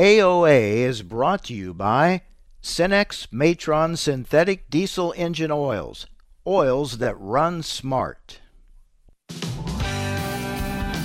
AOA 0.00 0.76
is 0.76 1.02
brought 1.02 1.44
to 1.44 1.52
you 1.52 1.74
by 1.74 2.22
Cenex 2.62 3.26
Maxtron 3.26 3.98
Synthetic 3.98 4.70
Diesel 4.70 5.12
Engine 5.14 5.50
Oils, 5.50 6.06
oils 6.46 6.96
that 6.96 7.14
run 7.18 7.62
smart. 7.62 8.40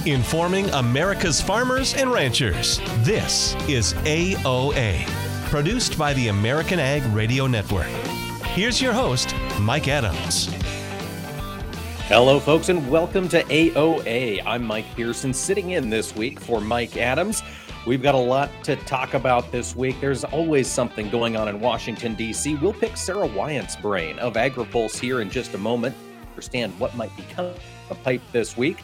Informing 0.05 0.69
America's 0.69 1.41
farmers 1.41 1.93
and 1.93 2.09
ranchers. 2.09 2.79
This 2.99 3.53
is 3.67 3.91
AOA, 4.05 5.05
produced 5.49 5.97
by 5.97 6.13
the 6.13 6.29
American 6.29 6.79
Ag 6.79 7.03
Radio 7.13 7.47
Network. 7.47 7.87
Here's 8.53 8.81
your 8.81 8.93
host, 8.93 9.35
Mike 9.59 9.89
Adams. 9.89 10.47
Hello, 12.07 12.39
folks, 12.39 12.69
and 12.69 12.89
welcome 12.89 13.27
to 13.27 13.43
AOA. 13.43 14.41
I'm 14.45 14.63
Mike 14.63 14.85
Pearson, 14.95 15.33
sitting 15.33 15.71
in 15.71 15.89
this 15.89 16.15
week 16.15 16.39
for 16.39 16.61
Mike 16.61 16.95
Adams. 16.95 17.43
We've 17.85 18.01
got 18.01 18.15
a 18.15 18.17
lot 18.17 18.49
to 18.63 18.75
talk 18.77 19.13
about 19.13 19.51
this 19.51 19.75
week. 19.75 20.01
There's 20.01 20.23
always 20.23 20.67
something 20.67 21.07
going 21.11 21.37
on 21.37 21.47
in 21.47 21.59
Washington, 21.59 22.15
D.C. 22.15 22.55
We'll 22.55 22.73
pick 22.73 22.97
Sara 22.97 23.27
Wyant's 23.27 23.75
brain 23.75 24.17
of 24.17 24.33
AgriPulse 24.33 24.97
here 24.97 25.21
in 25.21 25.29
just 25.29 25.53
a 25.53 25.59
moment, 25.59 25.95
understand 26.31 26.77
what 26.79 26.95
might 26.95 27.15
become 27.15 27.53
a 27.91 27.95
pipe 27.95 28.23
this 28.31 28.57
week. 28.57 28.79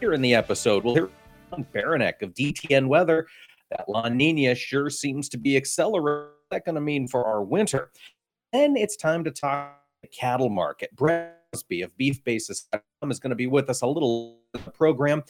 Here 0.00 0.14
in 0.14 0.22
the 0.22 0.34
episode, 0.34 0.82
we'll 0.82 0.94
hear 0.94 1.10
from 1.50 1.66
Baranick 1.74 2.22
of 2.22 2.32
DTN 2.32 2.86
Weather. 2.86 3.26
That 3.70 3.86
La 3.86 4.08
Nina 4.08 4.54
sure 4.54 4.88
seems 4.88 5.28
to 5.28 5.36
be 5.36 5.54
accelerating. 5.54 6.30
What's 6.30 6.48
that 6.50 6.64
going 6.64 6.76
to 6.76 6.80
mean 6.80 7.06
for 7.06 7.26
our 7.26 7.42
winter? 7.42 7.90
Then 8.54 8.78
it's 8.78 8.96
time 8.96 9.24
to 9.24 9.30
talk 9.30 9.78
the 10.00 10.08
cattle 10.08 10.48
market. 10.48 10.96
Brett 10.96 11.38
Crosby 11.52 11.82
of 11.82 11.94
BeefBasis.com 11.98 13.10
is 13.10 13.20
going 13.20 13.28
to 13.30 13.36
be 13.36 13.46
with 13.46 13.68
us 13.68 13.82
a 13.82 13.86
little 13.86 14.38
program 14.72 15.22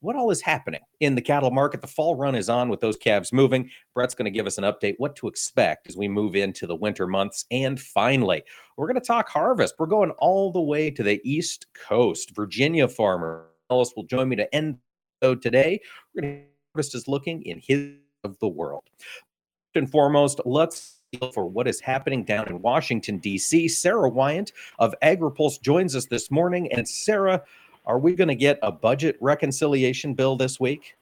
what 0.00 0.16
all 0.16 0.30
is 0.30 0.40
happening 0.40 0.80
in 1.00 1.14
the 1.14 1.22
cattle 1.22 1.50
market. 1.50 1.80
The 1.80 1.86
fall 1.86 2.16
run 2.16 2.34
is 2.34 2.48
on 2.48 2.68
with 2.68 2.80
those 2.80 2.96
calves 2.96 3.32
moving. 3.32 3.70
Brett's 3.94 4.14
going 4.14 4.26
to 4.26 4.30
give 4.30 4.46
us 4.46 4.58
an 4.58 4.64
update 4.64 4.94
what 4.98 5.16
to 5.16 5.28
expect 5.28 5.88
as 5.88 5.96
we 5.96 6.08
move 6.08 6.36
into 6.36 6.66
the 6.66 6.76
winter 6.76 7.06
months. 7.06 7.44
And 7.50 7.80
finally, 7.80 8.42
we're 8.76 8.86
going 8.86 9.00
to 9.00 9.06
talk 9.06 9.28
harvest. 9.28 9.74
We're 9.78 9.86
going 9.86 10.10
all 10.12 10.52
the 10.52 10.60
way 10.60 10.90
to 10.90 11.02
the 11.02 11.20
East 11.24 11.66
Coast. 11.74 12.34
Virginia 12.34 12.88
farmer 12.88 13.46
Ellis 13.70 13.92
will 13.96 14.04
join 14.04 14.28
me 14.28 14.36
to 14.36 14.54
end 14.54 14.78
today. 15.20 15.80
We're 16.14 16.22
going 16.22 16.34
to 16.34 16.44
harvest 16.74 16.94
is 16.94 17.08
looking 17.08 17.42
in 17.42 17.60
his 17.62 17.92
of 18.24 18.38
the 18.38 18.48
world. 18.48 18.84
First 18.98 19.76
and 19.76 19.90
foremost, 19.90 20.40
let's 20.44 20.98
for 21.34 21.46
what 21.46 21.68
is 21.68 21.80
happening 21.80 22.24
down 22.24 22.48
in 22.48 22.62
Washington, 22.62 23.18
D.C. 23.18 23.68
Sara 23.68 24.08
Wyant 24.08 24.52
of 24.78 24.94
AgriPulse 25.02 25.60
joins 25.60 25.94
us 25.94 26.06
this 26.06 26.30
morning. 26.30 26.72
And 26.72 26.88
Sara, 26.88 27.42
are 27.84 27.98
we 27.98 28.14
going 28.14 28.28
to 28.28 28.34
get 28.34 28.58
a 28.62 28.70
budget 28.70 29.16
reconciliation 29.20 30.14
bill 30.14 30.36
this 30.36 30.60
week? 30.60 30.96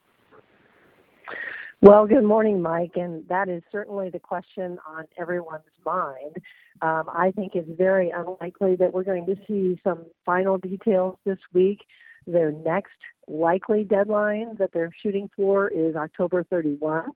Well, 1.83 2.06
good 2.06 2.25
morning, 2.25 2.61
Mike, 2.61 2.92
and 2.97 3.27
that 3.28 3.48
is 3.48 3.62
certainly 3.73 4.11
the 4.11 4.19
question 4.19 4.78
on 4.86 5.05
everyone's 5.19 5.62
mind. 5.84 6.36
Um, 6.83 7.05
I 7.08 7.33
think 7.34 7.55
it's 7.55 7.70
very 7.78 8.11
unlikely 8.11 8.77
that 8.77 8.92
we're 8.92 9.05
going 9.05 9.25
to 9.27 9.36
see 9.48 9.81
some 9.83 10.05
final 10.27 10.58
details 10.58 11.17
this 11.25 11.39
week. 11.55 11.78
Their 12.27 12.53
next 12.53 12.92
likely 13.28 13.84
deadline 13.84 14.56
that 14.58 14.70
they're 14.75 14.92
shooting 15.03 15.31
for 15.34 15.69
is 15.69 15.97
October 15.97 16.45
31. 16.45 17.12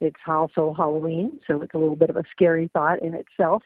It's 0.00 0.20
also 0.28 0.74
Halloween, 0.76 1.40
so 1.46 1.62
it's 1.62 1.74
a 1.74 1.78
little 1.78 1.96
bit 1.96 2.10
of 2.10 2.16
a 2.16 2.24
scary 2.30 2.70
thought 2.72 3.02
in 3.02 3.14
itself 3.14 3.64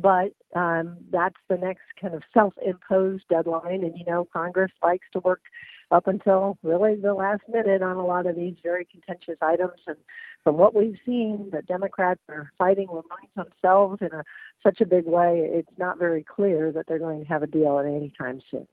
but 0.00 0.32
um, 0.54 0.96
that's 1.10 1.36
the 1.48 1.56
next 1.56 1.82
kind 2.00 2.14
of 2.14 2.22
self-imposed 2.32 3.24
deadline. 3.28 3.84
And 3.84 3.96
you 3.96 4.04
know, 4.06 4.26
Congress 4.32 4.72
likes 4.82 5.06
to 5.12 5.20
work 5.20 5.42
up 5.90 6.06
until 6.06 6.56
really 6.62 6.96
the 6.96 7.14
last 7.14 7.42
minute 7.52 7.82
on 7.82 7.96
a 7.96 8.06
lot 8.06 8.26
of 8.26 8.36
these 8.36 8.54
very 8.62 8.86
contentious 8.86 9.36
items. 9.42 9.80
And 9.86 9.96
from 10.44 10.56
what 10.56 10.74
we've 10.74 10.98
seen, 11.04 11.50
the 11.52 11.62
Democrats 11.62 12.20
are 12.28 12.52
fighting 12.58 12.88
amongst 12.88 13.34
themselves 13.36 13.98
in 14.00 14.12
a, 14.12 14.24
such 14.62 14.80
a 14.80 14.86
big 14.86 15.06
way. 15.06 15.48
It's 15.52 15.78
not 15.78 15.98
very 15.98 16.22
clear 16.22 16.72
that 16.72 16.86
they're 16.86 16.98
going 16.98 17.20
to 17.20 17.26
have 17.26 17.42
a 17.42 17.46
deal 17.46 17.78
at 17.78 17.86
any 17.86 18.12
time 18.18 18.40
soon. 18.50 18.66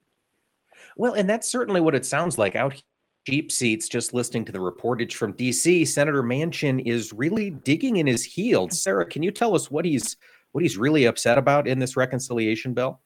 Well, 0.95 1.13
and 1.13 1.29
that's 1.29 1.47
certainly 1.47 1.81
what 1.81 1.95
it 1.95 2.05
sounds 2.05 2.38
like 2.38 2.55
out 2.55 2.73
here 2.73 2.81
cheap 3.27 3.51
seats 3.51 3.89
just 3.89 4.13
listening 4.13 4.45
to 4.45 4.53
the 4.53 4.57
reportage 4.57 5.11
from 5.15 5.33
DC 5.33 5.85
senator 5.85 6.23
manchin 6.23 6.81
is 6.85 7.11
really 7.11 7.49
digging 7.49 7.97
in 7.97 8.07
his 8.07 8.23
heels 8.23 8.81
sara 8.81 9.05
can 9.05 9.21
you 9.21 9.31
tell 9.31 9.53
us 9.53 9.69
what 9.69 9.83
he's 9.83 10.15
what 10.51 10.63
he's 10.63 10.77
really 10.77 11.05
upset 11.05 11.37
about 11.37 11.67
in 11.67 11.79
this 11.79 11.95
reconciliation 11.95 12.73
bill? 12.73 12.99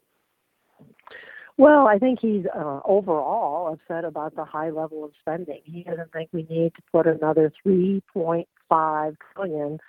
Well, 1.58 1.88
I 1.88 2.00
think 2.00 2.20
he's 2.20 2.46
uh, 2.56 2.80
overall 2.86 3.74
upset 3.74 4.06
about 4.06 4.36
the 4.36 4.46
high 4.46 4.72
level 4.72 5.04
of 5.04 5.12
spending. 5.20 5.62
He 5.64 5.84
doesn't 5.84 6.12
think 6.12 6.30
we 6.32 6.44
need 6.50 6.74
to 6.76 6.82
put 6.92 7.06
another 7.06 7.54
3.5 7.66 9.16
trillion 9.36 9.80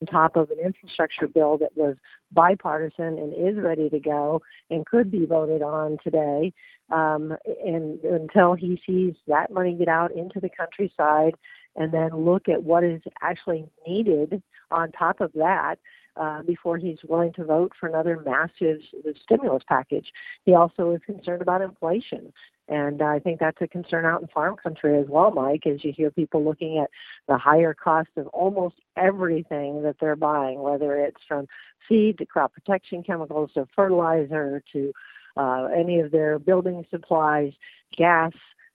on 0.00 0.06
top 0.06 0.36
of 0.36 0.50
an 0.50 0.58
infrastructure 0.64 1.26
bill 1.26 1.58
that 1.58 1.76
was 1.76 1.96
bipartisan 2.32 3.18
and 3.18 3.32
is 3.32 3.62
ready 3.62 3.88
to 3.90 3.98
go 3.98 4.42
and 4.70 4.86
could 4.86 5.10
be 5.10 5.26
voted 5.26 5.62
on 5.62 5.96
today. 6.04 6.52
Um, 6.90 7.36
and 7.64 7.98
until 8.04 8.54
he 8.54 8.80
sees 8.86 9.14
that 9.26 9.50
money 9.50 9.74
get 9.74 9.88
out 9.88 10.12
into 10.12 10.38
the 10.38 10.50
countryside 10.50 11.34
and 11.74 11.92
then 11.92 12.24
look 12.24 12.48
at 12.48 12.62
what 12.62 12.84
is 12.84 13.02
actually 13.22 13.68
needed 13.86 14.42
on 14.70 14.92
top 14.92 15.20
of 15.20 15.32
that, 15.34 15.78
uh, 16.16 16.42
before 16.42 16.78
he's 16.78 16.98
willing 17.08 17.32
to 17.34 17.44
vote 17.44 17.72
for 17.78 17.88
another 17.88 18.22
massive 18.24 18.78
stimulus 19.22 19.62
package. 19.68 20.12
He 20.44 20.54
also 20.54 20.92
is 20.92 21.00
concerned 21.04 21.42
about 21.42 21.62
inflation. 21.62 22.32
And 22.68 23.00
I 23.00 23.20
think 23.20 23.38
that's 23.38 23.60
a 23.60 23.68
concern 23.68 24.04
out 24.04 24.22
in 24.22 24.28
farm 24.28 24.56
country 24.60 24.98
as 24.98 25.06
well, 25.08 25.30
Mike, 25.30 25.66
as 25.66 25.84
you 25.84 25.92
hear 25.96 26.10
people 26.10 26.44
looking 26.44 26.78
at 26.78 26.90
the 27.28 27.38
higher 27.38 27.74
cost 27.74 28.08
of 28.16 28.26
almost 28.28 28.74
everything 28.96 29.82
that 29.82 29.96
they're 30.00 30.16
buying, 30.16 30.60
whether 30.60 30.96
it's 30.96 31.20
from 31.28 31.46
feed 31.88 32.18
to 32.18 32.26
crop 32.26 32.54
protection 32.54 33.04
chemicals 33.04 33.50
to 33.54 33.68
fertilizer 33.76 34.62
to 34.72 34.92
uh, 35.36 35.68
any 35.76 36.00
of 36.00 36.10
their 36.10 36.38
building 36.40 36.84
supplies, 36.90 37.52
gas, 37.96 38.32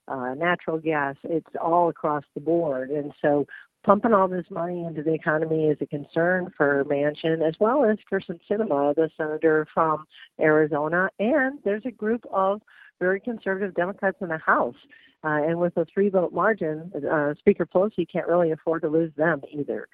uh, 0.08 0.34
natural 0.34 0.78
gas. 0.78 1.16
It's 1.24 1.54
all 1.60 1.90
across 1.90 2.24
the 2.34 2.40
board. 2.40 2.90
And 2.90 3.12
so 3.20 3.46
pumping 3.84 4.12
all 4.12 4.28
this 4.28 4.46
money 4.50 4.84
into 4.84 5.02
the 5.02 5.12
economy 5.12 5.66
is 5.68 5.78
a 5.80 5.86
concern 5.86 6.52
for 6.56 6.84
Manchin 6.84 7.46
as 7.46 7.54
well 7.58 7.84
as 7.84 7.98
for 8.08 8.20
some 8.20 8.38
Sinema, 8.50 8.94
the 8.94 9.10
senator 9.16 9.66
from 9.72 10.04
Arizona. 10.40 11.10
And 11.18 11.58
there's 11.64 11.84
a 11.84 11.90
group 11.90 12.24
of 12.32 12.60
very 13.00 13.20
conservative 13.20 13.74
Democrats 13.74 14.18
in 14.20 14.28
the 14.28 14.38
House. 14.38 14.76
Uh, 15.24 15.42
and 15.42 15.58
with 15.58 15.76
a 15.76 15.84
three 15.92 16.08
vote 16.08 16.32
margin, 16.32 16.90
uh, 17.10 17.34
Speaker 17.38 17.66
Pelosi 17.66 18.06
can't 18.10 18.26
really 18.26 18.50
afford 18.50 18.82
to 18.82 18.88
lose 18.88 19.12
them 19.16 19.40
either. 19.52 19.86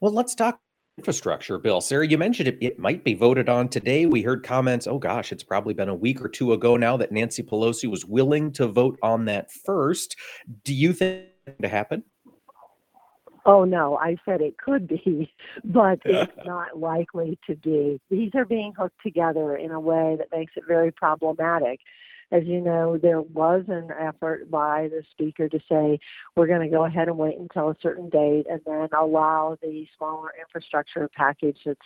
Well, 0.00 0.12
let's 0.12 0.34
talk 0.34 0.60
infrastructure 0.96 1.58
bill. 1.58 1.80
Sara, 1.80 2.06
you 2.06 2.18
mentioned 2.18 2.48
it, 2.48 2.58
it 2.60 2.78
might 2.78 3.04
be 3.04 3.14
voted 3.14 3.48
on 3.48 3.68
today. 3.68 4.06
We 4.06 4.22
heard 4.22 4.44
comments, 4.44 4.86
oh 4.86 4.98
gosh, 4.98 5.32
it's 5.32 5.42
probably 5.42 5.74
been 5.74 5.88
a 5.88 5.94
week 5.94 6.20
or 6.20 6.28
two 6.28 6.52
ago 6.52 6.76
now 6.76 6.96
that 6.98 7.10
Nancy 7.10 7.42
Pelosi 7.42 7.88
was 7.88 8.04
willing 8.04 8.52
to 8.52 8.66
vote 8.66 8.98
on 9.02 9.24
that 9.24 9.50
first. 9.50 10.16
Do 10.64 10.74
you 10.74 10.92
think 10.92 11.26
to 11.62 11.68
happen? 11.68 12.04
Oh 13.46 13.64
no, 13.64 13.96
I 13.96 14.16
said 14.24 14.40
it 14.40 14.58
could 14.58 14.86
be, 14.86 15.32
but 15.64 16.00
it's 16.04 16.32
not 16.44 16.78
likely 16.78 17.38
to 17.46 17.56
be. 17.56 18.00
These 18.10 18.32
are 18.34 18.44
being 18.44 18.72
hooked 18.76 19.02
together 19.02 19.56
in 19.56 19.70
a 19.70 19.80
way 19.80 20.16
that 20.18 20.36
makes 20.36 20.52
it 20.56 20.64
very 20.66 20.92
problematic. 20.92 21.80
As 22.32 22.44
you 22.44 22.60
know, 22.60 22.96
there 22.96 23.22
was 23.22 23.64
an 23.66 23.90
effort 23.98 24.48
by 24.48 24.88
the 24.88 25.02
speaker 25.10 25.48
to 25.48 25.58
say 25.68 25.98
we're 26.36 26.46
going 26.46 26.60
to 26.60 26.68
go 26.68 26.84
ahead 26.84 27.08
and 27.08 27.18
wait 27.18 27.36
until 27.36 27.70
a 27.70 27.76
certain 27.82 28.08
date 28.08 28.46
and 28.48 28.60
then 28.64 28.88
allow 28.96 29.58
the 29.60 29.84
smaller 29.98 30.30
infrastructure 30.38 31.10
package 31.16 31.58
that's 31.66 31.80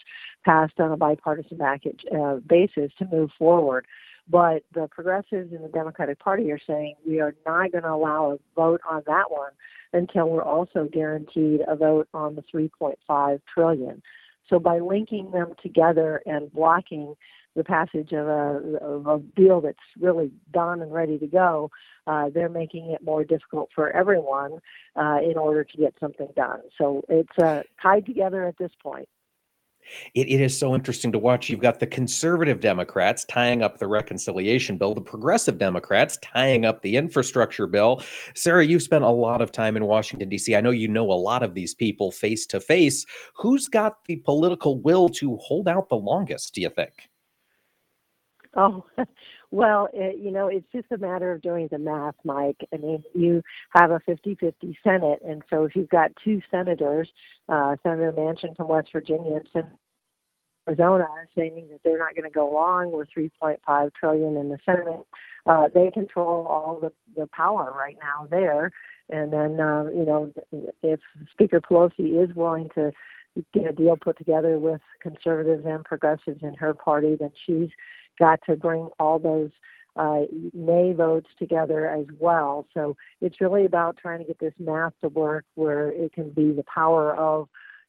passed 0.44 0.78
on 0.81 0.93
a 0.93 0.98
bipartisan 0.98 1.56
package 1.56 2.04
uh, 2.14 2.37
basis 2.47 2.93
to 2.98 3.09
move 3.10 3.31
forward. 3.38 3.87
But 4.29 4.62
the 4.73 4.89
progressives 4.89 5.53
in 5.53 5.62
the 5.62 5.69
Democratic 5.69 6.19
Party 6.19 6.51
are 6.51 6.61
saying 6.67 6.95
we 7.07 7.21
are 7.21 7.35
not 7.45 7.73
going 7.73 7.85
to 7.85 7.93
allow 7.93 8.33
a 8.33 8.39
vote 8.57 8.81
on 8.89 9.03
that 9.07 9.31
one 9.31 9.53
until 9.93 10.29
we're 10.29 10.43
also 10.43 10.89
guaranteed 10.91 11.61
a 11.69 11.77
vote 11.77 12.09
on 12.15 12.35
the 12.35 12.43
3.5 12.43 13.41
trillion. 13.53 14.03
So 14.49 14.59
by 14.59 14.79
linking 14.79 15.31
them 15.31 15.55
together 15.62 16.23
and 16.26 16.53
blocking 16.53 17.15
the 17.56 17.65
passage 17.65 18.12
of 18.12 18.26
a, 18.26 18.79
of 18.82 19.06
a 19.06 19.19
deal 19.37 19.61
that's 19.61 19.79
really 20.00 20.32
done 20.53 20.82
and 20.82 20.93
ready 20.93 21.19
to 21.19 21.27
go, 21.27 21.70
uh, 22.06 22.29
they're 22.35 22.49
making 22.49 22.91
it 22.91 23.03
more 23.03 23.25
difficult 23.25 23.70
for 23.75 23.91
everyone 23.91 24.59
uh, 24.97 25.19
in 25.23 25.38
order 25.38 25.65
to 25.65 25.77
get 25.77 25.94
something 26.00 26.29
done. 26.35 26.61
So 26.77 27.03
it's 27.09 27.38
uh, 27.38 27.62
tied 27.81 28.06
together 28.06 28.44
at 28.44 28.59
this 28.59 28.73
point. 28.82 29.09
It, 30.14 30.28
it 30.28 30.40
is 30.40 30.56
so 30.56 30.75
interesting 30.75 31.12
to 31.12 31.19
watch. 31.19 31.48
You've 31.48 31.60
got 31.60 31.81
the 31.81 31.86
conservative 31.86 32.60
Democrats 32.60 33.25
tying 33.25 33.62
up 33.62 33.78
the 33.78 33.86
reconciliation 33.86 34.78
bill, 34.78 34.94
the 34.94 35.00
progressive 35.00 35.58
Democrats 35.58 36.19
tying 36.22 36.64
up 36.64 36.82
the 36.82 36.96
infrastructure 36.96 37.66
bill. 37.66 38.02
Sara, 38.34 38.64
you've 38.64 38.82
spent 38.82 39.04
a 39.04 39.08
lot 39.08 39.40
of 39.40 39.52
time 39.52 39.76
in 39.76 39.84
Washington, 39.84 40.28
D.C. 40.28 40.54
I 40.54 40.60
know 40.60 40.70
you 40.70 40.88
know 40.88 41.10
a 41.10 41.14
lot 41.14 41.42
of 41.42 41.54
these 41.54 41.75
people 41.75 42.10
face 42.10 42.46
to 42.46 42.60
face. 42.60 43.04
Who's 43.36 43.69
got 43.69 44.04
the 44.06 44.16
political 44.16 44.78
will 44.81 45.08
to 45.10 45.36
hold 45.36 45.69
out 45.69 45.88
the 45.88 45.96
longest, 45.96 46.54
do 46.54 46.60
you 46.60 46.70
think? 46.70 47.08
Oh, 48.56 48.84
Well, 49.55 49.89
it, 49.93 50.19
you 50.19 50.33
know, 50.33 50.49
it's 50.49 50.67
just 50.73 50.91
a 50.91 50.99
matter 50.99 51.31
of 51.31 51.41
doing 51.41 51.69
the 51.71 51.79
math, 51.79 52.17
Mike. 52.25 52.56
I 52.73 52.77
mean, 52.77 53.05
you 53.15 53.41
have 53.71 53.93
a 53.93 54.01
50-50 54.01 54.75
Senate, 54.83 55.21
and 55.25 55.43
so 55.49 55.62
if 55.62 55.77
you've 55.77 55.89
got 55.91 56.11
two 56.25 56.43
senators, 56.51 57.09
uh, 57.49 57.77
Senator 57.85 58.11
Manchin 58.11 58.56
from 58.56 58.67
West 58.67 58.89
Virginia 58.93 59.37
and 59.37 59.49
Senator 59.53 59.77
Arizona 60.67 61.06
saying 61.39 61.69
that 61.71 61.79
they're 61.85 62.01
not 62.01 62.17
going 62.17 62.29
to 62.29 62.35
go 62.35 62.51
along 62.51 62.91
with 62.91 63.06
3.5 63.17 63.95
trillion 63.95 64.37
in 64.37 64.49
the 64.49 64.59
Senate. 64.67 65.06
Uh, 65.47 65.69
they 65.73 65.89
control 65.93 66.49
all 66.49 66.81
the, 66.81 66.91
the 67.17 67.29
power 67.29 67.73
right 67.79 67.97
now 68.03 68.27
there. 68.29 68.73
And 69.09 69.33
then, 69.33 69.61
uh, 69.61 69.85
you 69.95 70.05
know, 70.05 70.33
if 70.83 70.99
Speaker 71.31 71.61
Pelosi 71.61 72.21
is 72.21 72.35
willing 72.35 72.71
to 72.75 72.91
get 73.53 73.69
a 73.69 73.73
deal 73.73 73.97
put 73.97 74.19
together 74.19 74.59
with 74.59 74.81
conservatives 75.01 75.65
and 75.65 75.85
progressives 75.85 76.43
in 76.43 76.55
her 76.55 76.75
party, 76.75 77.17
then 77.19 77.31
she's 77.47 77.69
got 78.19 78.40
to 78.46 78.56
bring 78.56 78.88
all 78.99 79.19
those 79.19 79.50
uh, 79.96 80.22
nay 80.52 80.93
votes 80.93 81.28
together 81.38 81.88
as 81.88 82.06
well. 82.19 82.66
So 82.75 82.96
it's 83.20 83.40
really 83.40 83.64
about 83.64 83.96
trying 83.96 84.19
to 84.19 84.25
get 84.25 84.38
this 84.40 84.55
math 84.58 84.93
to 85.02 85.08
work 85.08 85.44
where 85.55 85.90
it 85.90 86.12
can 86.12 86.31
be 86.31 86.52
the 86.52 86.64
power 86.64 87.14
of 87.14 87.49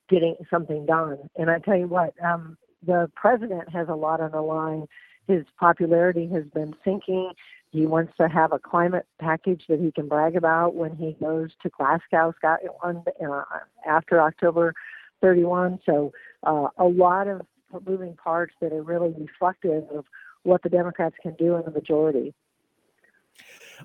getting 0.09 0.35
something 0.49 0.85
done. 0.85 1.17
And 1.35 1.49
I 1.49 1.59
tell 1.59 1.77
you 1.77 1.87
what, 1.87 2.13
um, 2.23 2.57
the 2.85 3.09
president 3.15 3.69
has 3.69 3.87
a 3.89 3.95
lot 3.95 4.21
on 4.21 4.31
the 4.31 4.41
line. 4.41 4.85
His 5.27 5.45
popularity 5.59 6.29
has 6.31 6.43
been 6.53 6.75
sinking. 6.83 7.31
He 7.71 7.87
wants 7.87 8.13
to 8.21 8.29
have 8.29 8.53
a 8.53 8.59
climate 8.59 9.07
package 9.19 9.63
that 9.67 9.79
he 9.79 9.91
can 9.91 10.07
brag 10.07 10.35
about 10.35 10.75
when 10.75 10.95
he 10.95 11.17
goes 11.19 11.49
to 11.63 11.69
Glasgow, 11.69 12.33
Scotland, 12.37 13.01
uh, 13.27 13.43
after 13.87 14.21
October 14.21 14.73
31. 15.21 15.79
So, 15.85 16.13
uh, 16.43 16.67
a 16.77 16.85
lot 16.85 17.27
of 17.27 17.41
moving 17.85 18.15
parts 18.15 18.53
that 18.61 18.71
are 18.73 18.83
really 18.83 19.13
reflective 19.17 19.83
of 19.89 20.05
what 20.43 20.61
the 20.63 20.69
Democrats 20.69 21.15
can 21.21 21.33
do 21.35 21.55
in 21.55 21.65
the 21.65 21.71
majority. 21.71 22.33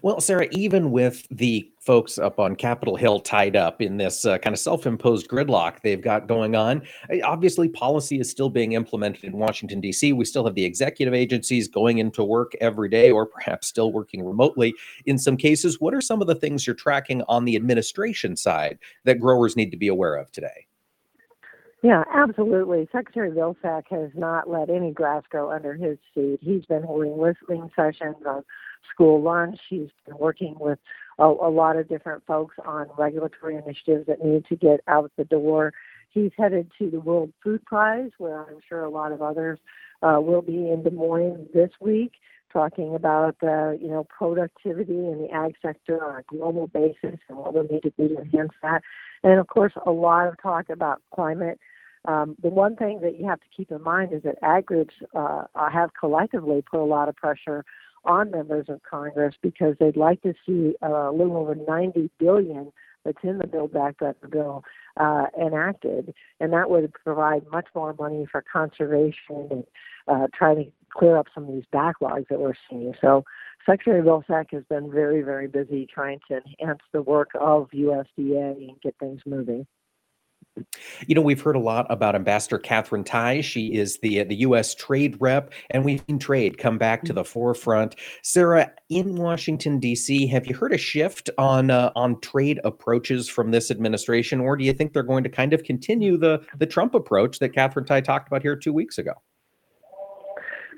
Well, 0.02 0.20
Sara, 0.20 0.46
even 0.52 0.92
with 0.92 1.26
the 1.31 1.69
folks 1.81 2.19
up 2.19 2.38
on 2.38 2.54
Capitol 2.54 2.96
Hill 2.96 3.20
tied 3.20 3.56
up 3.56 3.82
in 3.82 3.96
this 3.96 4.25
uh, 4.25 4.38
kind 4.38 4.54
of 4.54 4.60
self 4.60 4.87
imposed 4.87 5.28
gridlock 5.28 5.81
they've 5.82 6.00
got 6.00 6.28
going 6.28 6.54
on, 6.54 6.82
eh, 7.10 7.20
obviously 7.25 7.69
policy 7.69 8.20
is 8.20 8.31
still 8.31 8.50
being 8.50 8.72
implemented 8.72 9.25
in 9.25 9.32
Washington, 9.32 9.81
D.C. 9.81 10.12
We 10.12 10.25
still 10.25 10.44
have 10.44 10.54
the 10.54 10.64
executive 10.64 11.14
agencies 11.14 11.69
going 11.69 11.98
into 11.98 12.22
work 12.22 12.52
every 12.60 12.88
day 12.88 13.10
or 13.10 13.26
perhaps 13.26 13.66
still 13.66 13.93
working 13.93 14.25
remotely 14.25 14.75
in 15.06 15.19
some 15.19 15.36
cases. 15.36 15.81
What 15.81 15.94
are 15.94 16.00
some 16.00 16.20
of 16.20 16.28
the 16.28 16.34
things 16.34 16.66
you're 16.66 16.76
tracking 16.76 17.22
on 17.28 17.44
the 17.44 17.56
administration 17.56 18.36
side 18.36 18.78
that 19.04 19.19
growers 19.19 19.56
need 19.56 19.70
to 19.70 19.76
be 19.76 19.88
aware 19.88 20.14
of 20.16 20.31
today? 20.31 20.66
Yeah, 21.82 22.05
absolutely. 22.12 22.88
Secretary 22.93 23.31
Vilsack 23.31 23.85
has 23.91 24.11
not 24.15 24.50
let 24.50 24.69
any 24.69 24.93
grass 24.93 25.23
grow 25.31 25.50
under 25.50 25.75
his 25.75 25.97
feet. 26.15 26.38
He's 26.43 26.67
been 26.67 26.82
holding 26.82 27.19
listening 27.19 27.71
sessions 27.75 28.17
on 28.27 28.44
school 28.93 29.23
lunch. 29.23 29.59
He's 29.69 29.88
been 30.06 30.19
working 30.19 30.56
with 30.61 30.79
a, 31.19 31.25
a 31.25 31.50
lot 31.50 31.77
of 31.77 31.88
different 31.88 32.23
folks 32.27 32.56
on 32.67 32.88
regulatory 32.99 33.56
initiatives 33.56 34.06
that 34.09 34.23
need 34.23 34.44
to 34.47 34.56
get 34.56 34.81
out 34.88 35.11
the 35.17 35.25
door. 35.25 35.73
He's 36.11 36.32
headed 36.37 36.71
to 36.79 36.91
the 36.91 37.00
World 37.00 37.32
Food 37.43 37.65
Prize, 37.65 38.11
where 38.19 38.41
I'm 38.41 38.61
sure 38.69 38.85
a 38.85 38.91
lot 38.91 39.12
of 39.12 39.23
others 39.23 39.59
uh, 40.03 40.19
will 40.21 40.43
be 40.43 40.71
in 40.71 40.82
Des 40.82 40.91
Moines 40.91 41.49
this 41.55 41.71
week, 41.81 42.12
talking 42.52 42.94
about 42.94 43.37
uh, 43.43 43.73
you 43.73 43.88
know 43.88 44.06
productivity 44.17 44.94
in 44.94 45.23
the 45.23 45.35
ag 45.35 45.55
sector 45.62 46.05
on 46.05 46.20
a 46.20 46.23
global 46.23 46.67
basis 46.69 47.19
and 47.29 47.38
what 47.38 47.55
we 47.55 47.62
need 47.62 47.82
to 47.82 47.93
do 47.99 48.08
to 48.08 48.20
enhance 48.20 48.52
that. 48.62 48.82
And 49.23 49.38
of 49.38 49.49
course, 49.49 49.73
a 49.87 49.91
lot 49.91 50.29
of 50.29 50.41
talk 50.41 50.70
about 50.70 51.02
climate 51.14 51.58
um, 52.06 52.37
the 52.43 52.49
one 52.49 52.76
thing 52.76 53.00
that 53.02 53.19
you 53.19 53.26
have 53.29 53.41
to 53.41 53.47
keep 53.55 53.70
in 53.70 53.82
mind 53.82 54.12
is 54.12 54.23
that 54.23 54.37
ag 54.43 54.67
groups 54.67 54.94
uh, 55.14 55.44
have 55.70 55.91
collectively 55.99 56.62
put 56.62 56.81
a 56.81 56.85
lot 56.85 57.08
of 57.08 57.17
pressure 57.17 57.64
on 58.05 58.31
members 58.31 58.67
of 58.69 58.81
Congress 58.82 59.35
because 59.43 59.75
they'd 59.79 59.96
like 59.96 60.23
to 60.23 60.32
see 60.46 60.75
a 60.81 61.11
little 61.12 61.37
over 61.37 61.55
90 61.55 62.11
billion 62.19 62.73
that's 63.05 63.19
in 63.23 63.38
the 63.38 63.46
Build 63.46 63.73
Back 63.73 63.99
Better 63.99 64.29
bill 64.31 64.62
uh, 64.99 65.26
enacted, 65.38 66.14
and 66.38 66.53
that 66.53 66.70
would 66.70 66.93
provide 66.93 67.43
much 67.50 67.67
more 67.75 67.94
money 67.99 68.26
for 68.31 68.43
conservation 68.50 69.49
and 69.50 69.64
uh, 70.08 70.26
try 70.35 70.55
to 70.55 70.64
clear 70.92 71.16
up 71.16 71.26
some 71.34 71.44
of 71.44 71.54
these 71.54 71.64
backlogs 71.72 72.26
that 72.28 72.40
we're 72.40 72.54
seeing. 72.69 72.94
So 73.00 73.25
Secretary 73.66 74.02
Vilsack 74.02 74.46
has 74.52 74.64
been 74.69 74.90
very, 74.90 75.22
very 75.22 75.46
busy 75.46 75.87
trying 75.92 76.20
to 76.28 76.40
enhance 76.60 76.81
the 76.92 77.02
work 77.02 77.31
of 77.38 77.69
USDA 77.70 78.69
and 78.69 78.81
get 78.82 78.94
things 78.98 79.20
moving. 79.26 79.66
You 81.06 81.14
know, 81.14 81.20
we've 81.20 81.40
heard 81.40 81.56
a 81.56 81.60
lot 81.60 81.87
about 81.90 82.14
Ambassador 82.14 82.58
Katherine 82.58 83.04
Tai. 83.04 83.40
She 83.40 83.72
is 83.72 83.98
the 83.98 84.25
the 84.25 84.37
U.S. 84.37 84.75
trade 84.75 85.16
rep, 85.20 85.52
and 85.70 85.84
we've 85.84 86.02
seen 86.08 86.19
trade 86.19 86.58
come 86.58 86.76
back 86.76 87.04
to 87.04 87.12
the 87.12 87.25
forefront. 87.25 87.94
Sara, 88.22 88.72
in 88.88 89.16
Washington 89.16 89.78
D.C., 89.78 90.26
have 90.26 90.46
you 90.46 90.54
heard 90.54 90.72
a 90.72 90.78
shift 90.78 91.31
on 91.38 91.70
uh, 91.70 91.93
on 91.94 92.20
trade 92.20 92.60
approaches 92.64 93.28
from 93.28 93.52
this 93.52 93.70
administration, 93.70 94.40
or 94.40 94.56
do 94.56 94.64
you 94.64 94.72
think 94.72 94.93
they're 94.93 95.02
going 95.02 95.25
to 95.25 95.31
kind 95.31 95.52
of 95.52 95.62
continue 95.62 96.16
the 96.16 96.43
the 96.58 96.66
Trump 96.66 96.94
approach 96.94 97.38
that 97.38 97.50
Katherine 97.50 97.86
Tai 97.86 98.00
talked 98.00 98.26
about 98.26 98.43
here 98.43 98.56
two 98.56 98.72
weeks 98.72 98.98
ago? 98.98 99.12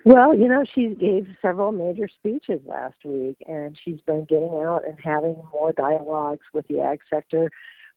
Well, 0.04 0.36
you 0.36 0.48
know, 0.48 0.64
she 0.74 0.96
gave 0.96 1.28
several 1.40 1.70
major 1.70 2.08
speeches 2.08 2.60
last 2.66 2.96
week, 3.04 3.36
and 3.46 3.78
she's 3.84 4.00
been 4.00 4.24
getting 4.24 4.50
out 4.64 4.82
and 4.86 4.98
having 5.02 5.36
more 5.52 5.72
dialogues 5.72 6.44
with 6.52 6.66
the 6.68 6.80
ag 6.80 7.00
sector 7.08 7.50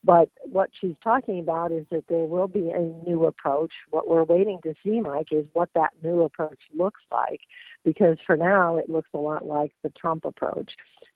but 0.06 0.30
what 0.44 0.70
she's 0.80 0.96
talking 1.04 1.40
about 1.40 1.72
is 1.72 1.86
that 1.90 2.04
there 2.08 2.26
will 2.26 2.48
be 2.48 2.70
a 2.70 2.80
new 2.80 3.26
approach. 3.26 3.72
What 3.90 4.08
we're 4.08 4.24
waiting 4.24 4.60
to 4.64 4.76
see, 4.84 5.02
Mike, 5.02 5.30
is 5.32 5.46
what 5.54 5.70
that 5.74 5.94
new 6.04 6.22
approach 6.22 6.60
looks 6.78 7.02
like, 7.12 7.42
because 7.84 8.18
for 8.26 8.38
now 8.38 8.78
it 8.78 8.88
looks 8.88 9.10
a 9.16 9.18
lot 9.18 9.48
like 9.48 9.72
the 9.82 9.90
Trump 9.90 10.24
approach. 10.24 10.74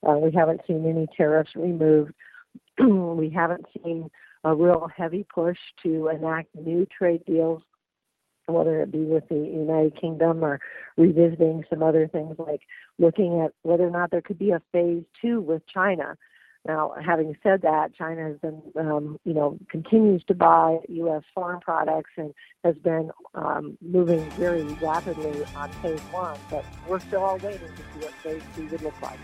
Uh, 0.08 0.14
we 0.14 0.32
haven't 0.32 0.62
seen 0.66 0.90
any 0.90 1.06
tariffs 1.16 1.56
removed. 1.56 2.14
we 2.80 3.30
haven't 3.30 3.66
seen 3.84 4.10
a 4.44 4.56
real 4.56 4.90
heavy 4.96 5.24
push 5.32 5.58
to 5.84 6.08
enact 6.08 6.48
new 6.56 6.88
trade 6.88 7.24
deals, 7.26 7.62
whether 8.54 8.82
it 8.82 8.92
be 8.92 9.04
with 9.04 9.28
the 9.30 9.36
United 9.36 10.00
Kingdom 10.00 10.44
or 10.44 10.60
revisiting 10.98 11.64
some 11.70 11.84
other 11.84 12.08
things 12.08 12.36
like 12.38 12.62
looking 12.98 13.42
at 13.42 13.54
whether 13.64 13.88
or 13.88 13.92
not 13.92 14.12
there 14.12 14.22
could 14.22 14.40
be 14.40 14.52
a 14.52 14.62
phase 14.72 15.04
two 15.22 15.42
with 15.42 15.66
China. 15.68 16.18
Now, 16.68 16.94
having 17.04 17.38
said 17.42 17.62
that, 17.62 17.96
China 17.96 18.24
has 18.24 18.38
been, 18.38 18.62
um, 18.78 19.18
you 19.24 19.34
know, 19.34 19.58
continues 19.72 20.24
to 20.26 20.34
buy 20.34 20.80
U.S. 20.90 21.24
farm 21.34 21.62
products 21.62 22.12
and 22.18 22.34
has 22.66 22.76
been 22.76 23.12
um, 23.34 23.78
moving 23.82 24.30
very 24.32 24.64
rapidly 24.64 25.46
on 25.56 25.72
phase 25.82 26.02
one, 26.12 26.38
but 26.50 26.66
we're 26.88 27.00
still 27.00 27.24
all 27.24 27.38
waiting 27.38 27.60
to 27.60 27.78
see 27.94 28.06
what 28.06 28.12
phase 28.16 28.44
two 28.56 28.68
would 28.68 28.82
look 28.82 29.02
like. 29.02 29.20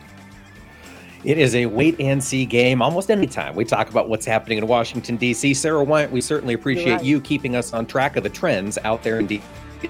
It 1.24 1.38
is 1.38 1.56
a 1.56 1.66
wait 1.66 2.00
and 2.00 2.24
see 2.24 2.46
game 2.46 2.82
almost 2.82 3.10
any 3.10 3.28
time 3.28 3.56
we 3.56 3.66
talk 3.66 3.90
about 3.90 4.10
what's 4.10 4.26
happening 4.26 4.58
in 4.60 4.68
Washington, 4.68 5.18
D.C. 5.18 5.54
Sara 5.54 5.84
Wyant, 5.84 6.12
we 6.12 6.22
certainly 6.22 6.54
appreciate 6.54 6.96
right. 6.96 7.04
you 7.04 7.20
keeping 7.20 7.56
us 7.56 7.74
on 7.74 7.86
track 7.86 8.16
of 8.16 8.24
the 8.24 8.30
trends 8.30 8.78
out 8.84 9.02
there 9.02 9.20
in 9.20 9.28
D.C. 9.28 9.90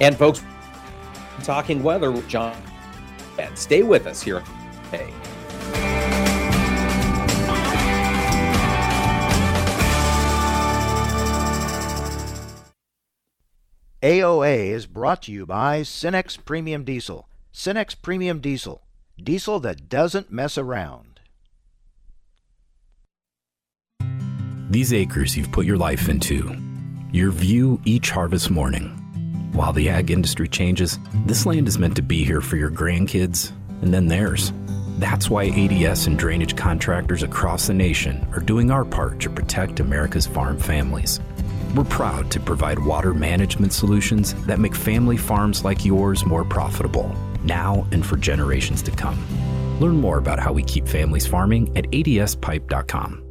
And 0.00 0.16
folks, 0.16 0.42
talking 1.42 1.82
weather 1.82 2.10
with 2.10 2.28
John. 2.28 2.56
And 3.38 3.56
stay 3.58 3.82
with 3.82 4.06
us 4.06 4.22
here. 4.22 4.42
Hey. 4.90 5.12
AOA 14.02 14.66
is 14.68 14.84
brought 14.84 15.22
to 15.22 15.32
you 15.32 15.46
by 15.46 15.80
Cenex 15.80 16.36
Premium 16.44 16.84
Diesel. 16.84 17.26
Cenex 17.54 17.96
Premium 18.00 18.40
Diesel. 18.40 18.83
Diesel 19.22 19.60
that 19.60 19.88
doesn't 19.88 20.32
mess 20.32 20.58
around. 20.58 21.20
These 24.70 24.92
acres 24.92 25.36
you've 25.36 25.52
put 25.52 25.66
your 25.66 25.76
life 25.76 26.08
into, 26.08 26.56
your 27.12 27.30
view 27.30 27.80
each 27.84 28.10
harvest 28.10 28.50
morning. 28.50 28.88
While 29.52 29.72
the 29.72 29.88
ag 29.88 30.10
industry 30.10 30.48
changes, 30.48 30.98
this 31.26 31.46
land 31.46 31.68
is 31.68 31.78
meant 31.78 31.94
to 31.96 32.02
be 32.02 32.24
here 32.24 32.40
for 32.40 32.56
your 32.56 32.70
grandkids 32.70 33.52
and 33.82 33.94
then 33.94 34.08
theirs. 34.08 34.52
That's 34.98 35.30
why 35.30 35.44
ADS 35.44 36.08
and 36.08 36.18
drainage 36.18 36.56
contractors 36.56 37.22
across 37.22 37.68
the 37.68 37.74
nation 37.74 38.26
are 38.32 38.40
doing 38.40 38.72
our 38.72 38.84
part 38.84 39.20
to 39.20 39.30
protect 39.30 39.78
America's 39.78 40.26
farm 40.26 40.58
families. 40.58 41.20
We're 41.76 41.84
proud 41.84 42.32
to 42.32 42.40
provide 42.40 42.80
water 42.80 43.14
management 43.14 43.72
solutions 43.72 44.34
that 44.46 44.58
make 44.58 44.74
family 44.74 45.16
farms 45.16 45.64
like 45.64 45.84
yours 45.84 46.26
more 46.26 46.44
profitable, 46.44 47.14
now 47.44 47.86
and 47.92 48.04
for 48.04 48.16
generations 48.16 48.82
to 48.82 48.90
come. 48.90 49.18
Learn 49.80 49.96
more 49.96 50.18
about 50.18 50.38
how 50.38 50.52
we 50.52 50.62
keep 50.62 50.86
families 50.88 51.26
farming 51.26 51.76
at 51.76 51.84
adspipe.com. 51.90 53.24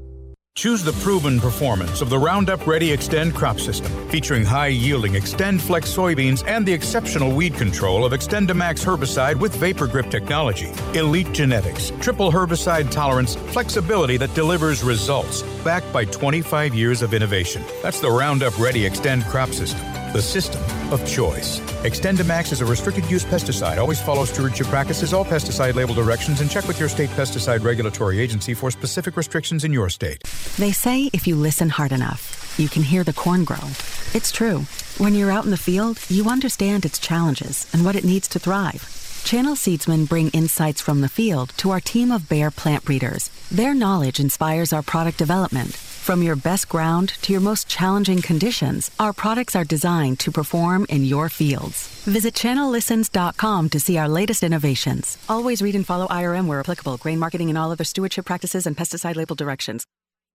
Choose 0.55 0.83
the 0.83 0.93
proven 0.93 1.39
performance 1.39 2.01
of 2.01 2.11
the 2.11 2.19
Roundup 2.19 2.67
Ready 2.67 2.95
Xtend 2.95 3.33
crop 3.33 3.59
system, 3.59 3.91
featuring 4.09 4.45
high 4.45 4.67
yielding 4.67 5.13
XtendFlex 5.13 5.87
soybeans 5.87 6.47
and 6.47 6.63
the 6.63 6.71
exceptional 6.71 7.31
weed 7.35 7.55
control 7.55 8.05
of 8.05 8.13
XtendiMax 8.13 8.85
herbicide 8.85 9.39
with 9.39 9.55
VaporGrip 9.55 10.11
technology. 10.11 10.71
Elite 10.93 11.31
genetics, 11.31 11.91
triple 11.99 12.31
herbicide 12.31 12.91
tolerance, 12.91 13.33
flexibility 13.35 14.15
that 14.17 14.35
delivers 14.35 14.83
results, 14.83 15.41
backed 15.63 15.91
by 15.91 16.05
25 16.05 16.75
years 16.75 17.01
of 17.01 17.15
innovation. 17.15 17.63
That's 17.81 17.99
the 17.99 18.11
Roundup 18.11 18.57
Ready 18.59 18.87
Xtend 18.87 19.27
crop 19.29 19.49
system, 19.49 19.81
the 20.13 20.21
system 20.21 20.61
of 20.93 21.05
choice. 21.05 21.59
XtendiMax 21.83 22.53
is 22.53 22.61
a 22.61 22.65
restricted 22.65 23.09
use 23.09 23.25
pesticide. 23.25 23.77
Always 23.77 24.01
follow 24.01 24.23
stewardship 24.25 24.67
practices, 24.67 25.13
all 25.13 25.25
pesticide 25.25 25.73
label 25.73 25.93
directions, 25.93 26.39
and 26.39 26.49
check 26.49 26.67
with 26.67 26.79
your 26.79 26.87
state 26.87 27.09
pesticide 27.09 27.63
regulatory 27.63 28.19
agency 28.19 28.53
for 28.53 28.71
specific 28.71 29.17
restrictions 29.17 29.63
in 29.63 29.73
your 29.73 29.89
state. 29.89 30.23
They 30.57 30.71
say 30.71 31.09
if 31.11 31.27
you 31.27 31.35
listen 31.35 31.69
hard 31.69 31.91
enough, 31.91 32.55
you 32.57 32.69
can 32.69 32.83
hear 32.83 33.03
the 33.03 33.13
corn 33.13 33.43
grow. 33.43 33.67
It's 34.13 34.31
true. 34.31 34.59
When 34.99 35.15
you're 35.15 35.31
out 35.31 35.43
in 35.43 35.51
the 35.51 35.57
field, 35.57 35.99
you 36.07 36.29
understand 36.29 36.85
its 36.85 36.99
challenges 36.99 37.67
and 37.73 37.83
what 37.83 37.95
it 37.95 38.03
needs 38.03 38.27
to 38.29 38.39
thrive. 38.39 39.02
Channel 39.23 39.55
Seedsmen 39.55 40.07
bring 40.07 40.29
insights 40.29 40.81
from 40.81 41.01
the 41.01 41.07
field 41.09 41.51
to 41.57 41.71
our 41.71 41.79
team 41.79 42.11
of 42.11 42.27
Bayer 42.27 42.51
plant 42.51 42.83
breeders. 42.85 43.29
Their 43.49 43.73
knowledge 43.73 44.19
inspires 44.19 44.73
our 44.73 44.83
product 44.83 45.17
development. 45.17 45.73
From 45.73 46.21
your 46.21 46.35
best 46.35 46.67
ground 46.67 47.13
to 47.21 47.31
your 47.31 47.41
most 47.41 47.69
challenging 47.69 48.21
conditions, 48.21 48.91
our 48.99 49.13
products 49.13 49.55
are 49.55 49.63
designed 49.63 50.19
to 50.19 50.31
perform 50.31 50.85
in 50.89 51.05
your 51.05 51.29
fields. 51.29 51.87
Visit 52.03 52.33
channellistens.com 52.33 53.69
to 53.69 53.79
see 53.79 53.97
our 53.97 54.09
latest 54.09 54.43
innovations. 54.43 55.17
Always 55.29 55.61
read 55.61 55.75
and 55.75 55.87
follow 55.87 56.07
IRM 56.07 56.45
where 56.47 56.59
applicable, 56.59 56.97
grain 56.97 57.17
marketing 57.17 57.47
and 57.47 57.57
all 57.57 57.71
other 57.71 57.85
stewardship 57.85 58.25
practices 58.25 58.67
and 58.67 58.75
pesticide 58.75 59.15
label 59.15 59.35
directions. 59.35 59.85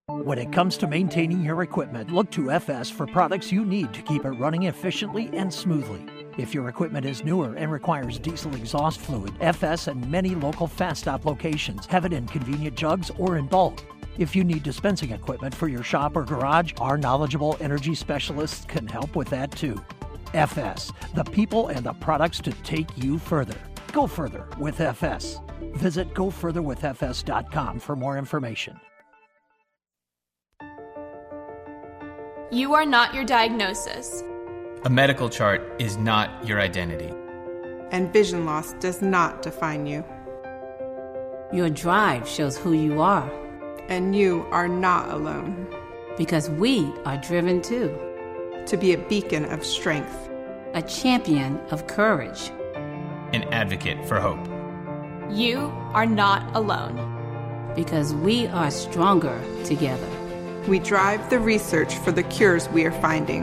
When 0.08 0.38
it 0.38 0.50
comes 0.50 0.78
to 0.78 0.86
maintaining 0.86 1.42
your 1.42 1.62
equipment, 1.62 2.10
look 2.10 2.30
to 2.30 2.50
FS 2.50 2.88
for 2.88 3.06
products 3.06 3.52
you 3.52 3.66
need 3.66 3.92
to 3.92 4.00
keep 4.00 4.24
it 4.24 4.30
running 4.30 4.62
efficiently 4.62 5.28
and 5.34 5.52
smoothly. 5.52 6.17
If 6.38 6.54
your 6.54 6.68
equipment 6.68 7.04
is 7.04 7.24
newer 7.24 7.54
and 7.56 7.72
requires 7.72 8.16
diesel 8.16 8.54
exhaust 8.54 9.00
fluid, 9.00 9.34
FS 9.40 9.88
and 9.88 10.08
many 10.08 10.36
local 10.36 10.68
fast 10.68 11.00
stop 11.00 11.24
locations 11.24 11.84
have 11.86 12.04
it 12.04 12.12
in 12.12 12.28
convenient 12.28 12.76
jugs 12.76 13.10
or 13.18 13.36
in 13.38 13.46
bulk. 13.46 13.80
If 14.18 14.36
you 14.36 14.44
need 14.44 14.62
dispensing 14.62 15.10
equipment 15.10 15.52
for 15.52 15.66
your 15.66 15.82
shop 15.82 16.16
or 16.16 16.22
garage, 16.22 16.72
our 16.80 16.96
knowledgeable 16.96 17.56
energy 17.60 17.92
specialists 17.96 18.64
can 18.66 18.86
help 18.86 19.16
with 19.16 19.28
that 19.30 19.50
too. 19.50 19.82
FS, 20.32 20.92
the 21.16 21.24
people 21.24 21.68
and 21.68 21.84
the 21.84 21.94
products 21.94 22.38
to 22.42 22.52
take 22.62 22.86
you 22.96 23.18
further. 23.18 23.58
Go 23.92 24.06
further 24.06 24.46
with 24.58 24.80
FS. 24.80 25.40
Visit 25.74 26.14
gofurtherwithfs.com 26.14 27.80
for 27.80 27.96
more 27.96 28.16
information. 28.16 28.78
You 32.52 32.74
are 32.74 32.86
not 32.86 33.12
your 33.12 33.24
diagnosis. 33.24 34.22
A 34.84 34.90
medical 34.90 35.28
chart 35.28 35.60
is 35.80 35.96
not 35.96 36.46
your 36.46 36.60
identity. 36.60 37.12
And 37.90 38.12
vision 38.12 38.44
loss 38.44 38.74
does 38.74 39.02
not 39.02 39.42
define 39.42 39.86
you. 39.86 40.04
Your 41.52 41.68
drive 41.68 42.28
shows 42.28 42.56
who 42.56 42.72
you 42.72 43.00
are. 43.00 43.28
And 43.88 44.14
you 44.14 44.46
are 44.52 44.68
not 44.68 45.10
alone. 45.10 45.66
Because 46.16 46.48
we 46.48 46.92
are 47.04 47.16
driven 47.16 47.60
too. 47.60 47.92
To 48.66 48.76
be 48.76 48.92
a 48.92 48.98
beacon 48.98 49.46
of 49.46 49.66
strength, 49.66 50.30
a 50.74 50.82
champion 50.82 51.58
of 51.70 51.88
courage, 51.88 52.50
an 53.32 53.42
advocate 53.50 54.06
for 54.06 54.20
hope. 54.20 54.46
You 55.28 55.72
are 55.92 56.06
not 56.06 56.54
alone. 56.54 57.72
Because 57.74 58.14
we 58.14 58.46
are 58.46 58.70
stronger 58.70 59.42
together. 59.64 60.08
We 60.68 60.78
drive 60.78 61.30
the 61.30 61.40
research 61.40 61.96
for 61.96 62.12
the 62.12 62.22
cures 62.22 62.68
we 62.68 62.84
are 62.84 63.00
finding. 63.00 63.42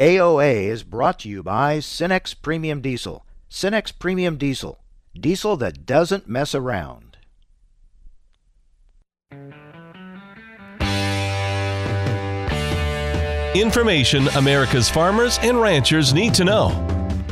AOA 0.00 0.64
is 0.64 0.82
brought 0.82 1.18
to 1.18 1.28
you 1.28 1.42
by 1.42 1.76
Cenex 1.76 2.34
Premium 2.40 2.80
Diesel. 2.80 3.26
Cenex 3.50 3.92
Premium 3.98 4.38
Diesel. 4.38 4.82
Diesel 5.12 5.58
that 5.58 5.84
doesn't 5.84 6.26
mess 6.26 6.54
around. 6.54 7.18
Information 13.54 14.28
America's 14.28 14.88
farmers 14.88 15.38
and 15.42 15.60
ranchers 15.60 16.14
need 16.14 16.32
to 16.32 16.44
know 16.44 16.68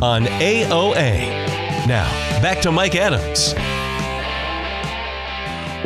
on 0.03 0.27
AOA. 0.27 1.27
Now, 1.87 2.11
back 2.43 2.61
to 2.61 2.71
Mike 2.71 2.97
Adams. 2.97 3.55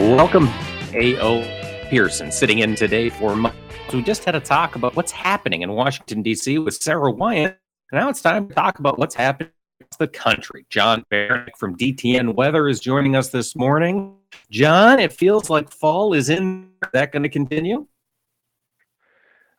Welcome, 0.01 0.49
A.O. 0.95 1.43
Pearson, 1.89 2.33
sitting 2.33 2.59
in 2.59 2.75
today 2.75 3.09
for 3.09 3.37
Mike. 3.37 3.55
So 3.93 3.99
we 3.99 4.05
just 4.05 4.25
had 4.25 4.35
a 4.35 4.41
talk 4.41 4.75
about 4.75 4.97
what's 4.97 5.13
happening 5.13 5.61
in 5.61 5.71
Washington, 5.71 6.23
D.C. 6.23 6.59
with 6.61 6.73
Sara 6.73 7.11
Wyant. 7.11 7.57
Now 7.93 8.09
it's 8.09 8.23
time 8.23 8.49
to 8.49 8.55
talk 8.55 8.79
about 8.79 8.99
what's 8.99 9.15
happening 9.15 9.51
across 9.83 9.99
the 9.99 10.09
country. 10.09 10.65
John 10.71 11.05
Baranick 11.13 11.59
from 11.59 11.77
DTN 11.77 12.35
Weather 12.35 12.69
is 12.69 12.81
joining 12.81 13.17
us 13.17 13.29
this 13.29 13.55
morning. 13.55 14.17
John, 14.51 14.99
it 14.99 15.13
feels 15.13 15.51
like 15.51 15.71
fall 15.71 16.15
is 16.15 16.31
in. 16.31 16.71
Is 16.85 16.89
that 16.95 17.13
going 17.13 17.23
to 17.23 17.29
continue? 17.29 17.87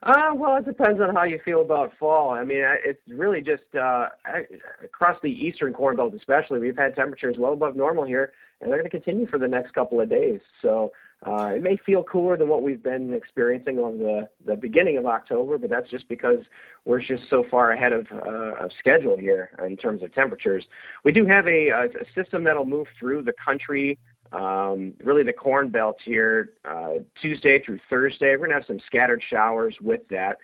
Uh, 0.01 0.31
well, 0.33 0.57
it 0.57 0.65
depends 0.65 0.99
on 0.99 1.13
how 1.13 1.25
you 1.25 1.39
feel 1.45 1.61
about 1.61 1.93
fall. 1.99 2.31
I 2.31 2.43
mean, 2.43 2.63
it's 2.83 3.01
really 3.07 3.41
just 3.41 3.61
uh, 3.79 4.07
across 4.83 5.15
the 5.21 5.29
eastern 5.29 5.73
corn 5.73 5.95
belt, 5.95 6.15
especially. 6.15 6.59
We've 6.59 6.75
had 6.75 6.95
temperatures 6.95 7.35
well 7.37 7.53
above 7.53 7.75
normal 7.75 8.03
here, 8.03 8.33
and 8.61 8.71
they're 8.71 8.79
going 8.79 8.89
to 8.89 8.97
continue 8.97 9.27
for 9.27 9.37
the 9.37 9.47
next 9.47 9.75
couple 9.75 10.01
of 10.01 10.09
days. 10.09 10.39
So 10.63 10.91
uh, 11.25 11.47
it 11.55 11.63
may 11.63 11.77
feel 11.85 12.03
cooler 12.03 12.37
than 12.37 12.47
what 12.49 12.63
we've 12.63 12.83
been 12.83 13.13
experiencing 13.13 13.79
on 13.79 13.97
the, 13.97 14.27
the 14.45 14.55
beginning 14.55 14.97
of 14.97 15.05
October, 15.05 15.57
but 15.57 15.69
that's 15.69 15.89
just 15.89 16.07
because 16.09 16.39
we're 16.85 17.01
just 17.01 17.23
so 17.29 17.45
far 17.49 17.71
ahead 17.71 17.93
of, 17.93 18.07
uh, 18.11 18.65
of 18.65 18.71
schedule 18.79 19.17
here 19.17 19.51
in 19.65 19.77
terms 19.77 20.03
of 20.03 20.13
temperatures. 20.13 20.65
We 21.03 21.11
do 21.11 21.25
have 21.25 21.47
a, 21.47 21.69
a 21.69 21.87
system 22.13 22.43
that'll 22.43 22.65
move 22.65 22.87
through 22.99 23.23
the 23.23 23.33
country 23.43 23.97
um, 24.33 24.93
really 25.03 25.23
the 25.23 25.33
corn 25.33 25.69
belt 25.69 25.97
here 26.03 26.53
uh, 26.65 26.95
Tuesday 27.21 27.63
through 27.63 27.79
Thursday. 27.89 28.31
We're 28.31 28.47
going 28.47 28.49
to 28.49 28.55
have 28.55 28.65
some 28.65 28.79
scattered 28.85 29.21
showers 29.29 29.75
with 29.79 30.01
that. 30.09 30.37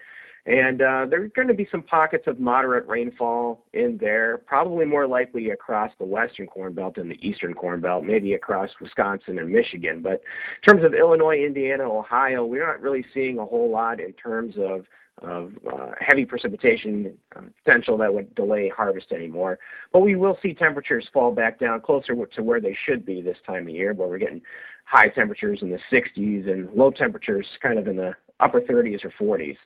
And 0.45 0.81
uh, 0.81 1.05
there's 1.09 1.31
going 1.35 1.47
to 1.49 1.53
be 1.53 1.67
some 1.71 1.83
pockets 1.83 2.25
of 2.27 2.39
moderate 2.39 2.87
rainfall 2.87 3.65
in 3.73 3.97
there, 3.99 4.37
probably 4.37 4.85
more 4.85 5.07
likely 5.07 5.49
across 5.51 5.91
the 5.99 6.05
western 6.05 6.47
corn 6.47 6.73
belt 6.73 6.95
than 6.95 7.09
the 7.09 7.27
eastern 7.27 7.53
corn 7.53 7.81
belt, 7.81 8.03
maybe 8.03 8.33
across 8.33 8.69
Wisconsin 8.81 9.39
and 9.39 9.49
Michigan. 9.49 10.01
But 10.01 10.21
in 10.61 10.73
terms 10.73 10.83
of 10.83 10.93
Illinois, 10.93 11.43
Indiana, 11.45 11.83
Ohio, 11.83 12.45
we're 12.45 12.65
not 12.65 12.81
really 12.81 13.05
seeing 13.13 13.37
a 13.37 13.45
whole 13.45 13.69
lot 13.69 13.99
in 13.99 14.13
terms 14.13 14.55
of 14.57 14.85
of 15.21 15.51
uh, 15.71 15.91
heavy 15.99 16.25
precipitation 16.25 17.17
uh, 17.35 17.41
potential 17.63 17.97
that 17.97 18.13
would 18.13 18.33
delay 18.35 18.69
harvest 18.69 19.11
anymore. 19.11 19.59
But 19.91 19.99
we 19.99 20.15
will 20.15 20.37
see 20.41 20.53
temperatures 20.53 21.09
fall 21.13 21.33
back 21.33 21.59
down 21.59 21.81
closer 21.81 22.15
to 22.15 22.43
where 22.43 22.61
they 22.61 22.77
should 22.85 23.05
be 23.05 23.21
this 23.21 23.37
time 23.45 23.67
of 23.67 23.73
year, 23.73 23.93
where 23.93 24.07
we're 24.07 24.17
getting 24.17 24.41
high 24.85 25.09
temperatures 25.09 25.59
in 25.61 25.69
the 25.69 25.79
60s 25.91 26.49
and 26.49 26.71
low 26.73 26.91
temperatures 26.91 27.45
kind 27.61 27.77
of 27.77 27.87
in 27.87 27.97
the 27.97 28.13
upper 28.39 28.61
30s 28.61 29.03
or 29.03 29.37
40s. 29.37 29.57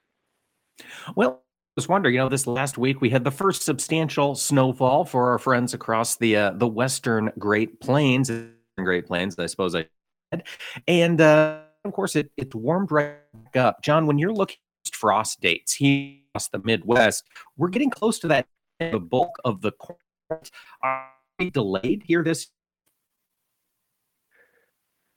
Well, 1.15 1.43
was 1.75 1.87
wondering, 1.87 2.15
you 2.15 2.21
know, 2.21 2.29
this 2.29 2.45
last 2.45 2.77
week 2.77 3.01
we 3.01 3.09
had 3.09 3.23
the 3.23 3.31
first 3.31 3.63
substantial 3.63 4.35
snowfall 4.35 5.05
for 5.05 5.31
our 5.31 5.39
friends 5.39 5.73
across 5.73 6.17
the 6.17 6.35
uh, 6.35 6.51
the 6.51 6.67
western 6.67 7.31
Great 7.39 7.79
Plains, 7.79 8.31
Great 8.77 9.07
Plains, 9.07 9.37
I 9.39 9.47
suppose 9.47 9.73
I 9.75 9.87
said, 10.31 10.43
and 10.87 11.19
uh, 11.19 11.61
of 11.83 11.93
course 11.93 12.15
it 12.15 12.31
it 12.37 12.53
warmed 12.53 12.91
right 12.91 13.15
up. 13.55 13.81
John, 13.81 14.05
when 14.05 14.19
you're 14.19 14.33
looking 14.33 14.57
at 14.87 14.95
frost 14.95 15.41
dates 15.41 15.73
here 15.73 16.17
across 16.33 16.49
the 16.49 16.59
Midwest. 16.59 17.25
We're 17.57 17.69
getting 17.69 17.89
close 17.89 18.19
to 18.19 18.27
that. 18.29 18.47
The 18.79 18.99
bulk 18.99 19.37
of 19.45 19.61
the 19.61 19.71
corn 19.71 19.99
are 20.81 21.11
delayed 21.51 22.03
here 22.05 22.23
this. 22.23 22.49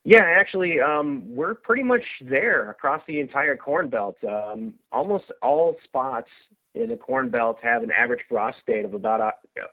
Yeah, 0.07 0.23
actually, 0.23 0.79
um, 0.79 1.23
we're 1.27 1.53
pretty 1.53 1.83
much 1.83 2.05
there 2.21 2.69
across 2.69 3.01
the 3.09 3.19
entire 3.19 3.57
Corn 3.57 3.89
Belt. 3.89 4.15
Um, 4.25 4.75
almost 4.89 5.25
all 5.41 5.75
spots 5.83 6.29
in 6.75 6.91
the 6.91 6.95
Corn 6.95 7.29
Belt 7.29 7.57
have 7.61 7.83
an 7.83 7.91
average 7.91 8.21
frost 8.29 8.59
date 8.65 8.85
of 8.85 8.93
about 8.93 9.19
uh, 9.19 9.31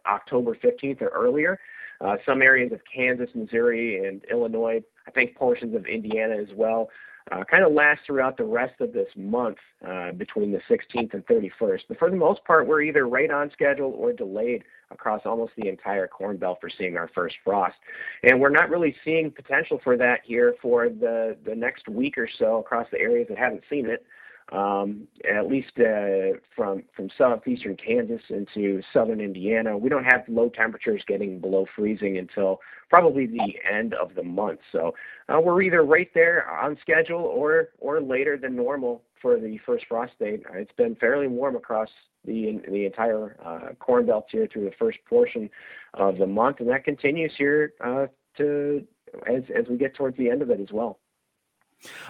October 0.09 0.57
15th 0.57 1.01
or 1.03 1.11
earlier. 1.11 1.61
Uh, 2.01 2.17
some 2.27 2.43
areas 2.43 2.73
of 2.73 2.81
Kansas, 2.93 3.31
Missouri, 3.33 4.09
and 4.09 4.25
Illinois, 4.29 4.83
I 5.07 5.13
think 5.13 5.37
portions 5.37 5.73
of 5.77 5.87
Indiana 5.87 6.35
as 6.35 6.49
well, 6.57 6.89
uh, 7.33 7.43
kind 7.45 7.65
of 7.65 7.73
lasts 7.73 8.05
throughout 8.07 8.37
the 8.37 8.45
rest 8.45 8.81
of 8.81 8.93
this 8.93 9.09
month 9.17 9.57
uh, 9.87 10.13
between 10.13 10.53
the 10.53 10.61
16th 10.69 11.15
and 11.15 11.27
31st. 11.27 11.81
But 11.89 11.99
for 11.99 12.11
the 12.11 12.17
most 12.17 12.45
part, 12.45 12.67
we're 12.67 12.83
either 12.83 13.09
right 13.09 13.31
on 13.31 13.51
schedule 13.53 13.95
or 13.97 14.13
delayed 14.13 14.65
across 14.91 15.23
almost 15.25 15.53
the 15.57 15.69
entire 15.69 16.07
Corn 16.07 16.37
Belt 16.37 16.59
for 16.61 16.69
seeing 16.69 16.97
our 16.97 17.09
first 17.15 17.37
frost. 17.43 17.77
And 18.23 18.41
we're 18.41 18.51
not 18.51 18.69
really 18.69 18.95
seeing 19.05 19.31
potential 19.31 19.81
for 19.83 19.97
that 19.97 20.21
here 20.25 20.55
for 20.61 20.89
the, 20.89 21.37
the 21.47 21.55
next 21.55 21.89
week 21.89 22.19
or 22.19 22.29
so 22.39 22.59
across 22.59 22.87
the 22.93 23.01
areas 23.01 23.29
that 23.29 23.39
haven't 23.39 23.63
seen 23.71 23.87
it. 23.87 24.05
Um, 24.53 25.09
at 25.29 25.49
least 25.49 25.73
uh, 25.79 26.37
from 26.55 26.83
from 26.95 27.09
southeastern 27.17 27.77
Kansas 27.77 28.21
into 28.29 28.83
southern 28.93 29.21
Indiana. 29.21 29.77
We 29.77 29.89
don't 29.89 30.05
have 30.05 30.25
low 30.29 30.49
temperatures 30.49 31.03
getting 31.07 31.41
below 31.41 31.67
freezing 31.75 32.19
until 32.19 32.61
probably 32.91 33.27
the 33.27 33.57
end 33.71 33.95
of 33.95 34.15
the 34.15 34.23
month. 34.23 34.61
So 34.71 34.95
uh, 35.29 35.41
we're 35.41 35.63
either 35.63 35.83
right 35.83 36.11
there 36.15 36.49
on 36.51 36.77
schedule 36.81 37.21
or 37.21 37.71
or 37.79 38.01
later 38.01 38.37
than 38.37 38.55
normal 38.55 39.03
for 39.21 39.41
the 39.41 39.59
first 39.65 39.87
frost 39.89 40.13
date. 40.19 40.43
It's 40.53 40.73
been 40.77 40.95
fairly 40.97 41.27
warm 41.27 41.57
across 41.57 41.89
the 42.25 42.61
the 42.69 42.85
entire 42.85 43.37
uh, 43.45 43.75
corn 43.81 44.07
belt 44.07 44.27
here 44.31 44.47
through 44.53 44.67
the 44.67 44.77
first 44.79 44.99
portion 45.09 45.49
of 45.95 46.19
the 46.19 46.27
month, 46.27 46.61
and 46.61 46.69
that 46.69 46.85
continues 46.85 47.33
here 47.37 47.73
uh, 47.83 48.07
to 48.37 48.87
as 49.27 49.43
as 49.59 49.67
we 49.69 49.79
get 49.79 49.95
towards 49.95 50.17
the 50.19 50.29
end 50.29 50.43
of 50.43 50.51
it 50.51 50.61
as 50.61 50.69
well. 50.71 50.99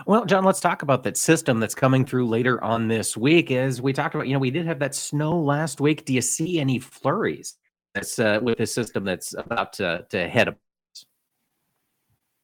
Well, 0.06 0.24
John, 0.24 0.44
let's 0.44 0.60
talk 0.60 0.82
about 0.82 1.02
that 1.04 1.16
system 1.16 1.60
that's 1.60 1.74
coming 1.74 2.04
through 2.04 2.28
later 2.28 2.62
on 2.62 2.88
this 2.88 3.16
week. 3.16 3.50
As 3.50 3.80
we 3.80 3.92
talked 3.92 4.14
about, 4.14 4.26
you 4.26 4.34
know, 4.34 4.38
we 4.38 4.50
did 4.50 4.66
have 4.66 4.78
that 4.78 4.94
snow 4.94 5.38
last 5.38 5.80
week. 5.80 6.04
Do 6.04 6.12
you 6.12 6.20
see 6.20 6.60
any 6.60 6.78
flurries 6.78 7.56
that's, 7.94 8.18
uh, 8.18 8.40
with 8.42 8.58
this 8.58 8.74
system 8.74 9.04
that's 9.04 9.34
about 9.34 9.72
to, 9.74 10.06
to 10.10 10.28
head 10.28 10.48
up? 10.48 10.56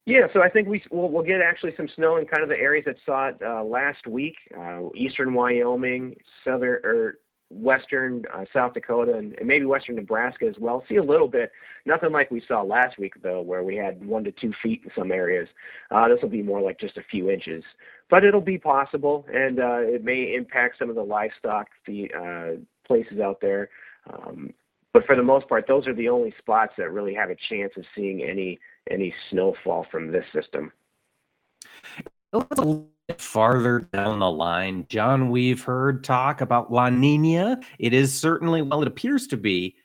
Yeah, 0.07 0.27
so 0.33 0.43
I 0.43 0.49
think 0.49 0.67
we 0.67 0.83
we'll, 0.91 1.09
we'll 1.09 1.23
get 1.23 1.41
actually 1.41 1.75
some 1.77 1.89
snow 1.95 2.17
in 2.17 2.27
kind 2.27 2.43
of 2.43 2.49
the 2.49 2.57
areas 2.57 2.85
that 2.87 2.97
saw 3.07 3.29
it 3.29 3.37
uh, 3.45 3.63
last 3.63 4.07
week, 4.07 4.35
uh, 4.59 4.89
eastern 4.95 5.35
Wyoming, 5.35 6.17
southern 6.43 6.81
or 6.83 7.19
western 7.51 8.25
uh, 8.33 8.45
South 8.53 8.75
Dakota 8.75 9.15
and, 9.15 9.35
and, 9.35 9.47
maybe 9.47 9.65
western 9.65 9.97
Nebraska 9.97 10.47
as 10.47 10.55
well. 10.59 10.85
See 10.89 10.97
a 10.97 11.03
little 11.03 11.29
bit, 11.29 11.53
nothing 11.85 12.13
like 12.13 12.31
we 12.31 12.43
saw 12.47 12.63
last 12.63 12.99
week 12.99 13.15
though, 13.23 13.41
where 13.41 13.63
we 13.63 13.77
had 13.77 14.05
one 14.05 14.25
to 14.25 14.33
two 14.33 14.53
feet 14.63 14.83
in 14.85 14.91
some 14.97 15.13
areas. 15.13 15.49
Uh, 15.91 16.09
this 16.09 16.19
will 16.23 16.29
be 16.29 16.43
more 16.43 16.61
like 16.61 16.79
just 16.79 16.97
a 16.97 17.03
few 17.11 17.31
inches, 17.31 17.65
but 18.09 18.25
it'll 18.25 18.41
be 18.41 18.59
possible, 18.59 19.27
and 19.33 19.59
uh, 19.59 19.79
it 19.81 20.05
may 20.05 20.35
impact 20.35 20.79
some 20.79 20.89
of 20.89 20.97
the 20.97 21.03
livestock 21.03 21.69
the 21.87 22.11
uh, 22.15 22.61
places 22.87 23.21
out 23.21 23.41
there. 23.41 23.71
Um, 24.13 24.53
but 24.93 25.07
for 25.07 25.15
the 25.15 25.23
most 25.23 25.49
part, 25.49 25.67
those 25.69 25.87
are 25.87 25.95
the 25.95 26.09
only 26.09 26.35
spots 26.39 26.73
that 26.79 26.91
really 26.91 27.15
have 27.15 27.31
a 27.31 27.37
chance 27.49 27.73
of 27.77 27.85
seeing 27.95 28.23
any 28.23 28.59
any 28.91 29.15
snowfall 29.31 29.87
from 29.91 30.11
this 30.11 30.25
system 30.33 30.73
farther 33.19 33.81
down 33.93 34.19
the 34.19 34.31
line, 34.31 34.87
John, 34.89 35.31
we've 35.31 35.63
heard 35.63 36.05
talk 36.05 36.41
about 36.41 36.73
La 36.73 36.91
Nina. 36.91 37.61
It 37.79 37.93
is 37.93 38.13
certainly, 38.13 38.63
well, 38.63 38.83
it 38.83 38.89
appears 38.89 39.27
to 39.29 39.37
be 39.37 39.77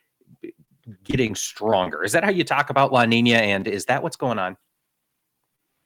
getting 1.04 1.34
stronger. 1.34 2.04
Is 2.04 2.12
that 2.12 2.24
how 2.24 2.30
you 2.30 2.44
talk 2.44 2.70
about 2.70 2.92
La 2.92 3.04
Nina? 3.04 3.36
And 3.36 3.66
is 3.66 3.86
that 3.86 4.02
what's 4.02 4.16
going 4.16 4.38
on? 4.38 4.56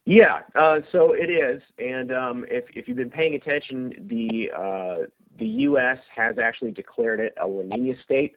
Yeah, 0.07 0.41
uh, 0.55 0.81
so 0.91 1.13
it 1.13 1.31
is. 1.31 1.63
And 1.79 2.13
um, 2.13 2.45
if, 2.49 2.65
if 2.75 2.89
you've 2.89 2.97
been 2.97 3.11
paying 3.11 3.35
attention, 3.35 4.09
the 4.09 4.51
uh, 4.57 5.07
the 5.39 5.47
U.S. 5.47 5.99
has 6.15 6.39
actually 6.39 6.73
declared 6.73 7.21
it 7.21 7.35
a 7.41 7.47
La 7.47 7.63
Nina 7.63 7.95
state. 8.03 8.35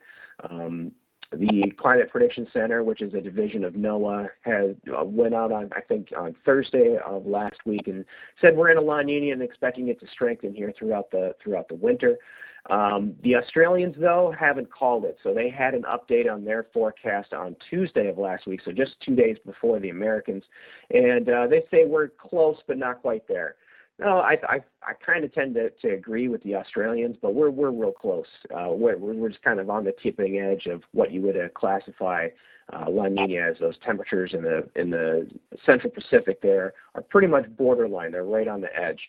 Um, 0.49 0.91
the 1.37 1.71
Climate 1.77 2.09
Prediction 2.09 2.47
Center, 2.53 2.83
which 2.83 3.01
is 3.01 3.13
a 3.13 3.21
division 3.21 3.63
of 3.63 3.73
NOAA, 3.73 4.29
has 4.41 4.75
uh, 4.97 5.03
went 5.03 5.33
out 5.33 5.51
on 5.51 5.69
I 5.75 5.81
think 5.81 6.09
on 6.17 6.35
Thursday 6.45 6.97
of 7.05 7.25
last 7.25 7.57
week 7.65 7.87
and 7.87 8.05
said 8.41 8.55
we're 8.55 8.71
in 8.71 8.77
a 8.77 8.81
La 8.81 9.01
Nina 9.01 9.33
and 9.33 9.41
expecting 9.41 9.87
it 9.87 9.99
to 9.99 10.07
strengthen 10.07 10.53
here 10.53 10.73
throughout 10.77 11.11
the 11.11 11.35
throughout 11.43 11.67
the 11.67 11.75
winter. 11.75 12.17
Um, 12.69 13.15
the 13.23 13.35
Australians 13.35 13.95
though 13.99 14.33
haven't 14.39 14.71
called 14.71 15.03
it, 15.03 15.17
so 15.21 15.33
they 15.33 15.49
had 15.49 15.73
an 15.73 15.83
update 15.83 16.31
on 16.31 16.45
their 16.45 16.67
forecast 16.73 17.33
on 17.33 17.55
Tuesday 17.69 18.07
of 18.07 18.17
last 18.17 18.47
week, 18.47 18.61
so 18.63 18.71
just 18.71 18.95
two 19.01 19.15
days 19.15 19.37
before 19.45 19.79
the 19.79 19.89
Americans, 19.89 20.43
and 20.91 21.27
uh, 21.27 21.47
they 21.47 21.63
say 21.69 21.85
we're 21.85 22.07
close 22.07 22.57
but 22.67 22.77
not 22.77 23.01
quite 23.01 23.27
there. 23.27 23.55
No, 23.99 24.19
I 24.19 24.37
I, 24.47 24.59
I 24.87 24.93
kind 24.93 25.23
of 25.23 25.33
tend 25.33 25.55
to, 25.55 25.69
to 25.69 25.93
agree 25.93 26.27
with 26.27 26.43
the 26.43 26.55
Australians, 26.55 27.17
but 27.21 27.33
we're 27.33 27.49
we're 27.49 27.71
real 27.71 27.91
close. 27.91 28.25
Uh, 28.53 28.69
we're 28.69 28.97
we're 28.97 29.29
just 29.29 29.43
kind 29.43 29.59
of 29.59 29.69
on 29.69 29.83
the 29.83 29.93
tipping 30.01 30.39
edge 30.39 30.65
of 30.65 30.83
what 30.91 31.11
you 31.11 31.21
would 31.21 31.37
uh, 31.37 31.49
classify 31.55 32.27
uh, 32.71 32.85
La 32.89 33.07
Nina 33.07 33.41
as. 33.41 33.57
Those 33.59 33.77
temperatures 33.85 34.33
in 34.33 34.43
the 34.43 34.67
in 34.75 34.89
the 34.89 35.29
Central 35.65 35.91
Pacific 35.91 36.41
there 36.41 36.73
are 36.95 37.01
pretty 37.01 37.27
much 37.27 37.45
borderline. 37.57 38.11
They're 38.11 38.23
right 38.23 38.47
on 38.47 38.61
the 38.61 38.75
edge. 38.75 38.99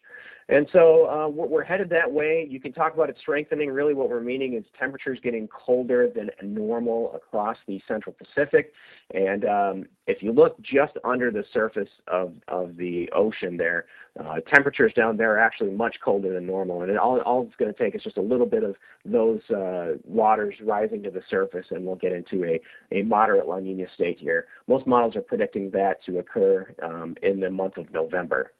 And 0.48 0.68
so 0.72 1.08
uh, 1.08 1.28
we're 1.28 1.64
headed 1.64 1.88
that 1.90 2.10
way. 2.10 2.46
You 2.48 2.60
can 2.60 2.72
talk 2.72 2.92
about 2.92 3.08
it 3.08 3.16
strengthening. 3.18 3.70
Really, 3.70 3.94
what 3.94 4.10
we're 4.10 4.20
meaning 4.20 4.54
is 4.54 4.64
temperatures 4.78 5.18
getting 5.22 5.48
colder 5.48 6.10
than 6.14 6.30
normal 6.42 7.14
across 7.14 7.56
the 7.66 7.80
Central 7.88 8.14
Pacific. 8.14 8.72
And 9.14 9.46
um, 9.46 9.86
if 10.06 10.22
you 10.22 10.32
look 10.32 10.60
just 10.60 10.92
under 11.02 11.30
the 11.30 11.44
surface 11.54 11.88
of, 12.08 12.34
of 12.48 12.76
the 12.76 13.10
ocean 13.12 13.56
there, 13.56 13.86
uh, 14.22 14.36
temperatures 14.52 14.92
down 14.94 15.16
there 15.16 15.34
are 15.34 15.38
actually 15.64 15.76
much 15.76 15.96
colder 16.00 16.32
than 16.32 16.46
normal. 16.46 16.82
And 16.82 16.98
all, 16.98 17.20
all 17.20 17.42
it's 17.42 17.56
going 17.56 17.72
to 17.72 17.78
take 17.78 17.94
is 17.94 18.02
just 18.02 18.16
a 18.16 18.22
little 18.22 18.46
bit 18.46 18.62
of 18.62 18.76
those 19.04 19.40
uh, 19.50 19.94
waters 20.04 20.54
rising 20.62 21.02
to 21.04 21.10
the 21.10 21.22
surface, 21.28 21.66
and 21.70 21.84
we'll 21.84 21.96
get 21.96 22.12
into 22.12 22.44
a, 22.44 22.60
a 22.92 23.02
moderate 23.02 23.46
La 23.46 23.58
Nina 23.58 23.86
state 23.94 24.18
here. 24.18 24.46
Most 24.68 24.86
models 24.86 25.16
are 25.16 25.22
predicting 25.22 25.70
that 25.70 26.04
to 26.04 26.18
occur 26.18 26.74
um, 26.82 27.16
in 27.22 27.40
the 27.40 27.50
month 27.50 27.76
of 27.76 27.90
November. 27.92 28.52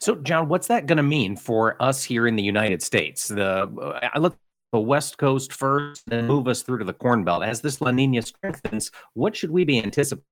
So, 0.00 0.16
John, 0.16 0.48
what's 0.48 0.68
that 0.68 0.86
going 0.86 0.96
to 0.96 1.02
mean 1.02 1.36
for 1.36 1.80
us 1.82 2.02
here 2.02 2.26
in 2.26 2.36
the 2.36 2.42
United 2.42 2.82
States? 2.82 3.28
The 3.28 4.10
I 4.14 4.18
look 4.18 4.36
the 4.72 4.80
West 4.80 5.18
Coast 5.18 5.52
first, 5.52 6.04
then 6.06 6.26
move 6.26 6.48
us 6.48 6.62
through 6.62 6.78
to 6.78 6.84
the 6.84 6.94
Corn 6.94 7.24
Belt. 7.24 7.42
As 7.42 7.60
this 7.60 7.80
La 7.80 7.90
Nina 7.90 8.22
strengthens, 8.22 8.90
what 9.14 9.36
should 9.36 9.50
we 9.50 9.64
be 9.64 9.82
anticipating? 9.82 10.24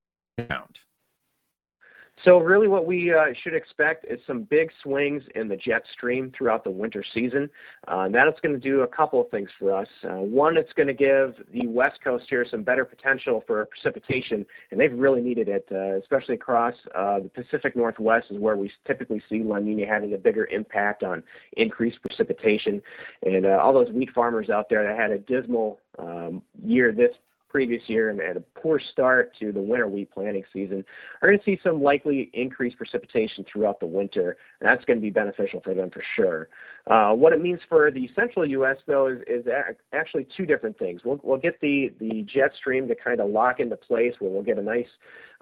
So 2.25 2.39
really 2.39 2.67
what 2.67 2.85
we 2.85 3.13
uh, 3.13 3.27
should 3.41 3.53
expect 3.53 4.05
is 4.09 4.19
some 4.27 4.43
big 4.43 4.71
swings 4.83 5.23
in 5.35 5.47
the 5.47 5.55
jet 5.55 5.83
stream 5.93 6.33
throughout 6.37 6.63
the 6.63 6.69
winter 6.69 7.03
season. 7.13 7.49
Uh, 7.87 8.01
and 8.01 8.15
that's 8.15 8.39
going 8.41 8.53
to 8.53 8.59
do 8.59 8.81
a 8.81 8.87
couple 8.87 9.21
of 9.21 9.29
things 9.29 9.49
for 9.57 9.73
us. 9.73 9.87
Uh, 10.03 10.15
one, 10.15 10.57
it's 10.57 10.73
going 10.73 10.87
to 10.87 10.93
give 10.93 11.35
the 11.53 11.65
West 11.67 11.99
Coast 12.03 12.25
here 12.29 12.45
some 12.49 12.61
better 12.61 12.83
potential 12.83 13.43
for 13.47 13.65
precipitation, 13.67 14.45
and 14.71 14.79
they've 14.79 14.93
really 14.93 15.21
needed 15.21 15.47
it, 15.47 15.65
uh, 15.71 15.97
especially 15.97 16.35
across 16.35 16.73
uh, 16.95 17.19
the 17.19 17.29
Pacific 17.29 17.75
Northwest 17.75 18.27
is 18.31 18.37
where 18.37 18.57
we 18.57 18.71
typically 18.85 19.21
see 19.29 19.41
La 19.41 19.59
Nina 19.59 19.87
having 19.87 20.13
a 20.13 20.17
bigger 20.17 20.45
impact 20.47 21.03
on 21.03 21.23
increased 21.53 22.01
precipitation. 22.01 22.81
And 23.25 23.45
uh, 23.45 23.59
all 23.61 23.73
those 23.73 23.91
wheat 23.91 24.09
farmers 24.13 24.49
out 24.49 24.69
there 24.69 24.83
that 24.83 24.97
had 24.97 25.11
a 25.11 25.19
dismal 25.19 25.79
um, 25.97 26.41
year 26.61 26.91
this 26.91 27.11
previous 27.49 27.81
year 27.87 28.09
and 28.09 28.19
had 28.19 28.37
a 28.37 28.43
poor 28.59 28.79
start 28.91 29.33
to 29.39 29.51
the 29.51 29.61
winter 29.61 29.87
wheat 29.87 30.11
planting 30.11 30.43
season 30.53 30.85
are 31.21 31.29
going 31.29 31.39
to 31.39 31.45
see 31.45 31.59
some 31.63 31.81
likely 31.81 32.29
increased 32.33 32.77
precipitation 32.77 33.45
throughout 33.51 33.79
the 33.79 33.85
winter, 33.85 34.37
and 34.59 34.69
that's 34.69 34.85
going 34.85 34.97
to 34.97 35.01
be 35.01 35.09
beneficial 35.09 35.59
for 35.61 35.73
them 35.73 35.89
for 35.89 36.03
sure. 36.15 36.49
Uh, 36.87 37.13
what 37.13 37.33
it 37.33 37.41
means 37.41 37.59
for 37.67 37.91
the 37.91 38.09
central 38.15 38.45
U.S. 38.47 38.77
though 38.87 39.07
is, 39.07 39.19
is 39.27 39.45
actually 39.93 40.27
two 40.37 40.45
different 40.45 40.77
things. 40.77 41.01
We'll, 41.03 41.19
we'll 41.23 41.37
get 41.37 41.59
the, 41.61 41.91
the 41.99 42.23
jet 42.23 42.51
stream 42.57 42.87
to 42.87 42.95
kind 42.95 43.19
of 43.19 43.29
lock 43.29 43.59
into 43.59 43.75
place 43.75 44.13
where 44.19 44.31
we'll 44.31 44.43
get 44.43 44.57
a 44.57 44.63
nice 44.63 44.87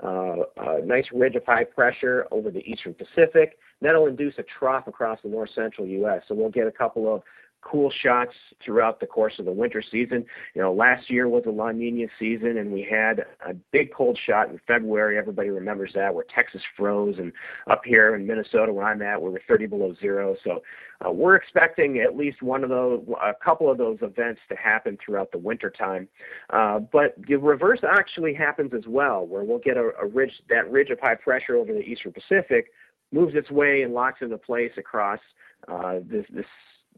uh, 0.03 0.43
a 0.57 0.85
nice 0.85 1.05
ridge 1.11 1.35
of 1.35 1.43
high 1.43 1.63
pressure 1.63 2.27
over 2.29 2.51
the 2.51 2.59
eastern 2.59 2.93
Pacific. 2.93 3.57
That'll 3.81 4.05
induce 4.05 4.35
a 4.37 4.43
trough 4.43 4.87
across 4.87 5.19
the 5.23 5.29
north 5.29 5.49
central 5.55 5.87
U.S. 5.87 6.21
So 6.27 6.35
we'll 6.35 6.51
get 6.51 6.67
a 6.67 6.71
couple 6.71 7.13
of 7.13 7.23
cool 7.61 7.91
shots 8.01 8.33
throughout 8.63 8.99
the 8.99 9.05
course 9.05 9.33
of 9.39 9.45
the 9.45 9.51
winter 9.51 9.81
season. 9.81 10.25
You 10.53 10.61
know, 10.61 10.73
last 10.73 11.09
year 11.09 11.27
was 11.27 11.43
a 11.45 11.49
La 11.49 11.71
Nina 11.71 12.07
season, 12.17 12.57
and 12.57 12.71
we 12.71 12.87
had 12.89 13.25
a 13.45 13.53
big 13.71 13.93
cold 13.93 14.17
shot 14.25 14.49
in 14.49 14.59
February. 14.67 15.17
Everybody 15.17 15.49
remembers 15.49 15.91
that, 15.95 16.13
where 16.13 16.25
Texas 16.33 16.61
froze, 16.75 17.15
and 17.17 17.33
up 17.69 17.81
here 17.83 18.15
in 18.15 18.25
Minnesota, 18.25 18.71
where 18.71 18.85
I'm 18.85 19.01
at, 19.01 19.21
we 19.21 19.29
were 19.29 19.41
30 19.47 19.67
below 19.67 19.95
zero. 19.99 20.35
So 20.43 20.61
uh, 21.05 21.11
we're 21.11 21.35
expecting 21.35 21.99
at 21.99 22.15
least 22.15 22.41
one 22.41 22.63
of 22.63 22.69
those, 22.69 23.03
a 23.21 23.33
couple 23.43 23.69
of 23.69 23.77
those 23.77 23.97
events 24.01 24.41
to 24.49 24.55
happen 24.55 24.97
throughout 25.03 25.31
the 25.31 25.37
winter 25.37 25.69
time. 25.69 26.07
Uh, 26.51 26.79
but 26.79 27.15
the 27.27 27.35
reverse 27.35 27.79
actually 27.83 28.33
happens 28.33 28.71
as 28.73 28.87
well, 28.87 29.25
where 29.25 29.43
we'll 29.43 29.59
get 29.59 29.77
a, 29.77 29.91
a 30.01 30.07
ridge, 30.07 30.33
that 30.49 30.69
ridge 30.71 30.89
of 30.89 30.99
high 30.99 31.15
pressure 31.15 31.55
over 31.55 31.73
the 31.73 31.81
eastern 31.81 32.13
Pacific 32.13 32.71
moves 33.11 33.35
its 33.35 33.49
way 33.51 33.83
and 33.83 33.93
locks 33.93 34.21
into 34.21 34.37
place 34.37 34.71
across 34.77 35.19
uh, 35.67 35.95
this, 36.09 36.25
this 36.29 36.45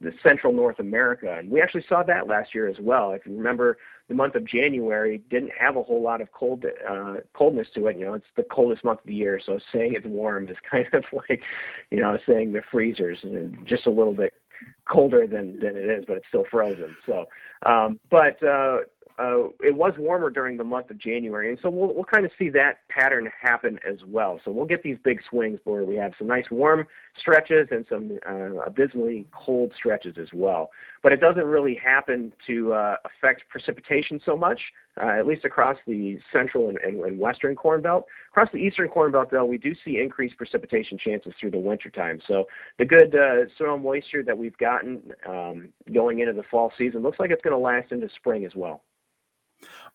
the 0.01 0.13
central 0.23 0.53
North 0.53 0.79
America. 0.79 1.35
And 1.37 1.49
we 1.49 1.61
actually 1.61 1.85
saw 1.87 2.03
that 2.03 2.27
last 2.27 2.55
year 2.55 2.67
as 2.67 2.77
well. 2.79 3.11
If 3.11 3.25
you 3.25 3.35
remember, 3.35 3.77
the 4.07 4.15
month 4.15 4.35
of 4.35 4.45
January 4.45 5.21
didn't 5.29 5.51
have 5.59 5.75
a 5.75 5.83
whole 5.83 6.01
lot 6.01 6.21
of 6.21 6.31
cold 6.31 6.65
uh, 6.89 7.15
coldness 7.33 7.67
to 7.75 7.87
it. 7.87 7.97
You 7.97 8.05
know, 8.05 8.13
it's 8.13 8.25
the 8.35 8.43
coldest 8.43 8.83
month 8.83 9.01
of 9.01 9.05
the 9.05 9.13
year, 9.13 9.39
so 9.45 9.59
saying 9.73 9.93
it's 9.95 10.05
warm 10.05 10.47
is 10.47 10.57
kind 10.69 10.87
of 10.93 11.03
like, 11.13 11.41
you 11.91 11.99
know, 11.99 12.17
saying 12.27 12.53
the 12.53 12.61
freezers 12.71 13.19
just 13.65 13.85
a 13.85 13.91
little 13.91 14.13
bit 14.13 14.33
colder 14.89 15.27
than 15.27 15.59
than 15.59 15.75
it 15.75 15.89
is, 15.89 16.05
but 16.07 16.17
it's 16.17 16.27
still 16.27 16.45
frozen. 16.49 16.95
So, 17.05 17.25
um, 17.65 17.99
but 18.09 18.41
uh, 18.43 18.79
uh, 19.19 19.49
it 19.59 19.75
was 19.75 19.93
warmer 19.97 20.29
during 20.29 20.55
the 20.55 20.63
month 20.63 20.89
of 20.89 20.97
January, 20.97 21.49
and 21.49 21.59
so 21.61 21.69
we'll 21.69 21.93
we'll 21.93 22.05
kind 22.05 22.25
of 22.25 22.31
see 22.39 22.49
that 22.49 22.87
pattern 22.87 23.29
happen 23.41 23.77
as 23.87 23.97
well. 24.07 24.39
So 24.45 24.51
we'll 24.51 24.65
get 24.65 24.81
these 24.81 24.97
big 25.03 25.19
swings 25.29 25.59
where 25.65 25.83
we 25.83 25.95
have 25.95 26.13
some 26.17 26.27
nice 26.27 26.45
warm 26.49 26.87
stretches 27.19 27.67
and 27.71 27.85
some 27.89 28.17
uh, 28.27 28.61
abysmally 28.65 29.27
cold 29.33 29.73
stretches 29.75 30.15
as 30.17 30.29
well. 30.31 30.69
But 31.03 31.11
it 31.11 31.19
doesn't 31.19 31.43
really 31.43 31.75
happen 31.75 32.31
to 32.47 32.73
uh, 32.73 32.95
affect 33.03 33.43
precipitation 33.49 34.21
so 34.25 34.37
much, 34.37 34.61
uh, 35.01 35.07
at 35.19 35.27
least 35.27 35.43
across 35.43 35.75
the 35.85 36.17
central 36.31 36.69
and, 36.69 36.77
and, 36.77 37.03
and, 37.03 37.19
western 37.19 37.57
corn 37.57 37.81
belt. 37.81 38.05
Across 38.31 38.53
the 38.53 38.59
eastern 38.59 38.87
corn 38.87 39.11
belt, 39.11 39.29
though, 39.31 39.45
we 39.45 39.57
do 39.57 39.75
see 39.83 39.99
increased 39.99 40.37
precipitation 40.37 40.97
chances 40.97 41.33
through 41.39 41.51
the 41.51 41.59
wintertime. 41.59 42.21
So 42.25 42.45
the 42.77 42.85
good 42.85 43.13
uh, 43.13 43.49
soil 43.57 43.77
moisture 43.77 44.23
that 44.23 44.37
we've 44.37 44.57
gotten 44.57 45.01
um, 45.27 45.69
going 45.93 46.19
into 46.19 46.33
the 46.33 46.43
fall 46.43 46.71
season 46.77 47.01
looks 47.01 47.19
like 47.19 47.31
it's 47.31 47.41
going 47.41 47.55
to 47.55 47.57
last 47.57 47.91
into 47.91 48.07
spring 48.15 48.45
as 48.45 48.55
well. 48.55 48.81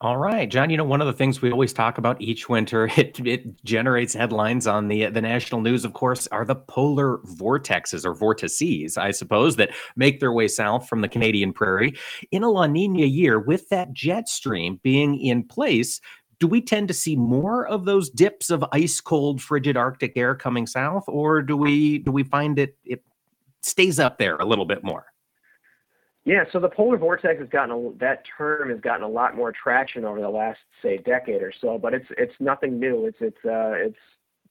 All 0.01 0.19
right, 0.19 0.49
John. 0.49 0.71
You 0.71 0.77
know, 0.77 0.85
one 0.85 1.01
of 1.01 1.07
the 1.07 1.13
things 1.13 1.41
we 1.41 1.51
always 1.51 1.73
talk 1.73 1.99
about 1.99 2.21
each 2.21 2.49
winter, 2.49 2.91
it 2.97 3.19
it 3.25 3.65
generates 3.65 4.15
headlines 4.15 4.67
on 4.67 4.89
the 4.89 5.07
the 5.07 5.21
national 5.23 5.61
news. 5.61 5.85
Of 5.85 5.93
course, 5.93 6.27
are 6.29 6.45
the 6.45 6.57
polar 6.57 7.19
vortexes 7.19 8.05
or 8.05 8.15
vortices, 8.15 8.97
I 8.97 9.13
suppose, 9.13 9.57
that 9.57 9.71
make 9.97 10.21
their 10.21 10.33
way 10.33 10.49
south 10.49 10.89
from 10.89 11.01
the 11.01 11.09
Canadian 11.09 11.53
prairie 11.53 11.95
in 12.31 12.43
a 12.43 12.51
La 12.51 12.67
Nina 12.67 13.07
year. 13.07 13.39
With 13.39 13.69
that 13.69 13.93
jet 13.93 14.29
stream 14.29 14.81
being 14.83 15.21
in 15.21 15.45
place, 15.45 16.01
do 16.41 16.47
we 16.47 16.61
tend 16.61 16.89
to 16.89 16.95
see 16.95 17.17
more 17.17 17.67
of 17.67 17.85
those 17.85 18.11
dips 18.11 18.51
of 18.51 18.65
ice 18.73 19.01
cold, 19.01 19.41
frigid 19.41 19.77
Arctic 19.77 20.17
air 20.17 20.35
coming 20.35 20.67
south, 20.67 21.05
or 21.07 21.41
do 21.41 21.57
we 21.57 21.99
do 21.99 22.11
we 22.11 22.25
find 22.25 22.59
it 22.59 22.77
it 22.85 23.03
stays 23.63 23.99
up 24.01 24.19
there 24.19 24.37
a 24.37 24.45
little 24.45 24.67
bit 24.67 24.83
more? 24.83 25.14
Yeah, 26.25 26.45
so 26.53 26.59
the 26.59 26.71
polar 26.71 26.97
vortex 26.97 27.39
has 27.39 27.49
gotten 27.51 27.71
a, 27.71 27.99
that 27.99 28.23
term 28.39 28.71
has 28.71 28.81
gotten 28.81 29.03
a 29.03 29.09
lot 29.09 29.37
more 29.37 29.53
traction 29.53 30.07
over 30.07 30.21
the 30.21 30.29
last 30.29 30.59
say 30.83 30.97
decade 30.97 31.43
or 31.43 31.53
so, 31.61 31.79
but 31.79 31.93
it's 31.93 32.07
it's 32.17 32.33
nothing 32.41 32.81
new. 32.81 33.05
It's 33.05 33.19
it's 33.21 33.45
uh, 33.45 33.73
it's 33.77 33.99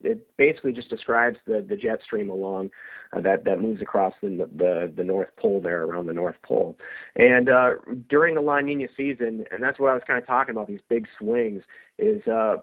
it 0.04 0.28
basically 0.38 0.72
just 0.72 0.90
describes 0.90 1.38
the 1.48 1.66
the 1.68 1.76
jet 1.76 2.00
stream 2.04 2.30
along 2.30 2.70
uh, 3.12 3.22
that 3.22 3.44
that 3.46 3.60
moves 3.60 3.82
across 3.82 4.14
the, 4.22 4.48
the 4.56 4.94
the 4.96 5.04
North 5.04 5.30
Pole 5.38 5.62
there 5.62 5.84
around 5.84 6.06
the 6.06 6.14
North 6.14 6.36
Pole, 6.44 6.78
and 7.16 7.50
uh, 7.50 7.72
during 8.08 8.36
the 8.36 8.42
La 8.42 8.60
Nina 8.60 8.88
season, 8.96 9.44
and 9.50 9.64
that's 9.64 9.80
what 9.80 9.90
I 9.90 9.96
was 9.96 10.04
kind 10.06 10.20
of 10.22 10.28
talking 10.28 10.54
about 10.54 10.68
these 10.68 10.82
big 10.90 11.08
swings 11.18 11.64
is 11.98 12.26
uh, 12.28 12.58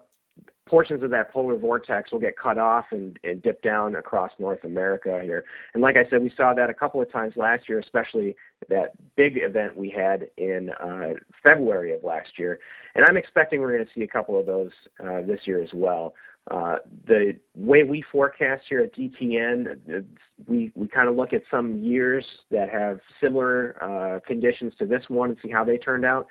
portions 0.67 1.03
of 1.03 1.09
that 1.09 1.31
polar 1.31 1.57
vortex 1.57 2.11
will 2.11 2.19
get 2.19 2.37
cut 2.37 2.57
off 2.57 2.85
and, 2.91 3.17
and 3.23 3.41
dip 3.41 3.61
down 3.61 3.95
across 3.95 4.31
North 4.39 4.63
America 4.63 5.19
here. 5.23 5.43
And 5.73 5.81
like 5.81 5.97
I 5.97 6.09
said, 6.09 6.21
we 6.21 6.31
saw 6.35 6.53
that 6.53 6.69
a 6.69 6.73
couple 6.73 7.01
of 7.01 7.11
times 7.11 7.33
last 7.35 7.67
year, 7.67 7.79
especially 7.79 8.35
that 8.69 8.91
big 9.15 9.37
event 9.37 9.75
we 9.75 9.89
had 9.89 10.27
in 10.37 10.69
uh, 10.81 11.13
February 11.43 11.93
of 11.93 12.03
last 12.03 12.37
year. 12.37 12.59
And 12.95 13.05
I'm 13.05 13.17
expecting 13.17 13.59
we're 13.59 13.73
going 13.73 13.85
to 13.85 13.91
see 13.93 14.03
a 14.03 14.07
couple 14.07 14.39
of 14.39 14.45
those 14.45 14.71
uh, 15.03 15.21
this 15.21 15.41
year 15.45 15.61
as 15.61 15.69
well. 15.73 16.13
Uh, 16.49 16.77
the 17.05 17.35
way 17.55 17.83
we 17.83 18.03
forecast 18.11 18.63
here 18.67 18.79
at 18.79 18.95
DTN, 18.95 20.05
we, 20.47 20.71
we 20.75 20.87
kind 20.87 21.07
of 21.07 21.15
look 21.15 21.33
at 21.33 21.43
some 21.51 21.83
years 21.83 22.25
that 22.49 22.69
have 22.69 22.99
similar 23.21 23.77
uh, 23.81 24.19
conditions 24.25 24.73
to 24.79 24.85
this 24.85 25.03
one 25.07 25.29
and 25.29 25.37
see 25.43 25.51
how 25.51 25.63
they 25.63 25.77
turned 25.77 26.03
out 26.03 26.27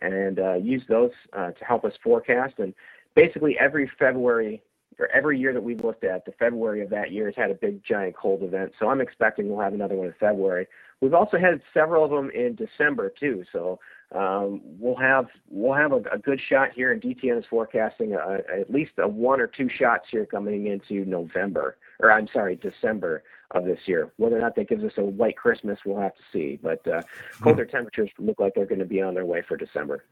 and 0.00 0.38
uh, 0.38 0.54
use 0.54 0.82
those 0.88 1.10
uh, 1.36 1.50
to 1.50 1.64
help 1.64 1.84
us 1.84 1.92
forecast. 2.02 2.54
And 2.58 2.72
basically 3.14 3.58
every 3.58 3.90
February 3.98 4.62
or 4.98 5.08
every 5.12 5.38
year 5.38 5.52
that 5.52 5.62
we've 5.62 5.82
looked 5.82 6.04
at, 6.04 6.24
the 6.26 6.32
February 6.32 6.82
of 6.82 6.90
that 6.90 7.10
year 7.10 7.26
has 7.26 7.34
had 7.34 7.50
a 7.50 7.54
big 7.54 7.82
giant 7.82 8.14
cold 8.14 8.42
event. 8.42 8.72
So 8.78 8.88
I'm 8.88 9.00
expecting 9.00 9.48
we'll 9.48 9.60
have 9.60 9.72
another 9.72 9.94
one 9.94 10.08
in 10.08 10.14
February. 10.20 10.66
We've 11.00 11.14
also 11.14 11.38
had 11.38 11.62
several 11.72 12.04
of 12.04 12.10
them 12.10 12.30
in 12.30 12.54
December 12.54 13.12
too. 13.18 13.44
So 13.50 13.80
um, 14.14 14.60
we'll 14.64 14.96
have 14.96 15.28
we'll 15.48 15.74
have 15.74 15.92
a, 15.92 16.02
a, 16.12 16.18
good 16.18 16.40
shot 16.40 16.70
here, 16.74 16.92
and 16.92 17.00
DTN 17.00 17.38
is 17.38 17.44
forecasting 17.48 18.14
a, 18.14 18.40
at 18.52 18.70
least 18.70 18.92
a 18.98 19.08
one 19.08 19.40
or 19.40 19.46
two 19.46 19.68
shots 19.68 20.06
here 20.10 20.26
coming 20.26 20.66
into 20.66 21.04
November, 21.08 21.76
or 22.00 22.10
I'm 22.10 22.28
sorry, 22.32 22.56
December 22.56 23.22
of 23.52 23.64
this 23.64 23.78
year. 23.86 24.12
Whether 24.16 24.36
or 24.36 24.40
not 24.40 24.56
that 24.56 24.68
gives 24.68 24.84
us 24.84 24.92
a 24.96 25.04
white 25.04 25.36
Christmas, 25.36 25.78
we'll 25.86 26.00
have 26.00 26.14
to 26.16 26.22
see. 26.32 26.58
But 26.60 26.86
uh, 26.86 27.02
colder 27.40 27.64
hmm. 27.64 27.70
temperatures 27.70 28.10
look 28.18 28.40
like 28.40 28.54
they're 28.54 28.66
going 28.66 28.80
to 28.80 28.84
be 28.84 29.00
on 29.00 29.14
their 29.14 29.26
way 29.26 29.42
for 29.46 29.56
December. 29.56 30.04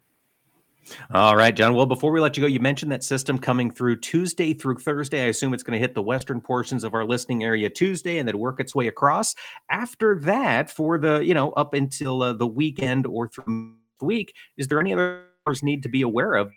All 1.12 1.37
right, 1.37 1.55
John. 1.55 1.75
Well, 1.75 1.87
before 1.87 2.12
we 2.12 2.21
let 2.21 2.37
you 2.37 2.43
go, 2.43 2.47
you 2.47 2.61
mentioned 2.61 2.91
that 2.93 3.05
system 3.05 3.38
coming 3.38 3.71
through 3.71 3.97
Tuesday 3.97 4.55
through 4.55 4.79
Thursday. 4.79 5.25
I 5.25 5.27
assume 5.27 5.53
it's 5.53 5.62
going 5.62 5.79
to 5.79 5.79
hit 5.79 5.95
the 5.95 6.03
western 6.03 6.41
portions 6.41 6.85
of 6.85 6.95
our 6.95 7.05
listening 7.05 7.45
area 7.45 7.69
Tuesday 7.69 8.19
and 8.19 8.27
then 8.27 8.38
work 8.38 8.59
its 8.61 8.75
way 8.75 8.87
across. 8.87 9.35
After 9.71 10.19
that, 10.21 10.71
for 10.71 10.99
the, 10.99 11.19
you 11.19 11.35
know, 11.35 11.51
up 11.53 11.75
until 11.75 12.23
uh, 12.23 12.33
the 12.33 12.47
weekend 12.47 13.07
or 13.07 13.29
through 13.29 13.75
the 13.99 14.05
week, 14.05 14.35
is 14.57 14.69
there 14.69 14.81
any 14.81 14.93
other 14.93 15.25
need 15.62 15.83
to 15.83 15.88
be 15.88 16.03
aware 16.03 16.35
of 16.35 16.53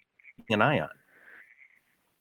an 0.50 0.62
eye 0.62 0.80
on? 0.80 0.90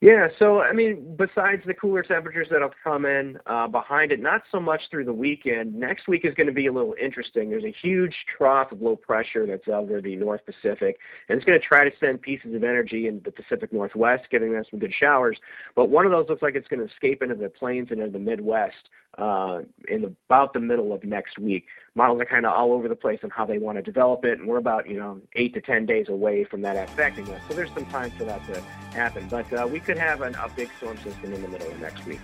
Yeah, 0.02 0.28
so 0.38 0.62
I 0.62 0.72
mean, 0.72 1.14
besides 1.18 1.62
the 1.66 1.74
cooler 1.74 2.02
temperatures 2.02 2.48
that'll 2.50 2.70
come 2.82 3.04
in 3.04 3.38
uh, 3.44 3.68
behind 3.68 4.12
it, 4.12 4.20
not 4.20 4.42
so 4.50 4.58
much 4.58 4.80
through 4.90 5.04
the 5.04 5.12
weekend. 5.12 5.74
Next 5.74 6.08
week 6.08 6.24
is 6.24 6.32
going 6.32 6.46
to 6.46 6.54
be 6.54 6.68
a 6.68 6.72
little 6.72 6.94
interesting. 7.00 7.50
There's 7.50 7.64
a 7.64 7.74
huge 7.82 8.14
trough 8.34 8.72
of 8.72 8.80
low 8.80 8.96
pressure 8.96 9.46
that's 9.46 9.68
over 9.68 10.00
the 10.00 10.16
North 10.16 10.40
Pacific, 10.46 10.98
and 11.28 11.36
it's 11.36 11.44
going 11.44 11.60
to 11.60 11.66
try 11.66 11.84
to 11.84 11.94
send 12.00 12.22
pieces 12.22 12.54
of 12.54 12.64
energy 12.64 13.08
in 13.08 13.20
the 13.26 13.30
Pacific 13.30 13.74
Northwest, 13.74 14.24
giving 14.30 14.52
them 14.52 14.64
some 14.70 14.78
good 14.78 14.94
showers. 14.98 15.38
But 15.76 15.90
one 15.90 16.06
of 16.06 16.12
those 16.12 16.30
looks 16.30 16.40
like 16.40 16.54
it's 16.54 16.68
going 16.68 16.80
to 16.80 16.90
escape 16.90 17.22
into 17.22 17.34
the 17.34 17.50
plains 17.50 17.88
and 17.90 18.00
into 18.00 18.12
the 18.12 18.24
Midwest 18.24 18.88
uh, 19.20 19.60
in 19.88 20.04
about 20.04 20.52
the 20.52 20.60
middle 20.60 20.92
of 20.92 21.04
next 21.04 21.38
week. 21.38 21.66
Models 21.94 22.20
are 22.22 22.24
kind 22.24 22.46
of 22.46 22.52
all 22.54 22.72
over 22.72 22.88
the 22.88 22.96
place 22.96 23.20
on 23.22 23.30
how 23.30 23.44
they 23.44 23.58
want 23.58 23.76
to 23.76 23.82
develop 23.82 24.24
it, 24.24 24.38
and 24.38 24.48
we're 24.48 24.58
about 24.58 24.88
you 24.88 24.98
know 24.98 25.20
eight 25.36 25.54
to 25.54 25.60
ten 25.60 25.86
days 25.86 26.08
away 26.08 26.44
from 26.44 26.62
that 26.62 26.76
affecting 26.76 27.28
us. 27.30 27.40
So 27.48 27.54
there's 27.54 27.72
some 27.74 27.86
time 27.86 28.10
for 28.12 28.24
that 28.24 28.44
to 28.46 28.60
happen. 28.92 29.28
But 29.28 29.52
uh, 29.52 29.68
we 29.70 29.80
could 29.80 29.98
have 29.98 30.22
an, 30.22 30.34
a 30.36 30.48
big 30.56 30.70
storm 30.78 30.96
system 30.98 31.32
in 31.32 31.42
the 31.42 31.48
middle 31.48 31.70
of 31.70 31.80
next 31.80 32.04
week. 32.06 32.20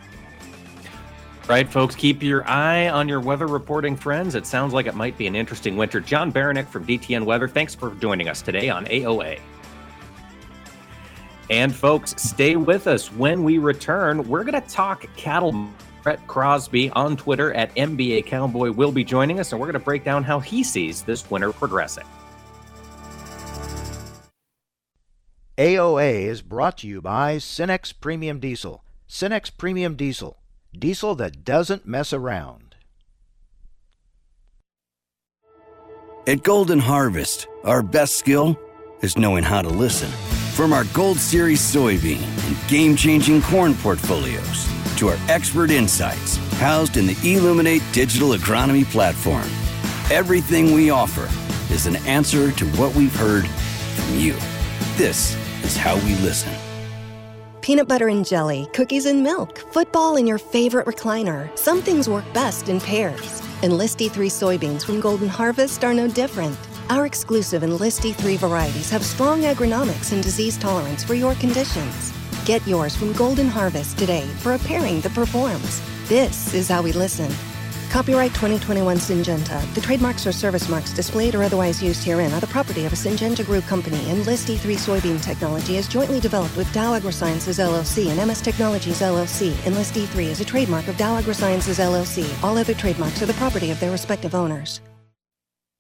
Right, 1.49 1.69
folks, 1.69 1.95
keep 1.95 2.25
your 2.25 2.45
eye 2.49 2.89
on 2.89 3.09
your 3.09 3.21
weather 3.21 3.47
reporting 3.47 3.95
friends. 3.95 4.35
It 4.35 4.47
sounds 4.47 4.73
like 4.73 4.87
it 4.87 4.97
might 4.97 5.17
be 5.17 5.29
an 5.29 5.37
interesting 5.37 5.77
winter. 5.77 6.01
John 6.01 6.33
Baranick 6.33 6.67
from 6.67 6.85
DTN 6.85 7.25
Weather, 7.25 7.47
thanks 7.47 7.73
for 7.73 7.95
joining 7.95 8.29
us 8.29 8.43
today 8.43 8.69
on 8.69 8.85
AOA. 8.87 9.39
And 11.49 11.73
folks, 11.73 12.17
stay 12.21 12.57
with 12.57 12.89
us 12.89 13.13
when 13.13 13.45
we 13.45 13.59
return. 13.59 14.29
We're 14.29 14.43
going 14.43 14.61
to 14.61 14.69
talk 14.69 15.07
cattle 15.17 15.53
Brett 16.07 16.25
Crosby 16.29 16.89
on 16.91 17.17
Twitter 17.17 17.53
at 17.55 17.75
MBA 17.75 18.27
Cowboy 18.27 18.71
will 18.71 18.93
be 18.93 19.03
joining 19.03 19.41
us, 19.41 19.51
and 19.51 19.61
we're 19.61 19.67
going 19.67 19.73
to 19.73 19.85
break 19.85 20.05
down 20.05 20.23
how 20.23 20.39
he 20.39 20.63
sees 20.63 21.03
this 21.03 21.29
winter 21.29 21.51
progressing. 21.51 22.05
AOA 25.59 26.27
is 26.27 26.43
brought 26.43 26.79
to 26.79 26.87
you 26.87 27.01
by 27.01 27.39
Cenex 27.39 27.93
Premium 27.93 28.39
Diesel. 28.39 28.85
Cenex 29.09 29.51
Premium 29.51 29.97
Diesel, 29.97 30.39
diesel 30.79 31.17
that 31.17 31.45
doesn't 31.45 31.89
mess 31.89 32.13
around. 32.13 32.77
At 36.29 36.45
Golden 36.45 36.79
Harvest, 36.79 37.49
our 37.65 37.83
best 37.83 38.15
skill 38.15 38.57
is 39.03 39.19
knowing 39.19 39.43
how 39.43 39.61
to 39.61 39.71
listen. 39.71 40.11
From 40.55 40.73
our 40.73 40.85
Gold 40.95 41.17
Series 41.17 41.61
soybean 41.61 42.23
and 42.47 42.69
game 42.69 42.95
changing 42.95 43.43
corn 43.43 43.75
portfolios 43.75 44.76
to 44.97 45.09
our 45.09 45.19
expert 45.29 45.71
insights 45.71 46.37
housed 46.59 46.97
in 46.97 47.07
the 47.07 47.17
Illuminate 47.23 47.83
digital 47.93 48.31
agronomy 48.31 48.85
platform. 48.85 49.49
Everything 50.11 50.73
we 50.73 50.91
offer 50.91 51.29
is 51.73 51.87
an 51.87 51.97
answer 52.07 52.53
to 52.53 52.67
what 52.73 52.95
we've 52.95 53.15
heard 53.15 53.47
from 53.47 54.19
you. 54.19 54.35
This 54.97 55.37
is 55.65 55.77
how 55.77 55.97
we 55.97 56.15
listen. 56.17 56.53
Peanut 57.61 57.89
butter 57.89 58.09
and 58.09 58.25
jelly, 58.25 58.69
cookies 58.73 59.07
and 59.07 59.23
milk, 59.23 59.59
football 59.73 60.17
in 60.17 60.27
your 60.27 60.39
favorite 60.39 60.87
recliner. 60.87 61.51
Some 61.59 61.83
things 61.83 62.09
work 62.09 62.25
best 62.33 62.69
in 62.69 62.81
pairs. 62.81 63.43
Enlist 63.63 63.99
E3 63.99 64.31
soybeans 64.31 64.85
from 64.85 65.01
Golden 65.01 65.29
Harvest 65.29 65.83
are 65.83 65.93
no 65.93 66.07
different. 66.07 66.57
Our 66.91 67.07
exclusive 67.07 67.65
Enlist 67.65 68.03
E3 68.03 68.39
varieties 68.39 68.89
have 68.91 69.05
strong 69.05 69.43
agronomics 69.43 70.13
and 70.13 70.23
disease 70.23 70.57
tolerance 70.57 71.03
for 71.03 71.15
your 71.15 71.35
conditions. 71.35 72.16
Get 72.47 72.65
yours 72.65 72.95
from 72.95 73.13
Golden 73.15 73.49
Harvest 73.49 73.99
today 73.99 74.25
for 74.39 74.55
a 74.55 74.59
pairing 74.61 75.01
that 75.01 75.13
performs. 75.13 75.83
This 76.09 76.55
is 76.55 76.69
how 76.69 76.81
we 76.81 76.93
listen. 76.93 77.29
Copyright 77.91 78.33
2021 78.35 78.99
Syngenta. 78.99 79.75
The 79.75 79.81
trademarks 79.81 80.29
or 80.29 80.31
service 80.33 80.69
marks 80.69 80.93
displayed 80.93 81.35
or 81.35 81.43
otherwise 81.43 81.83
used 81.83 82.05
herein 82.05 82.33
are 82.33 82.39
the 82.39 82.47
property 82.47 82.85
of 82.85 82.93
a 82.93 82.97
Syngenta 82.97 83.45
Group 83.45 83.65
company, 83.65 83.99
Enlist 84.11 84.47
E3 84.47 84.77
soybean 84.77 85.21
technology 85.21 85.77
is 85.77 85.89
jointly 85.89 86.21
developed 86.21 86.57
with 86.57 86.73
Dow 86.73 86.97
AgroSciences 86.97 87.59
LLC 87.59 88.11
and 88.11 88.25
MS 88.25 88.43
Technologies 88.43 89.01
LLC. 89.01 89.67
Enlist 89.67 89.95
E3 89.95 90.27
is 90.27 90.41
a 90.41 90.45
trademark 90.45 90.87
of 90.87 90.97
Dow 90.97 91.21
AgroSciences 91.21 91.81
LLC. 91.81 92.45
All 92.45 92.57
other 92.57 92.75
trademarks 92.75 93.21
are 93.23 93.27
the 93.27 93.35
property 93.35 93.73
of 93.73 93.81
their 93.81 93.91
respective 93.91 94.37
owners. 94.37 94.81